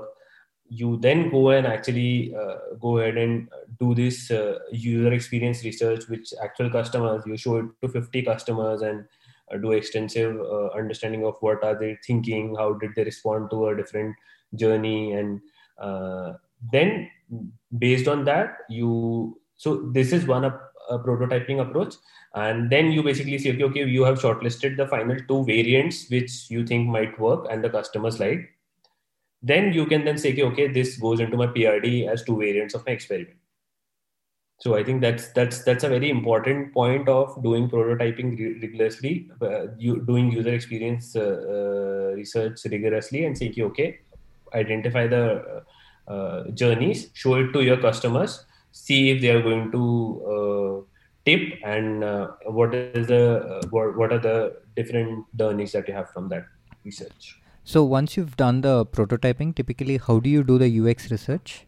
You 0.68 0.98
then 1.00 1.30
go 1.30 1.50
and 1.50 1.66
actually 1.66 2.34
uh, 2.34 2.76
go 2.80 2.98
ahead 2.98 3.18
and 3.18 3.48
do 3.78 3.94
this 3.94 4.30
uh, 4.30 4.58
user 4.72 5.12
experience 5.12 5.62
research 5.64 6.08
which 6.08 6.32
actual 6.42 6.70
customers 6.70 7.22
you 7.26 7.36
show 7.36 7.56
it 7.56 7.66
to 7.82 7.88
50 7.88 8.22
customers 8.22 8.82
and 8.82 9.04
uh, 9.52 9.58
do 9.58 9.72
extensive 9.72 10.40
understanding 10.74 11.24
of 11.26 11.36
what 11.40 11.62
are 11.62 11.78
they 11.78 11.98
thinking 12.06 12.54
how 12.56 12.72
did 12.72 12.92
they 12.96 13.04
respond 13.04 13.50
to 13.50 13.68
a 13.68 13.76
different 13.76 14.16
journey 14.54 15.12
and 15.12 15.40
then 16.72 17.10
based 17.78 18.08
on 18.08 18.24
that 18.24 18.56
you 18.70 19.38
so 19.56 19.90
this 19.92 20.12
is 20.12 20.26
one 20.26 20.44
a, 20.44 20.58
a 20.90 20.98
prototyping 20.98 21.60
approach 21.60 21.94
and 22.34 22.70
then 22.70 22.90
you 22.90 23.02
basically 23.02 23.38
say 23.38 23.52
okay, 23.52 23.64
okay 23.64 23.84
you 23.84 24.02
have 24.04 24.18
shortlisted 24.18 24.76
the 24.76 24.88
final 24.88 25.16
two 25.28 25.44
variants 25.44 26.08
which 26.10 26.50
you 26.50 26.66
think 26.66 26.88
might 26.88 27.18
work 27.18 27.46
and 27.50 27.62
the 27.62 27.70
customers 27.70 28.18
like. 28.18 28.50
Then 29.42 29.72
you 29.72 29.86
can 29.86 30.04
then 30.04 30.18
say 30.18 30.32
okay, 30.32 30.42
okay 30.42 30.68
this 30.68 30.96
goes 30.96 31.20
into 31.20 31.36
my 31.36 31.46
prd 31.46 32.08
as 32.08 32.24
two 32.24 32.36
variants 32.38 32.74
of 32.74 32.84
my 32.86 32.92
experiment. 32.92 33.36
So 34.58 34.76
i 34.76 34.82
think 34.82 35.00
that's 35.00 35.28
that's 35.32 35.62
that's 35.64 35.84
a 35.84 35.88
very 35.88 36.10
important 36.10 36.72
point 36.72 37.08
of 37.08 37.42
doing 37.42 37.68
prototyping 37.68 38.36
rigorously 38.62 39.30
uh, 39.40 39.66
doing 40.06 40.32
user 40.32 40.54
experience 40.54 41.14
uh, 41.16 41.20
uh, 41.20 42.14
research 42.14 42.64
rigorously 42.64 43.24
and 43.26 43.36
saying 43.36 43.54
okay 43.60 44.00
identify 44.54 45.06
the 45.06 45.64
uh, 46.08 46.44
journeys 46.54 47.10
show 47.14 47.34
it 47.34 47.52
to 47.52 47.62
your 47.62 47.76
customers 47.76 48.44
see 48.74 49.10
if 49.10 49.22
they 49.22 49.30
are 49.30 49.40
going 49.40 49.70
to 49.70 49.82
uh, 50.34 50.72
tip 51.24 51.58
and 51.64 52.04
uh, 52.04 52.28
what 52.46 52.74
is 52.74 53.06
the 53.06 53.24
uh, 53.38 53.62
what, 53.70 53.96
what 53.96 54.12
are 54.12 54.18
the 54.18 54.56
different 54.76 55.24
learnings 55.38 55.72
that 55.72 55.88
you 55.88 55.94
have 55.94 56.10
from 56.10 56.28
that 56.28 56.46
research? 56.84 57.40
So 57.62 57.84
once 57.84 58.16
you've 58.16 58.36
done 58.36 58.60
the 58.60 58.84
prototyping 58.84 59.54
typically 59.54 59.96
how 59.96 60.18
do 60.18 60.28
you 60.28 60.42
do 60.42 60.58
the 60.58 60.68
ux 60.80 61.10
research? 61.10 61.66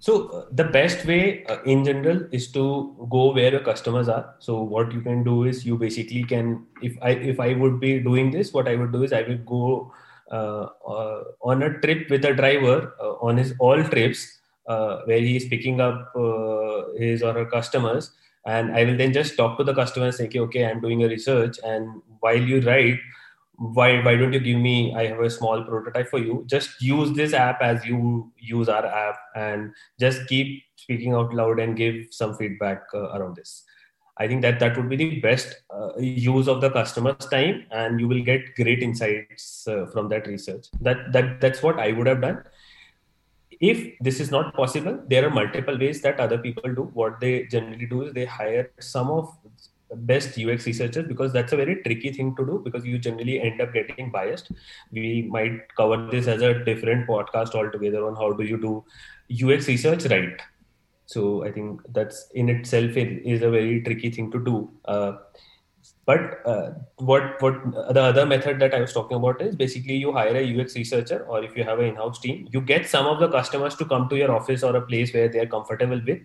So 0.00 0.28
uh, 0.28 0.46
the 0.50 0.64
best 0.64 1.06
way 1.06 1.44
uh, 1.46 1.62
in 1.62 1.84
general 1.84 2.26
is 2.32 2.50
to 2.52 3.06
go 3.10 3.32
where 3.32 3.52
your 3.52 3.60
customers 3.60 4.08
are. 4.08 4.34
So 4.38 4.62
what 4.62 4.92
you 4.92 5.00
can 5.00 5.24
do 5.24 5.44
is 5.44 5.64
you 5.64 5.78
basically 5.78 6.24
can 6.24 6.66
if 6.82 6.98
i 7.00 7.10
if 7.10 7.38
i 7.38 7.54
would 7.54 7.78
be 7.78 8.00
doing 8.00 8.32
this 8.32 8.52
what 8.52 8.68
i 8.68 8.74
would 8.74 8.92
do 8.92 9.04
is 9.04 9.12
i 9.12 9.22
will 9.22 9.38
go 9.54 9.92
uh, 10.32 10.66
uh, 10.86 11.22
on 11.42 11.62
a 11.62 11.78
trip 11.80 12.10
with 12.10 12.24
a 12.24 12.34
driver 12.34 12.92
on 13.22 13.36
his 13.36 13.54
all 13.60 13.82
trips 13.84 14.37
where 15.04 15.20
he 15.20 15.36
is 15.36 15.46
picking 15.46 15.80
up 15.80 16.12
his 16.96 17.22
or 17.22 17.32
her 17.32 17.46
customers. 17.46 18.10
And 18.46 18.72
i 18.72 18.84
will 18.84 18.96
then 18.96 19.12
just 19.12 19.36
talk 19.36 19.58
to 19.58 19.64
the 19.64 19.74
customer 19.74 20.06
and 20.06 20.14
say 20.14 20.26
okay, 20.26 20.40
okay 20.40 20.66
i'm 20.66 20.80
doing 20.80 21.02
a 21.04 21.08
research. 21.08 21.58
And 21.64 22.02
while 22.20 22.40
you 22.40 22.60
write 22.60 22.98
why 23.58 24.00
why 24.04 24.14
don't 24.14 24.32
you 24.32 24.38
give 24.38 24.58
me 24.58 24.94
i 24.94 25.06
have 25.06 25.18
a 25.20 25.30
small 25.30 25.64
prototype 25.64 26.08
for 26.08 26.18
you. 26.18 26.44
Just 26.46 26.80
use 26.80 27.12
this 27.16 27.32
app 27.32 27.60
as 27.60 27.84
you 27.84 28.32
use 28.38 28.68
our 28.68 28.86
app 28.86 29.18
and 29.34 29.72
just 29.98 30.26
keep 30.28 30.62
speaking 30.76 31.14
out 31.14 31.34
loud 31.34 31.58
and 31.58 31.76
give 31.76 32.06
some 32.10 32.34
feedback 32.34 32.84
uh, 32.94 33.10
around 33.10 33.36
this. 33.36 33.64
I 34.20 34.26
think 34.26 34.42
that 34.42 34.58
that 34.60 34.76
would 34.76 34.88
be 34.88 34.96
the 34.96 35.20
best 35.20 35.62
uh, 35.70 35.90
use 35.98 36.48
of 36.48 36.60
the 36.60 36.70
customer's 36.70 37.26
time. 37.26 37.66
And 37.70 38.00
you 38.00 38.08
will 38.08 38.22
get 38.22 38.54
great 38.56 38.82
insights 38.82 39.66
uh, 39.68 39.86
from 39.86 40.08
that 40.08 40.26
research. 40.26 40.66
That 40.80 41.12
that 41.12 41.40
that's 41.40 41.62
what 41.62 41.78
i 41.78 41.92
would 41.92 42.06
have 42.06 42.20
done 42.20 42.42
if 43.60 43.98
this 44.00 44.20
is 44.20 44.30
not 44.30 44.54
possible 44.54 44.98
there 45.08 45.26
are 45.26 45.30
multiple 45.30 45.76
ways 45.78 46.00
that 46.02 46.20
other 46.20 46.38
people 46.38 46.72
do. 46.74 46.82
What 46.94 47.20
they 47.20 47.44
generally 47.44 47.86
do 47.86 48.02
is 48.02 48.14
they 48.14 48.24
hire 48.24 48.70
some 48.78 49.10
of 49.10 49.36
the 49.90 49.96
best 49.96 50.38
ux 50.38 50.66
researchers 50.66 51.08
because 51.08 51.32
that's 51.32 51.52
a 51.52 51.56
very 51.56 51.82
tricky 51.82 52.12
thing 52.12 52.36
to 52.36 52.44
do 52.44 52.60
because 52.62 52.84
you 52.84 52.98
generally 52.98 53.40
end 53.40 53.60
up 53.60 53.72
getting 53.72 54.10
biased. 54.10 54.50
We 54.92 55.22
might 55.22 55.74
cover 55.76 56.08
this 56.10 56.26
as 56.26 56.42
a 56.42 56.62
different 56.64 57.08
podcast 57.08 57.54
altogether 57.54 58.06
on 58.06 58.14
how 58.14 58.32
do 58.32 58.44
you 58.44 58.58
do 58.58 58.84
ux 59.48 59.68
research 59.68 60.04
right. 60.06 60.40
So 61.06 61.44
i 61.44 61.50
think 61.50 61.80
that's 61.92 62.28
in 62.34 62.48
itself 62.48 62.96
is 62.96 63.42
a 63.42 63.50
very 63.50 63.82
tricky 63.82 64.10
thing 64.10 64.30
to 64.30 64.44
do. 64.44 64.70
Uh, 64.84 65.12
but 66.08 66.40
uh, 66.46 66.70
what 66.96 67.42
what 67.42 67.56
the 67.94 68.02
other 68.02 68.24
method 68.24 68.58
that 68.60 68.74
I 68.74 68.80
was 68.80 68.94
talking 68.94 69.18
about 69.18 69.42
is 69.46 69.54
basically 69.54 69.96
you 70.02 70.10
hire 70.10 70.36
a 70.42 70.44
UX 70.58 70.74
researcher, 70.74 71.18
or 71.28 71.44
if 71.44 71.54
you 71.54 71.64
have 71.64 71.80
an 71.80 71.88
in-house 71.88 72.18
team, 72.18 72.46
you 72.50 72.62
get 72.62 72.86
some 72.92 73.06
of 73.06 73.20
the 73.20 73.28
customers 73.28 73.74
to 73.80 73.84
come 73.84 74.08
to 74.08 74.16
your 74.16 74.30
office 74.32 74.62
or 74.62 74.74
a 74.74 74.80
place 74.80 75.12
where 75.12 75.28
they 75.28 75.40
are 75.40 75.50
comfortable 75.54 76.00
with. 76.06 76.22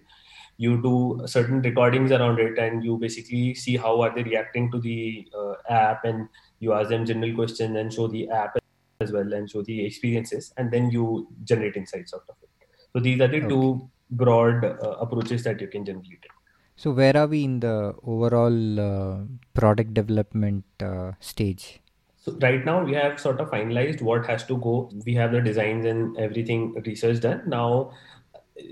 You 0.56 0.82
do 0.82 0.94
certain 1.26 1.62
recordings 1.62 2.14
around 2.14 2.40
it, 2.40 2.58
and 2.58 2.86
you 2.86 2.98
basically 2.98 3.56
see 3.56 3.76
how 3.76 4.00
are 4.04 4.16
they 4.16 4.24
reacting 4.24 4.72
to 4.72 4.80
the 4.80 5.28
uh, 5.38 5.56
app, 5.70 6.06
and 6.06 6.30
you 6.60 6.72
ask 6.72 6.88
them 6.90 7.06
general 7.06 7.34
questions 7.42 7.76
and 7.76 7.92
show 7.92 8.08
the 8.08 8.30
app 8.30 8.56
as 9.02 9.12
well, 9.12 9.34
and 9.34 9.50
show 9.50 9.64
the 9.64 9.86
experiences, 9.86 10.54
and 10.56 10.72
then 10.72 10.92
you 10.92 11.28
generate 11.44 11.76
insights 11.76 12.14
out 12.14 12.24
of 12.30 12.38
it. 12.42 12.70
So 12.94 13.04
these 13.10 13.20
are 13.20 13.28
the 13.28 13.44
okay. 13.44 13.50
two 13.50 13.90
broad 14.12 14.64
uh, 14.64 14.96
approaches 15.08 15.44
that 15.44 15.60
you 15.60 15.68
can 15.68 15.84
generally 15.84 16.20
take. 16.22 16.40
So, 16.76 16.92
where 16.92 17.16
are 17.16 17.28
we 17.28 17.44
in 17.44 17.60
the 17.60 17.96
overall 18.04 18.80
uh, 18.80 19.18
product 19.54 19.94
development 19.94 20.66
uh, 20.82 21.12
stage? 21.20 21.80
So, 22.18 22.32
right 22.42 22.64
now 22.66 22.84
we 22.84 22.94
have 22.94 23.20
sort 23.20 23.40
of 23.40 23.52
finalized 23.52 24.02
what 24.02 24.26
has 24.26 24.46
to 24.46 24.58
go. 24.58 24.90
We 25.06 25.14
have 25.16 25.32
the 25.32 25.42
designs 25.42 25.86
and 25.86 26.18
everything 26.18 26.74
research 26.86 27.22
done. 27.22 27.44
Now, 27.46 27.92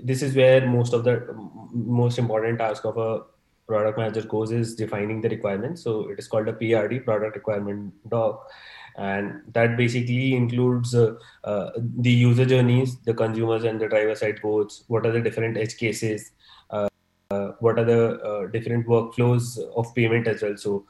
this 0.02 0.22
is 0.22 0.34
where 0.34 0.66
most 0.66 0.92
of 0.92 1.04
the 1.04 1.26
most 1.72 2.18
important 2.18 2.58
task 2.58 2.84
of 2.84 2.96
a 2.96 3.22
product 3.68 3.96
manager 3.96 4.22
goes 4.22 4.50
is 4.50 4.74
defining 4.74 5.20
the 5.20 5.28
requirements. 5.28 5.82
So, 5.82 6.08
it 6.08 6.18
is 6.18 6.26
called 6.26 6.48
a 6.48 6.52
PRD, 6.52 7.04
product 7.04 7.36
requirement 7.36 7.94
doc 8.08 8.50
and 8.96 9.40
that 9.52 9.76
basically 9.76 10.34
includes 10.34 10.94
uh, 10.94 11.14
uh, 11.44 11.70
the 11.76 12.10
user 12.10 12.44
journeys 12.44 12.98
the 13.00 13.14
consumers 13.14 13.64
and 13.64 13.80
the 13.80 13.88
driver 13.88 14.14
side 14.14 14.38
both 14.42 14.82
what 14.88 15.06
are 15.06 15.12
the 15.12 15.20
different 15.20 15.56
edge 15.56 15.76
cases 15.76 16.32
what 17.60 17.78
are 17.78 17.84
the 17.84 18.20
uh, 18.20 18.46
different 18.48 18.86
workflows 18.86 19.58
of 19.76 19.94
payment 19.94 20.26
as 20.26 20.42
well? 20.42 20.56
So 20.56 20.86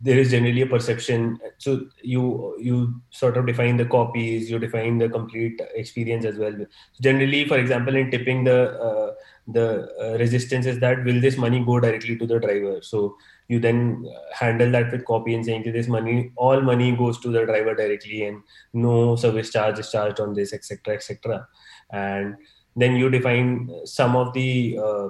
there 0.00 0.18
is 0.18 0.30
generally 0.30 0.62
a 0.62 0.66
perception 0.66 1.40
so 1.58 1.86
you 2.02 2.54
you 2.58 3.00
sort 3.10 3.36
of 3.36 3.46
define 3.46 3.76
the 3.76 3.84
copies 3.84 4.48
you 4.48 4.58
define 4.58 4.98
the 4.98 5.08
complete 5.08 5.60
experience 5.74 6.24
as 6.24 6.36
well. 6.36 6.54
Generally 7.00 7.48
for 7.48 7.58
example 7.58 7.96
in 7.96 8.10
tipping 8.10 8.44
the 8.44 8.58
uh, 8.88 9.14
the 9.48 9.66
uh, 10.00 10.18
resistance 10.18 10.66
is 10.66 10.78
that 10.78 11.04
will 11.04 11.20
this 11.20 11.36
money 11.36 11.64
go 11.64 11.80
directly 11.80 12.16
to 12.16 12.26
the 12.26 12.38
driver? 12.38 12.80
So 12.82 13.16
you 13.48 13.58
then 13.58 14.06
handle 14.32 14.70
that 14.72 14.92
with 14.92 15.04
copy 15.04 15.34
and 15.34 15.44
saying 15.44 15.70
this 15.72 15.88
money 15.88 16.30
all 16.36 16.60
money 16.60 16.94
goes 16.96 17.18
to 17.20 17.28
the 17.28 17.44
driver 17.44 17.74
directly 17.74 18.24
and 18.24 18.42
no 18.72 19.16
service 19.16 19.50
charge 19.50 19.78
is 19.78 19.90
charged 19.90 20.20
on 20.20 20.32
this 20.32 20.52
etc 20.52 20.94
etc 20.94 21.46
and 21.90 22.36
then 22.76 22.96
you 22.96 23.10
define 23.10 23.70
some 23.84 24.16
of 24.16 24.32
the 24.32 24.78
uh, 24.78 25.08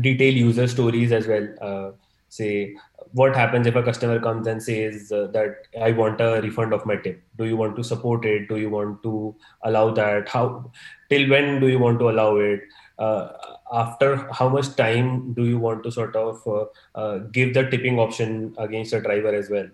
detail 0.00 0.32
user 0.32 0.66
stories 0.66 1.12
as 1.12 1.26
well. 1.26 1.48
Uh, 1.60 1.90
say 2.28 2.74
what 3.12 3.36
happens 3.36 3.66
if 3.66 3.74
a 3.76 3.82
customer 3.82 4.18
comes 4.18 4.46
and 4.46 4.62
says 4.62 5.12
uh, 5.12 5.26
that 5.32 5.66
I 5.78 5.92
want 5.92 6.20
a 6.20 6.40
refund 6.40 6.72
of 6.72 6.86
my 6.86 6.96
tip. 6.96 7.22
Do 7.36 7.44
you 7.44 7.56
want 7.56 7.76
to 7.76 7.84
support 7.84 8.24
it? 8.24 8.48
Do 8.48 8.56
you 8.56 8.70
want 8.70 9.02
to 9.02 9.36
allow 9.64 9.90
that? 9.90 10.28
How 10.28 10.70
till 11.10 11.28
when 11.28 11.60
do 11.60 11.68
you 11.68 11.78
want 11.78 11.98
to 11.98 12.08
allow 12.08 12.36
it? 12.36 12.60
Uh, 12.98 13.32
after 13.72 14.28
how 14.32 14.48
much 14.48 14.76
time 14.76 15.32
do 15.34 15.44
you 15.44 15.58
want 15.58 15.82
to 15.82 15.90
sort 15.90 16.14
of 16.14 16.46
uh, 16.46 16.64
uh, 16.94 17.18
give 17.32 17.52
the 17.52 17.68
tipping 17.68 17.98
option 17.98 18.54
against 18.58 18.92
a 18.94 19.00
driver 19.00 19.34
as 19.34 19.50
well? 19.50 19.68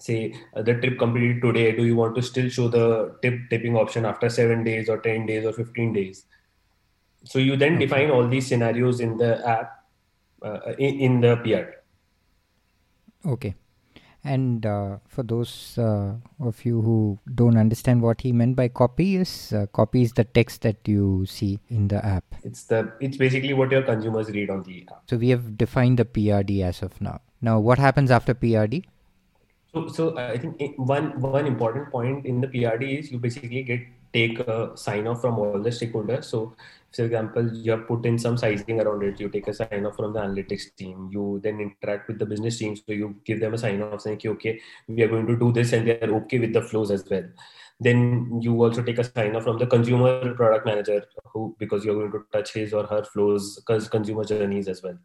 Say 0.00 0.34
uh, 0.54 0.62
the 0.62 0.74
trip 0.74 0.98
completed 0.98 1.42
today. 1.42 1.76
Do 1.76 1.84
you 1.84 1.94
want 1.94 2.16
to 2.16 2.22
still 2.22 2.48
show 2.48 2.68
the 2.68 3.16
tip 3.22 3.34
tipping 3.50 3.76
option 3.76 4.06
after 4.06 4.28
seven 4.28 4.64
days 4.64 4.88
or 4.88 4.98
ten 4.98 5.26
days 5.26 5.44
or 5.44 5.52
fifteen 5.52 5.92
days? 5.92 6.24
So 7.24 7.38
you 7.38 7.56
then 7.56 7.76
okay. 7.76 7.86
define 7.86 8.10
all 8.10 8.26
these 8.26 8.46
scenarios 8.46 9.00
in 9.00 9.16
the 9.16 9.46
app 9.46 9.84
uh, 10.42 10.72
in, 10.78 11.00
in, 11.00 11.20
the 11.20 11.36
PR. 11.36 13.28
Okay. 13.28 13.54
And 14.22 14.66
uh, 14.66 14.98
for 15.08 15.22
those 15.22 15.78
uh, 15.78 16.14
of 16.40 16.64
you 16.64 16.80
who 16.82 17.18
don't 17.34 17.56
understand 17.56 18.02
what 18.02 18.20
he 18.20 18.32
meant 18.32 18.54
by 18.54 18.68
copy 18.68 19.16
is 19.16 19.52
uh, 19.52 19.66
copy 19.72 20.02
is 20.02 20.12
the 20.12 20.24
text 20.24 20.62
that 20.62 20.76
you 20.86 21.24
see 21.26 21.58
in 21.68 21.88
the 21.88 22.04
app. 22.04 22.24
It's 22.42 22.64
the 22.64 22.92
it's 23.00 23.16
basically 23.16 23.54
what 23.54 23.70
your 23.70 23.82
consumers 23.82 24.30
read 24.30 24.50
on 24.50 24.62
the 24.62 24.86
app. 24.90 25.02
So 25.08 25.16
we 25.16 25.30
have 25.30 25.56
defined 25.56 25.98
the 25.98 26.04
PRD 26.04 26.62
as 26.62 26.82
of 26.82 27.00
now. 27.00 27.20
Now 27.40 27.60
what 27.60 27.78
happens 27.78 28.10
after 28.10 28.34
PRD? 28.34 28.84
So 29.72 29.88
so 29.88 30.18
I 30.18 30.36
think 30.36 30.60
one 30.76 31.18
one 31.20 31.46
important 31.46 31.90
point 31.90 32.26
in 32.26 32.42
the 32.42 32.48
PRD 32.48 32.98
is 32.98 33.10
you 33.10 33.18
basically 33.18 33.62
get 33.62 33.80
take 34.12 34.40
a 34.40 34.76
sign 34.76 35.06
off 35.06 35.20
from 35.20 35.38
all 35.38 35.60
the 35.60 35.70
stakeholders. 35.70 36.24
So 36.24 36.54
for 36.94 37.04
example, 37.04 37.52
you 37.54 37.70
have 37.70 37.86
put 37.86 38.04
in 38.04 38.18
some 38.18 38.36
sizing 38.36 38.80
around 38.80 39.04
it. 39.04 39.20
You 39.20 39.28
take 39.28 39.46
a 39.46 39.54
sign 39.54 39.86
off 39.86 39.96
from 39.96 40.12
the 40.12 40.20
analytics 40.20 40.74
team. 40.76 41.08
You 41.12 41.40
then 41.42 41.60
interact 41.60 42.08
with 42.08 42.18
the 42.18 42.26
business 42.26 42.58
team. 42.58 42.74
So 42.74 42.92
you 42.92 43.14
give 43.24 43.38
them 43.40 43.54
a 43.54 43.58
sign 43.58 43.80
off 43.80 44.00
saying, 44.00 44.20
okay, 44.24 44.60
we 44.88 45.02
are 45.02 45.08
going 45.08 45.26
to 45.26 45.36
do 45.36 45.52
this 45.52 45.72
and 45.72 45.86
they 45.86 46.00
are 46.00 46.14
okay 46.22 46.40
with 46.40 46.52
the 46.52 46.62
flows 46.62 46.90
as 46.90 47.04
well. 47.08 47.24
Then 47.78 48.40
you 48.42 48.62
also 48.62 48.82
take 48.82 48.98
a 48.98 49.04
sign 49.04 49.36
off 49.36 49.44
from 49.44 49.58
the 49.58 49.66
consumer 49.66 50.34
product 50.34 50.66
manager 50.66 51.04
who, 51.32 51.54
because 51.58 51.84
you're 51.84 51.94
going 51.94 52.12
to 52.12 52.26
touch 52.32 52.52
his 52.52 52.74
or 52.74 52.84
her 52.86 53.04
flows, 53.04 53.56
because 53.56 53.88
consumer 53.88 54.24
journeys 54.24 54.68
as 54.68 54.82
well. 54.82 54.98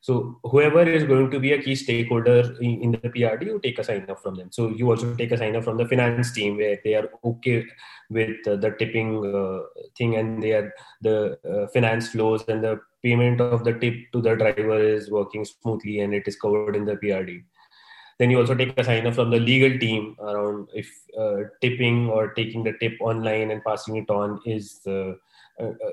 So 0.00 0.38
whoever 0.44 0.82
is 0.82 1.04
going 1.04 1.30
to 1.30 1.40
be 1.40 1.52
a 1.52 1.62
key 1.62 1.74
stakeholder 1.74 2.56
in, 2.60 2.90
the 2.92 2.98
PRD, 2.98 3.46
you 3.46 3.60
take 3.62 3.78
a 3.78 3.84
sign 3.84 4.04
off 4.10 4.22
from 4.22 4.34
them. 4.34 4.50
So 4.52 4.68
you 4.68 4.90
also 4.90 5.14
take 5.14 5.32
a 5.32 5.38
sign 5.38 5.56
off 5.56 5.64
from 5.64 5.78
the 5.78 5.88
finance 5.88 6.32
team 6.32 6.58
where 6.58 6.78
they 6.84 6.94
are 6.94 7.08
okay 7.24 7.64
with 8.10 8.46
uh, 8.46 8.56
the 8.56 8.72
tipping 8.78 9.24
uh, 9.34 9.60
thing 9.96 10.16
and 10.16 10.42
they 10.42 10.52
are 10.52 10.74
the 11.00 11.38
uh, 11.48 11.68
finance 11.68 12.08
flows 12.08 12.44
and 12.48 12.62
the 12.62 12.80
payment 13.02 13.40
of 13.40 13.64
the 13.64 13.72
tip 13.72 13.94
to 14.12 14.20
the 14.20 14.34
driver 14.34 14.78
is 14.78 15.10
working 15.10 15.44
smoothly 15.44 16.00
and 16.00 16.12
it 16.12 16.28
is 16.28 16.36
covered 16.36 16.76
in 16.76 16.84
the 16.84 16.96
PRD. 16.96 17.42
Then 18.18 18.30
you 18.30 18.38
also 18.38 18.54
take 18.54 18.78
a 18.78 18.84
sign 18.84 19.06
off 19.06 19.14
from 19.14 19.30
the 19.30 19.40
legal 19.40 19.78
team 19.78 20.16
around 20.20 20.68
if 20.74 20.88
uh, 21.18 21.48
tipping 21.60 22.08
or 22.08 22.32
taking 22.34 22.62
the 22.62 22.74
tip 22.78 22.92
online 23.00 23.50
and 23.50 23.64
passing 23.64 23.96
it 23.96 24.10
on 24.10 24.40
is 24.44 24.80
uh, 24.86 25.14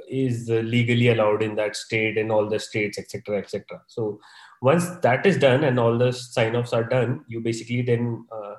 is 0.10 0.50
legally 0.50 1.10
allowed 1.10 1.44
in 1.44 1.56
that 1.56 1.76
state 1.76 2.18
in 2.18 2.32
all 2.32 2.50
the 2.50 2.60
states 2.60 2.98
etc 2.98 3.38
etc 3.38 3.82
so 3.88 4.20
once 4.62 4.90
that 5.02 5.26
is 5.26 5.38
done 5.38 5.64
and 5.64 5.80
all 5.80 5.98
the 5.98 6.12
sign 6.12 6.56
offs 6.56 6.74
are 6.74 6.84
done 6.84 7.24
you 7.28 7.40
basically 7.40 7.82
then 7.82 8.26
uh, 8.32 8.56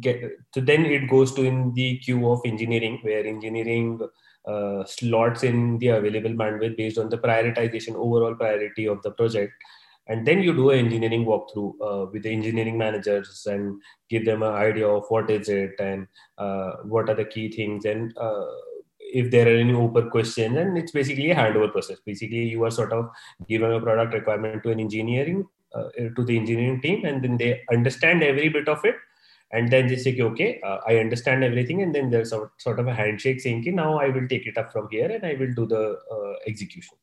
get 0.00 0.20
so 0.52 0.60
then 0.60 0.84
it 0.84 1.08
goes 1.08 1.32
to 1.32 1.44
in 1.44 1.72
the 1.74 1.98
queue 1.98 2.28
of 2.28 2.40
engineering 2.44 2.98
where 3.02 3.24
engineering 3.24 4.00
uh, 4.46 4.84
slots 4.84 5.44
in 5.44 5.78
the 5.78 5.88
available 5.88 6.30
bandwidth 6.30 6.76
based 6.76 6.98
on 6.98 7.08
the 7.08 7.18
prioritization 7.18 7.94
overall 7.94 8.34
priority 8.34 8.86
of 8.86 9.00
the 9.02 9.10
project. 9.12 9.52
And 10.08 10.26
then 10.26 10.42
you 10.42 10.52
do 10.52 10.70
an 10.70 10.80
engineering 10.80 11.24
walkthrough 11.24 11.74
uh, 11.80 12.10
with 12.12 12.24
the 12.24 12.32
engineering 12.32 12.76
managers 12.76 13.46
and 13.48 13.80
give 14.10 14.24
them 14.24 14.42
an 14.42 14.52
idea 14.52 14.88
of 14.88 15.04
what 15.08 15.30
is 15.30 15.48
it 15.48 15.74
and 15.78 16.08
uh, 16.38 16.72
what 16.82 17.08
are 17.08 17.14
the 17.14 17.24
key 17.24 17.52
things 17.52 17.84
and 17.84 18.12
uh, 18.18 18.46
if 19.20 19.30
there 19.30 19.46
are 19.46 19.58
any 19.64 19.74
open 19.74 20.10
questions 20.10 20.56
and 20.56 20.78
it's 20.78 20.92
basically 20.92 21.30
a 21.30 21.34
handover 21.34 21.70
process. 21.70 21.98
Basically 22.04 22.44
you 22.48 22.64
are 22.64 22.70
sort 22.70 22.92
of 22.92 23.10
giving 23.48 23.72
a 23.72 23.80
product 23.80 24.14
requirement 24.14 24.62
to 24.62 24.70
an 24.70 24.80
engineering 24.80 25.46
uh, 25.74 25.88
to 26.16 26.24
the 26.24 26.36
engineering 26.36 26.80
team 26.80 27.04
and 27.04 27.22
then 27.22 27.36
they 27.36 27.62
understand 27.72 28.22
every 28.22 28.48
bit 28.48 28.68
of 28.68 28.84
it 28.84 28.96
and 29.52 29.70
then 29.70 29.86
they 29.86 29.96
say 29.96 30.18
okay 30.20 30.60
uh, 30.62 30.78
i 30.86 30.96
understand 30.96 31.44
everything 31.44 31.82
and 31.82 31.94
then 31.94 32.10
there's 32.10 32.32
a, 32.32 32.50
sort 32.58 32.78
of 32.80 32.86
a 32.88 32.94
handshake 32.94 33.40
saying 33.40 33.60
okay, 33.60 33.70
now 33.70 33.98
i 33.98 34.08
will 34.08 34.26
take 34.28 34.46
it 34.46 34.58
up 34.58 34.72
from 34.72 34.88
here 34.90 35.10
and 35.10 35.24
i 35.24 35.34
will 35.34 35.52
do 35.54 35.66
the 35.66 35.98
uh, 36.10 36.34
execution. 36.46 36.96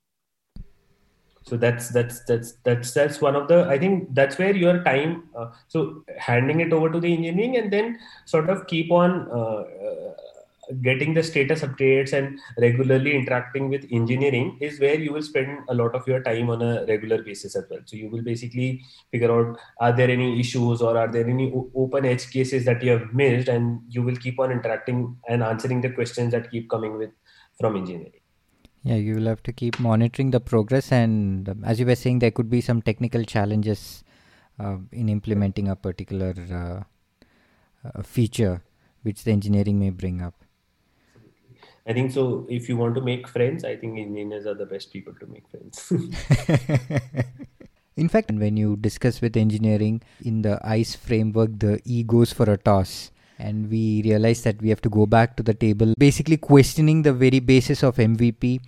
So 1.44 1.58
that's 1.58 1.90
that's 1.90 2.24
that's 2.26 2.54
that's 2.64 2.92
that's 2.94 3.22
one 3.22 3.36
of 3.36 3.48
the 3.48 3.66
i 3.70 3.78
think 3.80 4.14
that's 4.14 4.38
where 4.38 4.56
your 4.56 4.84
time 4.84 5.30
uh, 5.36 5.48
so 5.68 6.04
handing 6.18 6.60
it 6.60 6.72
over 6.72 6.92
to 6.92 7.00
the 7.00 7.12
engineering 7.12 7.58
and 7.58 7.74
then 7.74 7.98
sort 8.26 8.50
of 8.52 8.68
keep 8.68 8.92
on 8.92 9.28
uh, 9.32 9.64
uh, 9.88 10.14
getting 10.82 11.14
the 11.14 11.24
status 11.24 11.62
updates 11.62 12.14
and 12.14 12.40
regularly 12.58 13.16
interacting 13.16 13.70
with 13.70 13.88
engineering 13.92 14.58
is 14.62 14.80
where 14.80 14.96
you 14.96 15.12
will 15.12 15.22
spend 15.22 15.60
a 15.70 15.74
lot 15.74 15.96
of 15.96 16.08
your 16.08 16.22
time 16.22 16.50
on 16.50 16.62
a 16.62 16.86
regular 16.86 17.22
basis 17.24 17.56
as 17.56 17.66
well. 17.70 17.80
So 17.86 17.96
you 17.96 18.10
will 18.10 18.22
basically 18.22 18.82
figure 19.12 19.32
out 19.32 19.58
are 19.80 19.96
there 19.96 20.10
any 20.10 20.40
issues 20.40 20.82
or 20.82 20.98
are 20.98 21.08
there 21.08 21.28
any 21.28 21.52
open 21.76 22.06
edge 22.06 22.30
cases 22.30 22.66
that 22.66 22.84
you 22.84 22.92
have 22.92 23.14
missed? 23.14 23.48
And 23.48 23.82
you 23.90 24.04
will 24.04 24.16
keep 24.16 24.40
on 24.40 24.52
interacting 24.52 25.18
and 25.28 25.44
answering 25.44 25.82
the 25.82 25.90
questions 25.90 26.32
that 26.34 26.52
keep 26.52 26.70
coming 26.70 26.98
with 26.98 27.12
from 27.60 27.76
engineering. 27.76 28.14
Yeah 28.84 28.96
you 28.96 29.16
will 29.16 29.26
have 29.26 29.44
to 29.44 29.52
keep 29.52 29.80
monitoring 29.80 30.32
the 30.32 30.40
progress. 30.40 30.92
And 30.92 31.50
um, 31.50 31.64
as 31.66 31.80
you 31.80 31.86
were 31.86 31.96
saying 31.96 32.20
there 32.20 32.32
could 32.32 32.50
be 32.50 32.62
some 32.62 32.82
technical 32.82 33.24
challenges 33.24 34.04
uh, 34.60 34.78
in 34.92 35.10
implementing 35.10 35.68
a 35.68 35.76
particular 35.76 36.34
uh, 36.52 37.88
uh, 37.88 38.04
feature 38.04 38.62
which 39.04 39.24
the 39.24 39.32
engineering 39.32 39.80
may 39.80 39.90
bring 39.90 40.22
up 40.22 40.36
I 41.88 41.94
think 41.94 42.12
so. 42.12 42.46
If 42.50 42.70
you 42.70 42.78
want 42.78 42.96
to 42.96 43.02
make 43.02 43.28
friends, 43.28 43.64
I 43.64 43.76
think 43.76 43.98
engineers 43.98 44.46
are 44.46 44.54
the 44.54 44.66
best 44.66 44.92
people 44.94 45.14
to 45.20 45.26
make 45.28 45.48
friends. 45.50 45.92
In 47.98 48.08
fact, 48.08 48.32
when 48.32 48.56
you 48.56 48.78
discuss 48.78 49.20
with 49.22 49.36
engineering 49.36 50.02
in 50.24 50.42
the 50.42 50.60
ICE 50.64 50.96
framework, 50.96 51.60
the 51.60 51.82
E 51.84 52.04
goes 52.04 52.32
for 52.32 52.50
a 52.50 52.58
toss. 52.58 53.12
And 53.38 53.70
we 53.70 54.02
realize 54.04 54.44
that 54.44 54.62
we 54.62 54.70
have 54.70 54.82
to 54.82 54.90
go 54.90 55.06
back 55.06 55.36
to 55.38 55.44
the 55.44 55.54
table, 55.54 55.94
basically 55.98 56.38
questioning 56.38 57.04
the 57.04 57.14
very 57.14 57.40
basis 57.40 57.84
of 57.84 57.96
MVP 57.96 58.60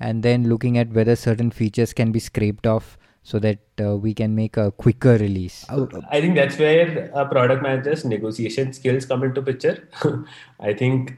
and 0.00 0.22
then 0.22 0.48
looking 0.48 0.76
at 0.78 0.90
whether 0.90 1.14
certain 1.16 1.50
features 1.50 1.92
can 1.92 2.10
be 2.12 2.18
scraped 2.18 2.66
off 2.66 2.98
so 3.24 3.38
that 3.38 3.58
uh, 3.80 3.96
we 3.96 4.12
can 4.12 4.36
make 4.36 4.58
a 4.58 4.70
quicker 4.70 5.16
release. 5.16 5.64
I 6.10 6.20
think 6.20 6.34
that's 6.34 6.58
where 6.58 7.10
a 7.14 7.24
product 7.24 7.62
manager's 7.62 8.04
negotiation 8.04 8.74
skills 8.74 9.06
come 9.06 9.24
into 9.24 9.40
picture. 9.40 9.88
I 10.60 10.74
think 10.74 11.16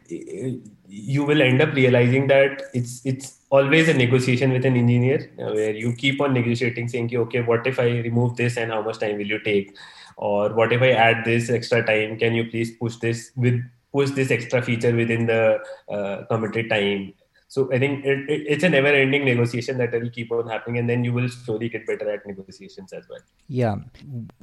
you 0.89 1.25
will 1.25 1.43
end 1.43 1.61
up 1.61 1.75
realizing 1.75 2.29
that 2.29 2.63
it's 2.73 3.05
it's 3.05 3.41
always 3.51 3.89
a 3.89 3.95
negotiation 3.95 4.53
with 4.53 4.65
an 4.65 4.77
engineer 4.77 5.29
where 5.37 5.75
you 5.75 5.93
keep 5.95 6.21
on 6.21 6.33
negotiating 6.33 6.89
saying 6.89 7.15
okay 7.17 7.43
what 7.43 7.67
if 7.67 7.81
i 7.81 7.89
remove 8.07 8.37
this 8.37 8.57
and 8.57 8.71
how 8.71 8.83
much 8.83 8.99
time 8.99 9.19
will 9.19 9.27
you 9.27 9.41
take? 9.41 9.77
Or 10.17 10.55
what 10.55 10.73
if 10.73 10.81
i 10.81 10.93
add 10.93 11.25
this 11.25 11.51
extra 11.51 11.85
time? 11.85 12.19
Can 12.19 12.35
you 12.35 12.45
please 12.45 12.71
push 12.77 12.97
this 12.97 13.33
with 13.35 13.61
push 13.93 14.11
this 14.11 14.31
extra 14.31 14.63
feature 14.63 14.95
within 14.95 15.27
the 15.27 15.59
uh, 15.91 16.25
committed 16.31 16.71
time 16.71 17.15
so 17.49 17.73
I 17.73 17.79
think 17.79 18.05
it, 18.05 18.29
it, 18.29 18.45
it's 18.47 18.65
a 18.65 18.69
never-ending 18.69 19.25
negotiation 19.25 19.79
that 19.79 19.93
will 19.93 20.11
keep 20.11 20.33
on 20.33 20.49
happening, 20.49 20.79
and 20.79 20.89
then 20.89 21.05
you 21.05 21.13
will 21.13 21.29
slowly 21.29 21.69
get 21.69 21.87
better 21.87 22.11
at 22.11 22.27
negotiations 22.27 22.93
as 22.93 23.05
well. 23.09 23.21
Yeah, 23.49 23.77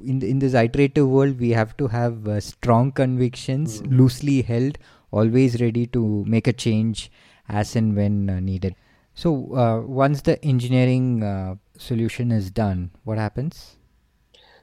in 0.02 0.18
the, 0.20 0.30
in 0.30 0.38
this 0.38 0.54
iterative 0.54 1.08
world, 1.08 1.38
we 1.38 1.50
have 1.50 1.76
to 1.76 1.88
have 1.88 2.26
uh, 2.26 2.40
strong 2.40 2.92
convictions, 2.92 3.82
mm. 3.82 3.96
loosely 3.96 4.42
held, 4.42 4.78
always 5.10 5.60
ready 5.60 5.86
to 5.88 6.24
make 6.26 6.46
a 6.46 6.52
change 6.52 7.10
as 7.48 7.76
and 7.76 7.94
when 7.94 8.30
uh, 8.30 8.40
needed. 8.40 8.74
So 9.14 9.54
uh, 9.54 9.80
once 9.86 10.22
the 10.22 10.44
engineering 10.44 11.22
uh, 11.22 11.54
solution 11.78 12.32
is 12.32 12.50
done, 12.50 12.90
what 13.04 13.18
happens? 13.18 13.76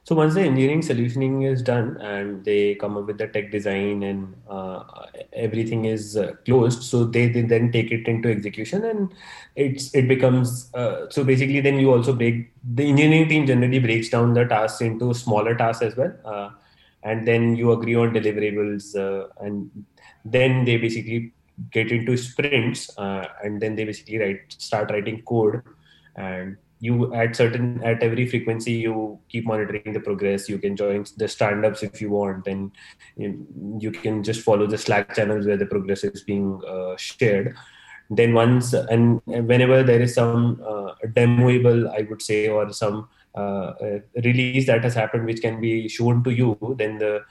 So 0.03 0.15
once 0.15 0.33
the 0.33 0.41
engineering 0.41 0.81
solutioning 0.81 1.47
is 1.47 1.61
done 1.61 1.97
and 2.01 2.43
they 2.43 2.73
come 2.75 2.97
up 2.97 3.05
with 3.05 3.19
the 3.19 3.27
tech 3.27 3.51
design 3.51 4.01
and 4.01 4.35
uh, 4.49 4.83
everything 5.31 5.85
is 5.85 6.17
uh, 6.17 6.33
closed, 6.43 6.81
so 6.81 7.03
they, 7.03 7.27
they, 7.27 7.41
then 7.41 7.71
take 7.71 7.91
it 7.91 8.07
into 8.07 8.29
execution 8.29 8.83
and 8.83 9.13
it's 9.55 9.93
it 9.93 10.07
becomes 10.07 10.73
uh, 10.73 11.07
so 11.11 11.23
basically 11.23 11.59
then 11.59 11.79
you 11.79 11.91
also 11.91 12.13
break 12.13 12.51
the 12.73 12.89
engineering 12.89 13.29
team 13.29 13.45
generally 13.45 13.77
breaks 13.77 14.09
down 14.09 14.33
the 14.33 14.43
tasks 14.43 14.81
into 14.81 15.13
smaller 15.13 15.55
tasks 15.55 15.83
as 15.83 15.95
well, 15.95 16.13
uh, 16.25 16.49
and 17.03 17.27
then 17.27 17.55
you 17.55 17.71
agree 17.71 17.93
on 17.93 18.11
deliverables 18.11 18.95
uh, 18.95 19.27
and 19.39 19.69
then 20.25 20.65
they 20.65 20.77
basically 20.77 21.31
get 21.71 21.91
into 21.91 22.17
sprints 22.17 22.89
uh, 22.97 23.27
and 23.43 23.61
then 23.61 23.75
they 23.75 23.83
basically 23.83 24.17
write 24.17 24.55
start 24.57 24.89
writing 24.89 25.21
code 25.21 25.61
and 26.15 26.57
you 26.81 27.13
at 27.13 27.35
certain 27.35 27.81
at 27.83 28.01
every 28.01 28.27
frequency 28.27 28.71
you 28.71 29.19
keep 29.29 29.45
monitoring 29.45 29.93
the 29.93 29.99
progress. 29.99 30.49
You 30.49 30.57
can 30.57 30.75
join 30.75 31.05
the 31.15 31.27
stand-ups 31.27 31.83
if 31.83 32.01
you 32.01 32.09
want 32.09 32.47
and 32.47 32.71
you, 33.15 33.91
can 33.91 34.23
just 34.23 34.41
follow 34.41 34.65
the 34.65 34.79
slack 34.79 35.15
channels 35.15 35.45
where 35.45 35.57
the 35.57 35.67
progress 35.67 36.03
is 36.03 36.23
being 36.23 36.59
uh, 36.67 36.97
shared. 36.97 37.55
Then 38.09 38.33
once 38.33 38.73
and 38.73 39.21
whenever 39.25 39.83
there 39.83 40.01
is 40.01 40.15
some 40.15 40.61
uh, 40.67 40.95
demoable 41.17 41.89
i 41.97 42.01
would 42.09 42.21
say 42.21 42.49
or 42.49 42.73
some 42.73 43.07
uh, 43.35 43.71
release 44.25 44.67
that 44.67 44.83
has 44.83 44.93
happened 44.93 45.25
which 45.25 45.41
can 45.41 45.61
be 45.61 45.87
shown 45.87 46.21
to 46.25 46.31
you 46.31 46.75
then 46.77 46.97
the 46.97 47.21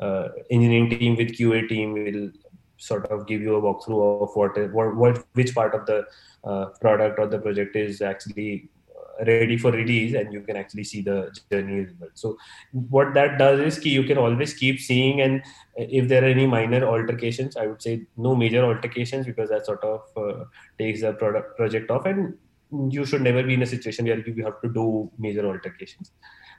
uh, 0.00 0.28
engineering 0.50 0.88
team 0.88 1.14
with 1.14 1.36
qa 1.36 1.68
team 1.68 1.92
will 1.92 2.30
sort 2.78 3.04
of 3.10 3.26
give 3.26 3.42
you 3.42 3.54
a 3.56 3.60
walkthrough 3.60 4.22
of 4.22 4.34
what 4.34 4.56
what, 4.72 4.96
what 4.96 5.26
which 5.34 5.54
part 5.54 5.74
of 5.74 5.84
the 5.84 6.06
uh, 6.44 6.66
product 6.80 7.18
or 7.18 7.26
the 7.26 7.38
project 7.38 7.76
is 7.76 8.00
actually 8.00 8.70
ready 9.26 9.56
for 9.56 9.70
release 9.70 10.14
and 10.14 10.32
you 10.32 10.40
can 10.40 10.56
actually 10.56 10.84
see 10.84 11.02
the 11.02 11.30
journey 11.50 11.80
result 11.80 12.10
so 12.14 12.36
what 12.88 13.12
that 13.14 13.38
does 13.38 13.60
is 13.60 13.84
you 13.84 14.04
can 14.04 14.18
always 14.18 14.54
keep 14.54 14.80
seeing 14.80 15.20
and 15.20 15.42
if 15.76 16.08
there 16.08 16.22
are 16.24 16.32
any 16.36 16.46
minor 16.46 16.84
altercations 16.84 17.56
i 17.56 17.66
would 17.66 17.82
say 17.82 18.02
no 18.16 18.34
major 18.34 18.64
altercations 18.64 19.26
because 19.26 19.50
that 19.50 19.66
sort 19.66 19.82
of 19.84 20.00
uh, 20.16 20.44
takes 20.78 21.00
the 21.02 21.12
product 21.12 21.56
project 21.56 21.90
off 21.90 22.06
and 22.06 22.34
you 22.88 23.04
should 23.04 23.22
never 23.22 23.42
be 23.42 23.54
in 23.54 23.62
a 23.62 23.66
situation 23.66 24.06
where 24.06 24.20
you 24.20 24.44
have 24.44 24.60
to 24.62 24.68
do 24.68 25.10
major 25.18 25.46
altercations. 25.46 26.12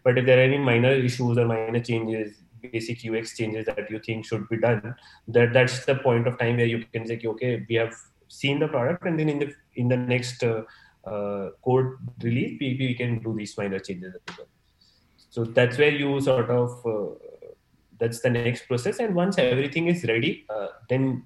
But 0.03 0.17
if 0.17 0.25
there 0.25 0.39
are 0.39 0.43
any 0.43 0.57
minor 0.57 0.91
issues 0.91 1.37
or 1.37 1.45
minor 1.45 1.79
changes 1.79 2.41
basic 2.71 2.99
ux 3.09 3.35
changes 3.35 3.65
that 3.65 3.89
you 3.89 3.99
think 3.99 4.23
should 4.23 4.47
be 4.47 4.57
done 4.57 4.93
that 5.27 5.51
that's 5.51 5.83
the 5.85 5.95
point 5.95 6.27
of 6.27 6.37
time 6.37 6.57
where 6.57 6.67
you 6.67 6.85
can 6.93 7.07
say 7.07 7.19
okay 7.25 7.65
we 7.67 7.73
have 7.73 7.91
seen 8.27 8.59
the 8.59 8.67
product 8.67 9.03
and 9.05 9.19
then 9.19 9.29
in 9.29 9.39
the 9.39 9.51
in 9.75 9.87
the 9.87 9.97
next 9.97 10.43
uh, 10.43 10.61
uh, 11.05 11.49
code 11.63 11.97
release, 12.21 12.57
we, 12.59 12.75
we 12.79 12.93
can 12.93 13.19
do 13.19 13.35
these 13.35 13.57
minor 13.57 13.79
changes 13.79 14.15
as 14.15 14.37
well. 14.37 14.47
So 15.29 15.43
that's 15.45 15.77
where 15.77 15.91
you 15.91 16.19
sort 16.21 16.49
of 16.49 16.85
uh, 16.85 17.15
that's 17.99 18.19
the 18.21 18.29
next 18.29 18.67
process. 18.67 18.99
And 18.99 19.15
once 19.15 19.37
everything 19.37 19.87
is 19.87 20.03
ready, 20.05 20.45
uh, 20.49 20.67
then 20.89 21.23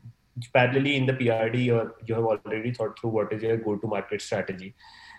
parallelly 0.53 0.95
in 0.95 1.05
the 1.05 1.13
PRD, 1.13 1.73
or 1.73 1.95
you 2.05 2.15
have 2.15 2.25
already 2.25 2.73
thought 2.73 2.99
through 2.99 3.11
what 3.11 3.31
is 3.31 3.41
your 3.41 3.57
go-to-market 3.57 4.21
strategy. 4.21 4.75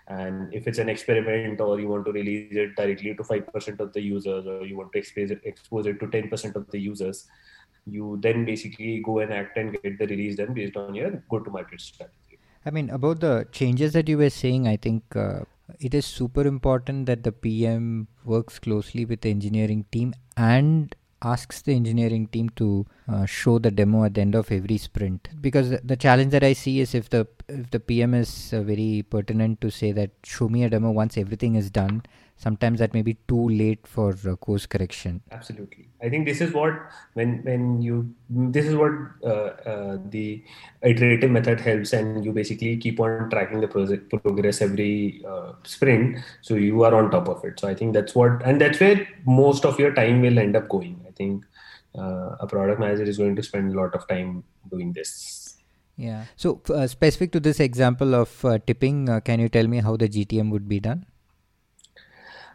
And 0.09 0.53
if 0.55 0.69
it's 0.69 0.79
an 0.79 0.89
experiment, 0.89 1.61
or 1.61 1.81
you 1.81 1.89
want 1.89 2.05
to 2.05 2.13
release 2.13 2.55
it 2.55 2.77
directly 2.77 3.15
to 3.15 3.25
five 3.25 3.53
percent 3.53 3.81
of 3.81 3.93
the 3.93 4.01
users, 4.01 4.47
or 4.47 4.65
you 4.65 4.77
want 4.77 4.93
to 4.93 4.99
expose 4.99 5.31
it, 5.31 5.41
expose 5.45 5.87
it 5.87 5.99
to 6.01 6.09
ten 6.09 6.29
percent 6.29 6.55
of 6.55 6.71
the 6.71 6.79
users, 6.79 7.27
you 7.87 8.19
then 8.21 8.45
basically 8.45 9.01
go 9.01 9.19
and 9.21 9.33
act 9.33 9.57
and 9.57 9.73
get 9.83 9.99
the 9.99 10.07
release 10.07 10.37
done 10.37 10.55
based 10.55 10.77
on 10.77 10.95
your 10.95 11.23
go-to-market 11.31 11.81
strategy. 11.81 12.26
I 12.67 12.71
mean, 12.71 12.91
about 12.91 13.21
the 13.21 13.47
changes 13.53 13.93
that 13.93 14.09
you 14.09 14.19
were 14.19 14.29
saying, 14.29 14.67
I 14.67 14.77
think 14.77 15.15
uh, 15.15 15.43
it 15.79 15.95
is 15.95 16.05
super 16.05 16.45
important 16.45 17.07
that 17.07 17.23
the 17.23 17.31
PM 17.31 18.09
works 18.25 18.59
closely 18.59 19.05
with 19.05 19.21
the 19.21 19.31
engineering 19.31 19.85
team 19.93 20.15
and 20.37 20.93
asks 21.23 21.63
the 21.63 21.75
engineering 21.75 22.27
team 22.27 22.49
to 22.57 22.85
uh, 23.09 23.25
show 23.25 23.59
the 23.59 23.71
demo 23.71 24.05
at 24.05 24.15
the 24.15 24.21
end 24.21 24.35
of 24.35 24.51
every 24.51 24.79
sprint. 24.79 25.29
Because 25.41 25.71
the 25.83 25.97
challenge 25.97 26.33
that 26.33 26.45
i 26.45 26.53
see 26.53 26.81
is 26.81 26.95
if 26.95 27.11
the 27.11 27.27
if 27.49 27.71
the 27.71 27.81
pm 27.81 28.15
is 28.15 28.53
uh, 28.53 28.63
very 28.63 29.05
pertinent 29.09 29.61
to 29.61 29.71
say 29.71 29.93
that 29.93 30.11
show 30.25 30.49
me 30.49 30.65
a 30.65 30.71
demo 30.71 30.91
once 30.91 31.17
everything 31.17 31.55
is 31.55 31.71
done 31.71 32.03
sometimes 32.37 32.79
that 32.79 32.93
may 32.93 33.03
be 33.03 33.17
too 33.29 33.49
late 33.49 33.87
for 33.87 34.15
uh, 34.29 34.37
course 34.37 34.67
correction. 34.67 35.23
Absolutely. 35.33 35.89
I 36.03 36.09
think 36.09 36.27
this 36.27 36.41
is 36.41 36.53
what 36.53 36.75
when 37.15 37.43
when 37.45 37.81
you 37.81 38.15
this 38.29 38.67
is 38.67 38.75
what 38.75 38.93
uh, 39.25 39.51
uh, 39.71 39.99
the 40.11 40.43
iterative 40.83 41.31
method 41.31 41.61
helps 41.61 41.93
and 41.93 42.25
you 42.25 42.33
basically 42.33 42.77
keep 42.77 43.01
on 43.01 43.31
tracking 43.31 43.61
the 43.61 43.69
project 43.69 44.11
progress 44.11 44.61
every 44.61 45.25
sprint 45.65 46.19
so 46.43 46.55
you 46.55 46.83
are 46.85 46.95
on 46.95 47.11
top 47.11 47.29
of 47.29 47.45
it. 47.45 47.59
So 47.59 47.69
i 47.69 47.75
think 47.75 47.95
that's 47.95 48.15
what 48.15 48.43
and 48.45 48.61
that's 48.61 48.81
where 48.81 49.09
most 49.25 49.65
of 49.65 49.79
your 49.79 49.95
time 49.95 50.21
will 50.21 50.39
end 50.39 50.57
up 50.57 50.69
going 50.69 51.01
i 51.09 51.13
think 51.13 51.45
uh, 51.99 52.37
a 52.41 52.47
product 52.47 52.81
manager 52.81 53.05
is 53.05 53.19
going 53.19 53.37
to 53.37 53.43
spend 53.43 53.73
a 53.73 53.77
lot 53.77 53.95
of 53.95 54.07
time 54.09 54.45
doing 54.71 54.93
this. 54.93 55.57
Yeah. 55.97 56.25
So 56.37 56.61
uh, 56.69 56.87
specific 56.87 57.33
to 57.33 57.41
this 57.41 57.59
example 57.59 58.15
of 58.15 58.45
tipping 58.67 59.07
can 59.25 59.41
you 59.41 59.49
tell 59.49 59.67
me 59.67 59.79
how 59.79 59.97
the 59.97 60.09
gtm 60.09 60.51
would 60.51 60.69
be 60.69 60.79
done? 60.79 61.07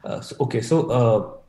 Uh, 0.03 0.21
so, 0.21 0.35
okay, 0.39 0.61
so 0.61 0.89
uh, 0.89 1.41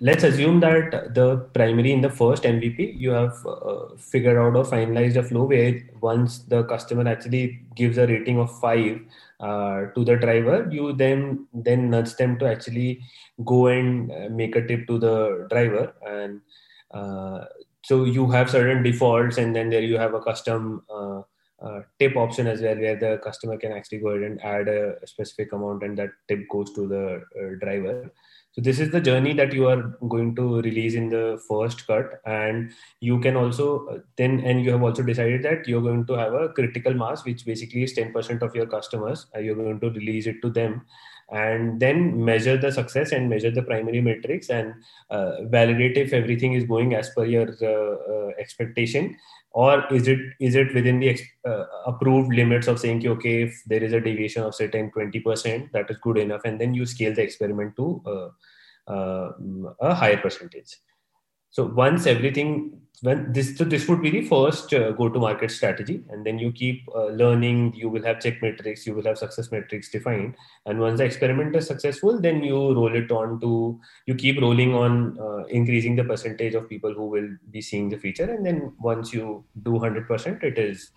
let's 0.00 0.24
assume 0.24 0.60
that 0.60 1.14
the 1.14 1.36
primary 1.54 1.92
in 1.92 2.00
the 2.00 2.10
first 2.10 2.42
MVP, 2.42 2.98
you 2.98 3.10
have 3.10 3.34
uh, 3.46 3.94
figured 3.96 4.36
out 4.36 4.56
or 4.56 4.64
finalized 4.64 5.16
a 5.16 5.22
flow 5.22 5.44
where 5.44 5.80
once 6.00 6.38
the 6.40 6.64
customer 6.64 7.08
actually 7.08 7.62
gives 7.74 7.98
a 7.98 8.06
rating 8.06 8.38
of 8.38 8.58
five 8.58 9.00
uh, 9.40 9.86
to 9.94 10.04
the 10.04 10.16
driver, 10.16 10.68
you 10.70 10.92
then 10.92 11.46
then 11.52 11.90
nudge 11.90 12.14
them 12.16 12.38
to 12.38 12.46
actually 12.46 13.00
go 13.44 13.66
and 13.66 14.10
uh, 14.10 14.28
make 14.30 14.56
a 14.56 14.66
tip 14.66 14.86
to 14.86 14.98
the 14.98 15.46
driver, 15.50 15.92
and 16.06 16.40
uh, 16.40 16.40
so 17.82 18.04
you 18.04 18.30
have 18.30 18.50
certain 18.50 18.82
defaults, 18.82 19.38
and 19.38 19.54
then 19.54 19.70
there 19.70 19.82
you 19.82 19.98
have 19.98 20.14
a 20.14 20.20
custom 20.20 20.82
uh, 21.64 21.80
tip 21.98 22.16
option 22.16 22.46
as 22.46 22.60
well 22.60 22.76
where 22.76 22.96
the 22.96 23.18
customer 23.22 23.56
can 23.56 23.72
actually 23.72 23.98
go 23.98 24.08
ahead 24.08 24.30
and 24.30 24.44
add 24.44 24.68
a, 24.68 24.94
specific 25.06 25.52
amount 25.52 25.82
and 25.82 25.96
that 25.96 26.10
tip 26.28 26.46
goes 26.50 26.72
to 26.74 26.86
the 26.86 27.22
uh, 27.40 27.64
driver. 27.64 28.12
So 28.52 28.60
this 28.60 28.78
is 28.78 28.90
the 28.90 29.00
journey 29.00 29.32
that 29.34 29.52
you 29.52 29.66
are 29.68 29.82
going 30.08 30.36
to 30.36 30.60
release 30.62 30.94
in 30.94 31.08
the 31.08 31.42
first 31.48 31.86
cut 31.86 32.20
and 32.24 32.72
you 33.00 33.18
can 33.20 33.36
also 33.36 33.86
uh, 33.86 33.98
then 34.16 34.40
and 34.40 34.62
you 34.62 34.72
have 34.72 34.82
also 34.82 35.02
decided 35.02 35.42
that 35.44 35.66
you're 35.66 35.82
going 35.82 36.06
to 36.06 36.12
have 36.14 36.34
a 36.34 36.50
critical 36.50 36.94
mass 36.94 37.24
which 37.24 37.44
basically 37.44 37.82
is 37.82 37.96
10% 37.96 38.42
of 38.42 38.54
your 38.54 38.66
customers 38.66 39.26
uh, 39.34 39.40
you're 39.40 39.56
going 39.56 39.80
to 39.80 39.90
release 39.90 40.26
it 40.26 40.36
to 40.42 40.50
them 40.50 40.82
and 41.30 41.80
then 41.80 42.24
measure 42.24 42.56
the 42.56 42.70
success 42.70 43.12
and 43.12 43.28
measure 43.28 43.50
the 43.50 43.62
primary 43.62 44.00
metrics 44.00 44.50
and 44.50 44.74
uh, 45.10 45.44
validate 45.44 45.96
if 45.96 46.12
everything 46.12 46.52
is 46.52 46.64
going 46.64 46.94
as 46.94 47.10
per 47.10 47.24
your 47.24 47.48
uh, 47.62 48.12
uh, 48.12 48.30
expectation. 48.38 49.16
Or 49.52 49.86
is 49.92 50.08
it 50.08 50.18
is 50.40 50.56
it 50.56 50.74
within 50.74 50.98
the 50.98 51.18
uh, 51.46 51.64
approved 51.86 52.34
limits 52.34 52.66
of 52.66 52.80
saying 52.80 53.06
okay 53.06 53.42
if 53.42 53.62
there 53.66 53.82
is 53.82 53.92
a 53.92 54.00
deviation 54.00 54.42
of 54.42 54.54
certain 54.54 54.90
20% 54.90 55.70
that 55.72 55.90
is 55.90 55.96
good 55.98 56.18
enough. 56.18 56.42
And 56.44 56.60
then 56.60 56.74
you 56.74 56.86
scale 56.86 57.14
the 57.14 57.22
experiment 57.22 57.76
to 57.76 58.02
uh, 58.04 58.92
uh, 58.92 59.32
a 59.80 59.94
higher 59.94 60.16
percentage. 60.16 60.76
So 61.50 61.66
once 61.66 62.06
everything 62.06 62.80
when 63.02 63.32
this 63.32 63.56
so 63.56 63.64
this 63.64 63.88
would 63.88 64.00
be 64.00 64.10
the 64.10 64.22
first 64.22 64.72
uh, 64.72 64.92
go 64.92 65.08
to 65.08 65.18
market 65.18 65.50
strategy 65.50 66.04
and 66.10 66.24
then 66.24 66.38
you 66.38 66.52
keep 66.52 66.88
uh, 66.94 67.06
learning 67.06 67.74
you 67.74 67.88
will 67.88 68.02
have 68.02 68.20
check 68.20 68.40
metrics 68.40 68.86
you 68.86 68.94
will 68.94 69.04
have 69.04 69.18
success 69.18 69.50
metrics 69.50 69.90
defined 69.90 70.34
and 70.66 70.78
once 70.78 70.98
the 70.98 71.04
experiment 71.04 71.54
is 71.56 71.66
successful 71.66 72.20
then 72.20 72.42
you 72.42 72.54
roll 72.54 72.94
it 72.94 73.10
on 73.10 73.40
to 73.40 73.78
you 74.06 74.14
keep 74.14 74.40
rolling 74.40 74.74
on 74.74 75.18
uh, 75.18 75.44
increasing 75.46 75.96
the 75.96 76.04
percentage 76.04 76.54
of 76.54 76.68
people 76.68 76.94
who 76.94 77.06
will 77.06 77.28
be 77.50 77.60
seeing 77.60 77.88
the 77.88 77.98
feature 77.98 78.30
and 78.30 78.46
then 78.46 78.72
once 78.78 79.12
you 79.12 79.44
do 79.62 79.72
100% 79.72 80.42
it 80.42 80.58
is 80.58 80.90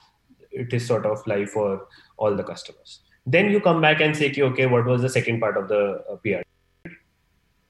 it 0.51 0.73
is 0.73 0.85
sort 0.85 1.05
of 1.05 1.25
live 1.27 1.49
for 1.49 1.87
all 2.17 2.35
the 2.35 2.43
customers. 2.43 3.01
Then 3.25 3.51
you 3.51 3.59
come 3.59 3.81
back 3.81 4.01
and 4.01 4.15
say 4.15 4.33
okay 4.37 4.65
what 4.65 4.85
was 4.85 5.01
the 5.01 5.09
second 5.09 5.39
part 5.39 5.57
of 5.57 5.67
the 5.67 6.03
uh, 6.11 6.15
pr 6.17 6.41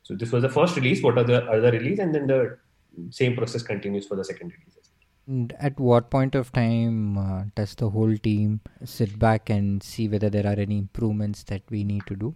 so 0.04 0.16
this 0.16 0.32
was 0.32 0.42
the 0.44 0.50
first 0.50 0.76
release 0.76 1.02
what 1.04 1.18
are 1.18 1.24
the 1.24 1.44
other 1.46 1.72
release 1.72 2.00
and 2.00 2.14
then 2.16 2.28
the 2.28 2.58
same 3.10 3.36
process 3.36 3.62
continues 3.62 4.08
for 4.08 4.16
the 4.16 4.24
second 4.24 4.52
release. 4.52 5.54
At 5.60 5.78
what 5.78 6.10
point 6.10 6.36
of 6.36 6.52
time 6.54 7.18
uh, 7.18 7.43
does 7.56 7.76
the 7.76 7.89
whole 7.89 8.16
team 8.16 8.62
sit 8.86 9.20
back 9.20 9.50
and 9.50 9.84
see 9.84 10.08
whether 10.08 10.30
there 10.30 10.48
are 10.48 10.58
any 10.58 10.78
improvements 10.78 11.43
that 11.43 11.64
we 11.70 11.84
need 11.84 12.04
to 12.08 12.16
do? 12.16 12.36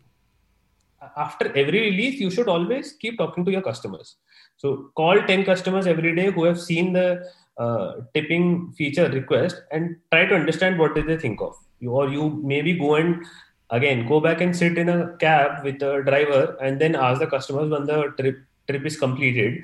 After 1.16 1.47
every 1.55 1.80
release, 1.89 2.20
you 2.20 2.30
should 2.30 2.49
always 2.49 2.91
keep 2.93 3.18
talking 3.18 3.45
to 3.45 3.51
your 3.51 3.62
customers. 3.62 4.18
So 4.57 4.91
call 4.95 5.22
10 5.22 5.45
customers 5.45 5.88
every 5.88 6.16
day 6.16 6.32
who 6.32 6.43
have 6.43 6.59
seen 6.59 6.93
the 6.93 7.26
uh, 7.57 7.93
tipping 8.14 8.74
feature 8.74 9.09
request 9.09 9.62
and 9.72 9.95
try 10.12 10.26
to 10.26 10.36
understand 10.36 10.78
what 10.78 10.93
did 10.93 11.07
they 11.07 11.18
think 11.18 11.41
of. 11.41 11.55
You, 11.80 11.91
or 11.91 12.09
you 12.09 12.41
maybe 12.43 12.74
go 12.74 12.95
and 12.95 13.26
again 13.72 14.07
go 14.07 14.20
back 14.20 14.41
and 14.41 14.55
sit 14.55 14.78
in 14.78 14.89
a 14.89 15.16
cab 15.18 15.64
with 15.64 15.82
a 15.82 16.03
driver 16.03 16.57
and 16.62 16.80
then 16.80 16.95
ask 16.95 17.20
the 17.20 17.28
customers 17.28 17.70
when 17.70 17.86
the 17.86 18.14
trip 18.20 18.39
trip 18.68 18.86
is 18.86 18.97
completed 18.97 19.64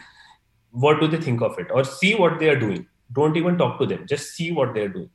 what 0.72 0.99
do 0.99 1.07
they 1.07 1.20
think 1.20 1.41
of 1.41 1.57
it? 1.59 1.68
Or 1.72 1.84
see 1.84 2.15
what 2.15 2.39
they 2.39 2.49
are 2.49 2.59
doing. 2.59 2.88
Don't 3.13 3.38
even 3.38 3.57
talk 3.57 3.80
to 3.80 3.86
them. 3.86 4.05
Just 4.07 4.36
see 4.36 4.51
what 4.51 4.74
they're 4.74 4.89
doing. 4.89 5.09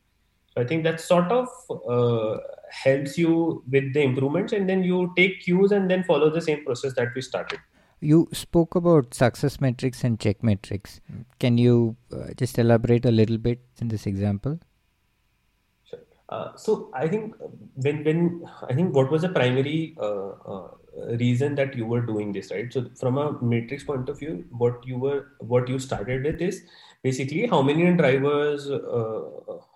So 0.55 0.61
i 0.63 0.67
think 0.67 0.85
that 0.85 1.01
sort 1.01 1.33
of 1.33 1.49
uh, 1.89 2.39
helps 2.71 3.17
you 3.17 3.63
with 3.71 3.93
the 3.95 4.03
improvements 4.03 4.53
and 4.53 4.69
then 4.69 4.83
you 4.83 5.13
take 5.17 5.41
cues 5.41 5.73
and 5.73 5.91
then 5.91 6.05
follow 6.05 6.31
the 6.31 6.41
same 6.41 6.65
process 6.65 6.95
that 6.95 7.09
we 7.15 7.23
started. 7.23 7.59
You 8.01 8.29
spoke 8.33 8.75
about 8.75 9.15
success 9.15 9.61
metrics 9.61 10.03
and 10.05 10.19
check 10.19 10.43
metrics. 10.43 11.01
Can 11.39 11.57
you 11.57 11.97
uh, 12.13 12.35
just 12.37 12.59
elaborate 12.59 13.07
a 13.07 13.13
little 13.13 13.39
bit 13.39 13.61
in 13.81 13.89
this 13.89 14.07
example? 14.07 14.59
Sure. 15.89 16.01
Uh, 16.29 16.57
so 16.57 16.91
I 16.93 17.07
think 17.07 17.35
when 17.77 18.03
when 18.05 18.45
I 18.69 18.75
think 18.75 18.95
what 18.95 19.11
was 19.11 19.23
the 19.23 19.29
primary 19.29 19.97
uh, 20.01 20.31
uh, 20.31 20.69
reason 21.19 21.55
that 21.55 21.75
you 21.75 21.87
were 21.87 22.01
doing 22.01 22.33
this 22.33 22.51
right? 22.51 22.73
So 22.73 22.87
from 22.99 23.19
a 23.19 23.41
matrix 23.43 23.85
point 23.85 24.09
of 24.09 24.19
view 24.19 24.45
what 24.51 24.87
you 24.87 24.99
were 24.99 25.29
what 25.39 25.69
you 25.69 25.79
started 25.79 26.25
with 26.25 26.41
is 26.41 26.63
basically 27.03 27.47
how 27.47 27.63
many 27.63 27.93
drivers 27.93 28.71
uh, 28.71 29.21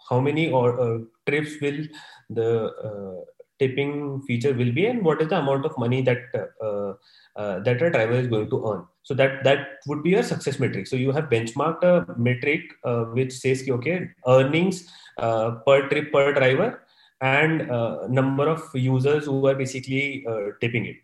how 0.09 0.21
many 0.21 0.51
or 0.51 0.81
uh, 0.81 0.99
trips 1.27 1.61
will 1.61 1.85
the 2.31 2.51
uh, 2.89 3.25
tipping 3.59 4.21
feature 4.23 4.53
will 4.53 4.73
be 4.73 4.87
and 4.87 5.03
what 5.03 5.21
is 5.23 5.29
the 5.29 5.39
amount 5.39 5.65
of 5.65 5.77
money 5.79 6.03
that 6.03 6.19
uh, 6.35 6.93
uh, 7.37 7.61
that 7.61 7.81
a 7.83 7.91
driver 7.91 8.13
is 8.13 8.27
going 8.27 8.49
to 8.51 8.69
earn. 8.69 8.85
So 9.03 9.15
that 9.15 9.45
that 9.45 9.79
would 9.87 10.03
be 10.03 10.15
a 10.15 10.23
success 10.23 10.59
metric. 10.59 10.87
So 10.87 10.97
you 10.97 11.13
have 11.13 11.25
benchmarked 11.25 11.83
a 11.83 12.19
metric 12.19 12.63
uh, 12.85 13.05
which 13.05 13.33
says 13.33 13.69
okay 13.69 14.11
earnings 14.27 14.89
per 15.19 15.89
trip 15.89 16.13
per 16.13 16.33
driver 16.33 16.83
and 17.23 17.67
number 18.13 18.47
of 18.47 18.63
users 18.75 19.25
who 19.25 19.47
are 19.47 19.55
basically 19.55 20.27
tipping 20.61 20.87
it 20.87 20.97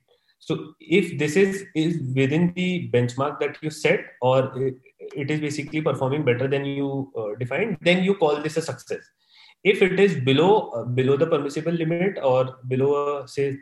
so 0.44 0.74
if 0.80 1.18
this 1.18 1.36
is 1.36 1.64
is 1.76 1.98
within 2.16 2.52
the 2.54 2.90
benchmark 2.92 3.38
that 3.38 3.58
you 3.62 3.70
set, 3.70 4.00
or 4.20 4.38
it 5.16 5.30
is 5.30 5.40
basically 5.40 5.80
performing 5.80 6.24
better 6.24 6.48
than 6.48 6.64
you 6.64 7.12
uh, 7.16 7.36
defined, 7.38 7.78
then 7.80 8.02
you 8.02 8.16
call 8.16 8.42
this 8.42 8.56
a 8.56 8.62
success. 8.62 9.04
If 9.62 9.82
it 9.82 10.00
is 10.00 10.16
below 10.30 10.70
uh, 10.70 10.84
below 10.84 11.16
the 11.16 11.28
permissible 11.28 11.70
limit 11.70 12.18
or 12.20 12.58
below 12.66 13.20
a 13.20 13.28
say 13.28 13.56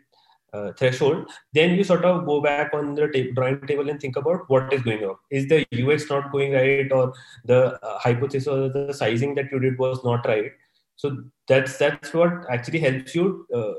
uh, 0.55 0.72
threshold, 0.72 1.31
then 1.53 1.74
you 1.74 1.85
sort 1.85 2.07
of 2.07 2.24
go 2.24 2.41
back 2.41 2.72
on 2.72 2.95
the 2.95 3.09
ta- 3.09 3.35
drawing 3.35 3.61
table 3.66 3.91
and 3.91 4.01
think 4.01 4.16
about 4.16 4.49
what 4.49 4.72
is 4.72 4.81
going 4.81 5.05
on. 5.05 5.16
Is 5.31 5.49
the 5.49 5.66
UX 5.83 6.09
not 6.09 6.33
going 6.33 6.55
right, 6.55 6.91
or 6.91 7.12
the 7.45 7.78
uh, 7.85 7.99
hypothesis 7.99 8.49
or 8.49 8.70
the 8.70 8.95
sizing 8.95 9.35
that 9.35 9.53
you 9.53 9.61
did 9.61 9.78
was 9.78 10.03
not 10.03 10.26
right? 10.26 10.51
So 10.97 11.24
that's 11.47 11.76
that's 11.76 12.14
what 12.14 12.33
actually 12.51 12.81
helps 12.81 13.14
you 13.14 13.47
uh, 13.55 13.72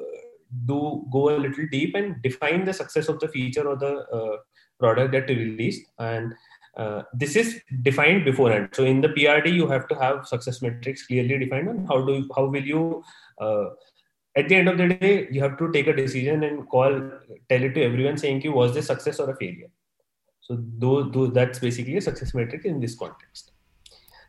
do 0.65 1.05
go 1.11 1.29
a 1.29 1.37
little 1.37 1.65
deep 1.71 1.95
and 1.95 2.21
define 2.21 2.65
the 2.65 2.73
success 2.73 3.09
of 3.09 3.19
the 3.19 3.27
feature 3.27 3.67
or 3.67 3.75
the 3.75 4.05
uh, 4.09 4.37
product 4.79 5.11
that 5.13 5.29
you 5.29 5.35
released. 5.35 5.85
And 5.99 6.33
uh, 6.77 7.03
this 7.13 7.35
is 7.35 7.61
defined 7.81 8.25
beforehand. 8.25 8.69
So 8.73 8.83
in 8.83 9.01
the 9.01 9.09
prd 9.09 9.53
you 9.53 9.67
have 9.67 9.87
to 9.89 9.95
have 9.95 10.27
success 10.27 10.61
metrics 10.61 11.05
clearly 11.05 11.37
defined 11.37 11.69
on 11.69 11.85
how 11.85 12.05
do 12.05 12.13
you, 12.13 12.29
how 12.35 12.45
will 12.45 12.63
you 12.63 13.03
uh, 13.39 13.65
at 14.37 14.47
the 14.47 14.55
end 14.55 14.69
of 14.69 14.77
the 14.77 14.87
day 14.87 15.27
you 15.29 15.41
have 15.41 15.57
to 15.57 15.71
take 15.71 15.87
a 15.87 15.93
decision 15.93 16.43
and 16.43 16.67
call 16.69 16.91
tell 17.49 17.63
it 17.63 17.73
to 17.73 17.83
everyone 17.83 18.17
saying 18.17 18.41
you 18.41 18.53
was 18.53 18.73
this 18.73 18.87
success 18.87 19.19
or 19.19 19.29
a 19.29 19.35
failure? 19.35 19.69
So 20.39 20.57
those, 20.77 21.11
those 21.11 21.33
that's 21.33 21.59
basically 21.59 21.97
a 21.97 22.01
success 22.01 22.33
metric 22.33 22.65
in 22.65 22.79
this 22.79 22.95
context. 22.95 23.51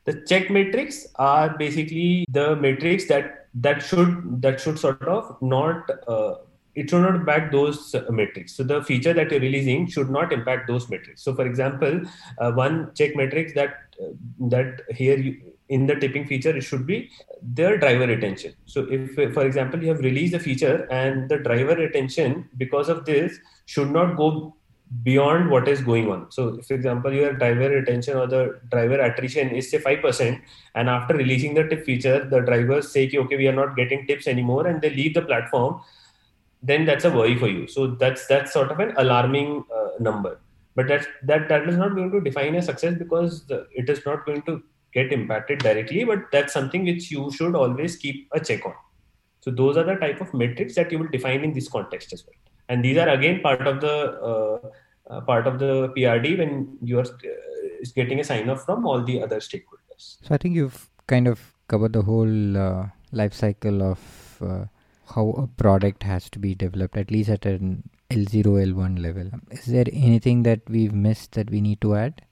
The 0.05 0.25
check 0.27 0.51
metrics 0.51 1.07
are 1.17 1.57
basically 1.57 2.27
the 2.29 2.57
metrics 2.57 3.07
that 3.07 3.42
that 3.55 3.83
should 3.83 4.41
that 4.43 4.61
should 4.61 4.79
sort 4.79 5.03
of 5.03 5.37
not 5.41 5.89
uh, 6.09 6.35
it 6.75 6.89
should 6.89 7.03
not 7.03 7.15
impact 7.15 7.53
those 7.53 7.95
uh, 7.95 8.05
metrics. 8.11 8.55
So 8.57 8.63
the 8.63 8.83
feature 8.83 9.13
that 9.13 9.31
you're 9.31 9.41
releasing 9.41 9.87
should 9.87 10.09
not 10.09 10.33
impact 10.33 10.69
those 10.69 10.89
metrics. 10.89 11.23
So 11.23 11.35
for 11.35 11.47
example, 11.47 12.01
uh, 12.39 12.53
one 12.53 12.93
check 12.95 13.15
metrics 13.15 13.53
that 13.55 13.75
uh, 14.03 14.13
that 14.49 14.81
here 14.91 15.19
you, 15.19 15.53
in 15.69 15.87
the 15.87 15.95
tipping 15.95 16.27
feature 16.27 16.57
it 16.57 16.63
should 16.63 16.87
be 16.87 17.11
the 17.55 17.77
driver 17.77 18.07
retention. 18.07 18.55
So 18.67 18.87
if 18.91 19.35
for 19.35 19.45
example 19.45 19.83
you 19.83 19.89
have 19.89 20.01
released 20.01 20.35
a 20.35 20.39
feature 20.39 20.87
and 20.91 21.29
the 21.29 21.39
driver 21.39 21.75
retention 21.75 22.49
because 22.57 22.89
of 22.89 23.05
this 23.05 23.39
should 23.67 23.91
not 23.91 24.17
go 24.17 24.57
beyond 25.03 25.51
what 25.51 25.69
is 25.69 25.81
going 25.81 26.11
on. 26.11 26.31
So, 26.31 26.61
for 26.63 26.75
example, 26.75 27.13
your 27.13 27.33
driver 27.33 27.69
retention 27.69 28.17
or 28.17 28.27
the 28.27 28.61
driver 28.71 29.01
attrition 29.01 29.51
is 29.51 29.71
say 29.71 29.79
five 29.79 30.03
percent, 30.03 30.41
and 30.75 30.89
after 30.89 31.15
releasing 31.15 31.55
the 31.55 31.65
tip 31.69 31.85
feature, 31.85 32.25
the 32.25 32.41
drivers 32.41 32.91
say, 32.91 33.11
"Okay, 33.25 33.37
we 33.37 33.49
are 33.49 33.59
not 33.61 33.77
getting 33.77 34.07
tips 34.07 34.27
anymore," 34.27 34.67
and 34.67 34.83
they 34.83 34.91
leave 34.91 35.15
the 35.15 35.23
platform. 35.23 35.81
Then 36.63 36.85
that's 36.85 37.05
a 37.05 37.11
worry 37.11 37.37
for 37.39 37.49
you. 37.49 37.67
So 37.67 37.87
that's 38.03 38.27
that's 38.27 38.53
sort 38.53 38.71
of 38.71 38.81
an 38.81 38.93
alarming 38.97 39.65
uh, 39.75 39.89
number. 39.99 40.39
But 40.75 40.89
that 40.89 41.07
that 41.23 41.49
that 41.49 41.69
is 41.69 41.77
not 41.77 41.95
going 41.95 42.13
to 42.13 42.21
define 42.21 42.55
a 42.57 42.63
success 42.63 42.95
because 42.99 43.47
the, 43.47 43.67
it 43.73 43.89
is 43.89 44.05
not 44.05 44.27
going 44.27 44.43
to 44.43 44.63
get 44.93 45.13
impacted 45.13 45.61
directly. 45.61 46.05
But 46.05 46.31
that's 46.33 46.53
something 46.53 46.85
which 46.85 47.11
you 47.11 47.31
should 47.33 47.55
always 47.55 47.97
keep 47.97 48.29
a 48.33 48.41
check 48.41 48.67
on. 48.67 48.75
So 49.41 49.51
those 49.51 49.77
are 49.77 49.85
the 49.85 49.97
type 49.97 50.21
of 50.21 50.33
metrics 50.35 50.77
that 50.77 50.93
you 50.93 50.99
will 50.99 51.09
define 51.09 51.43
in 51.43 51.53
this 51.53 51.69
context 51.69 52.13
as 52.13 52.25
well 52.25 52.37
and 52.69 52.85
these 52.85 52.99
are 53.03 53.09
again 53.09 53.41
part 53.41 53.67
of 53.67 53.81
the 53.81 53.97
uh, 54.31 54.59
uh 55.11 55.21
part 55.21 55.47
of 55.47 55.59
the 55.59 55.93
PRD 55.97 56.39
when 56.39 56.79
you 56.83 56.99
are 56.99 57.05
uh, 57.05 57.85
getting 57.95 58.21
a 58.21 58.25
sign 58.25 58.49
off 58.49 58.65
from 58.65 58.87
all 58.87 59.03
the 59.03 59.23
other 59.23 59.41
stakeholders. 59.41 60.17
So 60.23 60.35
I 60.35 60.39
think 60.39 60.55
you've 60.55 60.89
kind 61.07 61.27
of 61.27 61.53
covered 61.69 61.93
the 61.93 62.03
whole 62.03 62.57
uh, 62.57 62.87
life 63.13 63.35
cycle 63.35 63.83
of 63.83 63.99
uh, 64.41 64.65
how 65.15 65.31
a 65.31 65.47
product 65.47 66.03
has 66.03 66.31
to 66.31 66.39
be 66.39 66.55
developed, 66.55 66.97
at 66.97 67.11
least 67.11 67.31
at 67.31 67.47
an 67.47 67.89
L0, 68.11 68.45
L1 68.45 69.01
level. 69.01 69.31
Is 69.51 69.67
there 69.67 69.87
anything 69.93 70.43
that 70.45 70.61
we've 70.69 70.93
missed 70.93 71.33
that 71.33 71.51
we 71.51 71.61
need 71.61 71.81
to 71.81 71.95
add? 71.95 72.23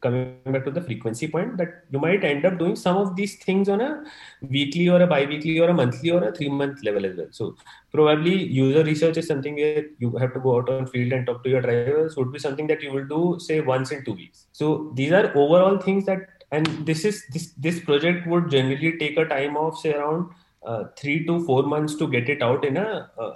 Coming 0.00 0.38
back 0.46 0.64
to 0.64 0.70
the 0.70 0.80
frequency 0.80 1.28
point 1.28 1.56
that 1.56 1.84
you 1.90 1.98
might 1.98 2.24
end 2.24 2.44
up 2.44 2.58
doing 2.58 2.76
some 2.76 2.96
of 2.96 3.14
these 3.16 3.36
things 3.36 3.68
on 3.68 3.80
a 3.80 4.04
weekly 4.42 4.88
or 4.88 5.00
a 5.02 5.06
bi-weekly 5.06 5.58
or 5.58 5.68
a 5.68 5.74
monthly 5.74 6.10
or 6.10 6.22
a 6.28 6.32
three 6.32 6.48
month 6.48 6.82
level 6.84 7.06
as 7.06 7.16
well. 7.16 7.28
So 7.30 7.56
probably 7.92 8.34
user 8.44 8.84
research 8.84 9.16
is 9.16 9.26
something 9.26 9.54
where 9.54 9.86
you 9.98 10.16
have 10.16 10.34
to 10.34 10.40
go 10.40 10.58
out 10.58 10.68
on 10.68 10.86
field 10.86 11.12
and 11.12 11.26
talk 11.26 11.42
to 11.44 11.50
your 11.50 11.62
drivers. 11.62 12.16
Would 12.16 12.32
be 12.32 12.38
something 12.38 12.66
that 12.66 12.82
you 12.82 12.92
will 12.92 13.06
do 13.06 13.38
say 13.38 13.60
once 13.60 13.90
in 13.92 14.04
two 14.04 14.14
weeks. 14.14 14.46
So 14.52 14.92
these 14.94 15.12
are 15.12 15.36
overall 15.36 15.78
things 15.78 16.06
that 16.06 16.28
and 16.50 16.66
this 16.86 17.04
is 17.04 17.24
this 17.32 17.52
this 17.56 17.80
project 17.80 18.26
would 18.26 18.50
generally 18.50 18.98
take 18.98 19.16
a 19.16 19.24
time 19.24 19.56
of 19.56 19.78
say 19.78 19.94
around 19.94 20.30
uh, 20.64 20.84
three 20.96 21.24
to 21.26 21.44
four 21.44 21.62
months 21.64 21.94
to 21.96 22.06
get 22.08 22.28
it 22.28 22.42
out 22.42 22.64
in 22.64 22.76
a 22.76 23.10
uh, 23.18 23.34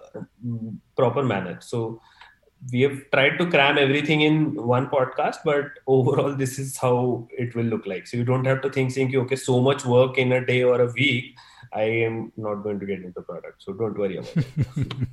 proper 0.96 1.22
manner. 1.22 1.58
So 1.60 2.00
we 2.72 2.80
have 2.82 2.98
tried 3.12 3.38
to 3.38 3.46
cram 3.46 3.78
everything 3.78 4.22
in 4.22 4.54
one 4.54 4.88
podcast, 4.88 5.36
but 5.44 5.70
overall, 5.86 6.34
this 6.34 6.58
is 6.58 6.76
how 6.76 7.28
it 7.30 7.54
will 7.54 7.64
look 7.64 7.86
like. 7.86 8.06
So 8.06 8.16
you 8.16 8.24
don't 8.24 8.44
have 8.44 8.62
to 8.62 8.70
think, 8.70 8.90
saying, 8.90 9.14
okay, 9.16 9.36
so 9.36 9.60
much 9.60 9.84
work 9.84 10.18
in 10.18 10.32
a 10.32 10.44
day 10.44 10.62
or 10.62 10.80
a 10.80 10.92
week. 10.92 11.36
I 11.72 11.82
am 11.82 12.32
not 12.36 12.56
going 12.56 12.80
to 12.80 12.86
get 12.86 13.02
into 13.02 13.20
product. 13.22 13.62
So 13.62 13.72
don't 13.72 13.98
worry 13.98 14.18
about 14.18 14.36
it. 14.36 14.92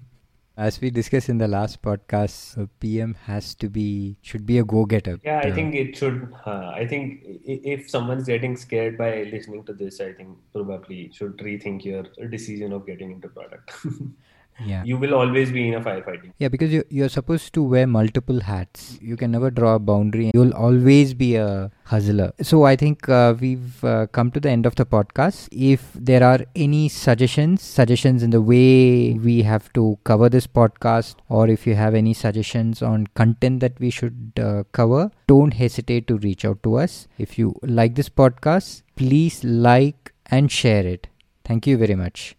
As 0.56 0.80
we 0.80 0.92
discussed 0.92 1.30
in 1.30 1.40
the 1.40 1.48
last 1.48 1.82
podcast, 1.82 2.58
a 2.58 2.68
PM 2.80 3.16
has 3.26 3.56
to 3.56 3.70
be 3.70 4.18
should 4.22 4.46
be 4.46 4.60
a 4.60 4.64
go-getter. 4.64 5.20
Yeah, 5.24 5.40
I 5.40 5.52
think 5.52 5.74
it 5.74 5.98
should. 5.98 6.32
Uh, 6.46 6.72
I 6.76 6.86
think 6.86 7.24
if 7.44 7.90
someone's 7.90 8.28
getting 8.28 8.56
scared 8.56 8.96
by 8.96 9.24
listening 9.32 9.64
to 9.64 9.74
this, 9.74 10.00
I 10.00 10.14
think 10.14 10.38
probably 10.54 11.12
should 11.12 11.38
rethink 11.38 11.84
your 11.84 12.04
decision 12.30 12.72
of 12.72 12.86
getting 12.86 13.12
into 13.12 13.30
product. 13.30 13.74
yeah. 14.60 14.84
You 14.84 14.98
will 14.98 15.14
always 15.14 15.52
be 15.52 15.68
in 15.68 15.76
a 15.76 15.82
firefighting. 15.82 16.32
Yeah 16.38 16.48
because 16.48 16.72
you, 16.72 16.84
you're 16.90 17.10
supposed 17.10 17.54
to 17.54 17.64
wear 17.64 17.88
multiple 17.88 18.40
hats. 18.40 18.98
You 19.02 19.18
can 19.18 19.32
never 19.32 19.50
draw 19.52 19.76
a 19.76 19.80
boundary. 19.80 20.32
You'll 20.34 20.54
always 20.54 21.14
be 21.14 21.36
a 21.36 21.72
hustler. 21.86 22.32
So 22.42 22.64
i 22.64 22.76
think 22.76 23.08
uh, 23.10 23.36
we've 23.40 23.84
uh, 23.84 24.08
come 24.08 24.32
to 24.32 24.40
the 24.40 24.50
end 24.50 24.66
of 24.66 24.76
the 24.76 24.86
podcast. 24.86 25.48
If 25.52 25.94
there 25.94 26.24
are 26.24 26.40
any 26.56 26.90
suggestions 26.90 27.62
suggestions 27.62 28.24
in 28.24 28.30
the 28.30 28.42
way 28.42 29.14
we 29.14 29.42
have 29.44 29.72
to 29.74 29.98
cover 30.04 30.30
this 30.30 30.48
podcast 30.48 31.16
or 31.30 31.48
if 31.48 31.66
you 31.68 31.76
have 31.76 31.96
any 31.96 32.14
suggestions 32.14 32.82
on 32.82 33.08
content 33.16 33.60
that 33.60 33.80
we 33.80 33.90
should 33.90 34.40
uh, 34.40 34.64
cover 34.72 35.12
don't 35.28 35.54
hesitate 35.54 36.08
to 36.08 36.18
reach 36.18 36.46
out 36.46 36.62
to 36.64 36.76
us. 36.76 37.08
If 37.18 37.38
you 37.38 37.56
like 37.64 37.96
this 37.96 38.10
podcast 38.10 38.84
please 38.96 39.44
like 39.44 40.14
and 40.28 40.52
share 40.52 40.86
it. 40.86 41.08
Thank 41.44 41.68
you 41.68 41.78
very 41.78 41.96
much 41.96 42.36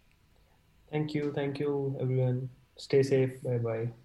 thank 0.95 1.15
you 1.15 1.33
thank 1.35 1.61
you 1.61 1.97
everyone. 2.01 2.51
Stay 2.79 3.03
safe. 3.03 3.43
Bye 3.43 3.59
bye 3.59 4.04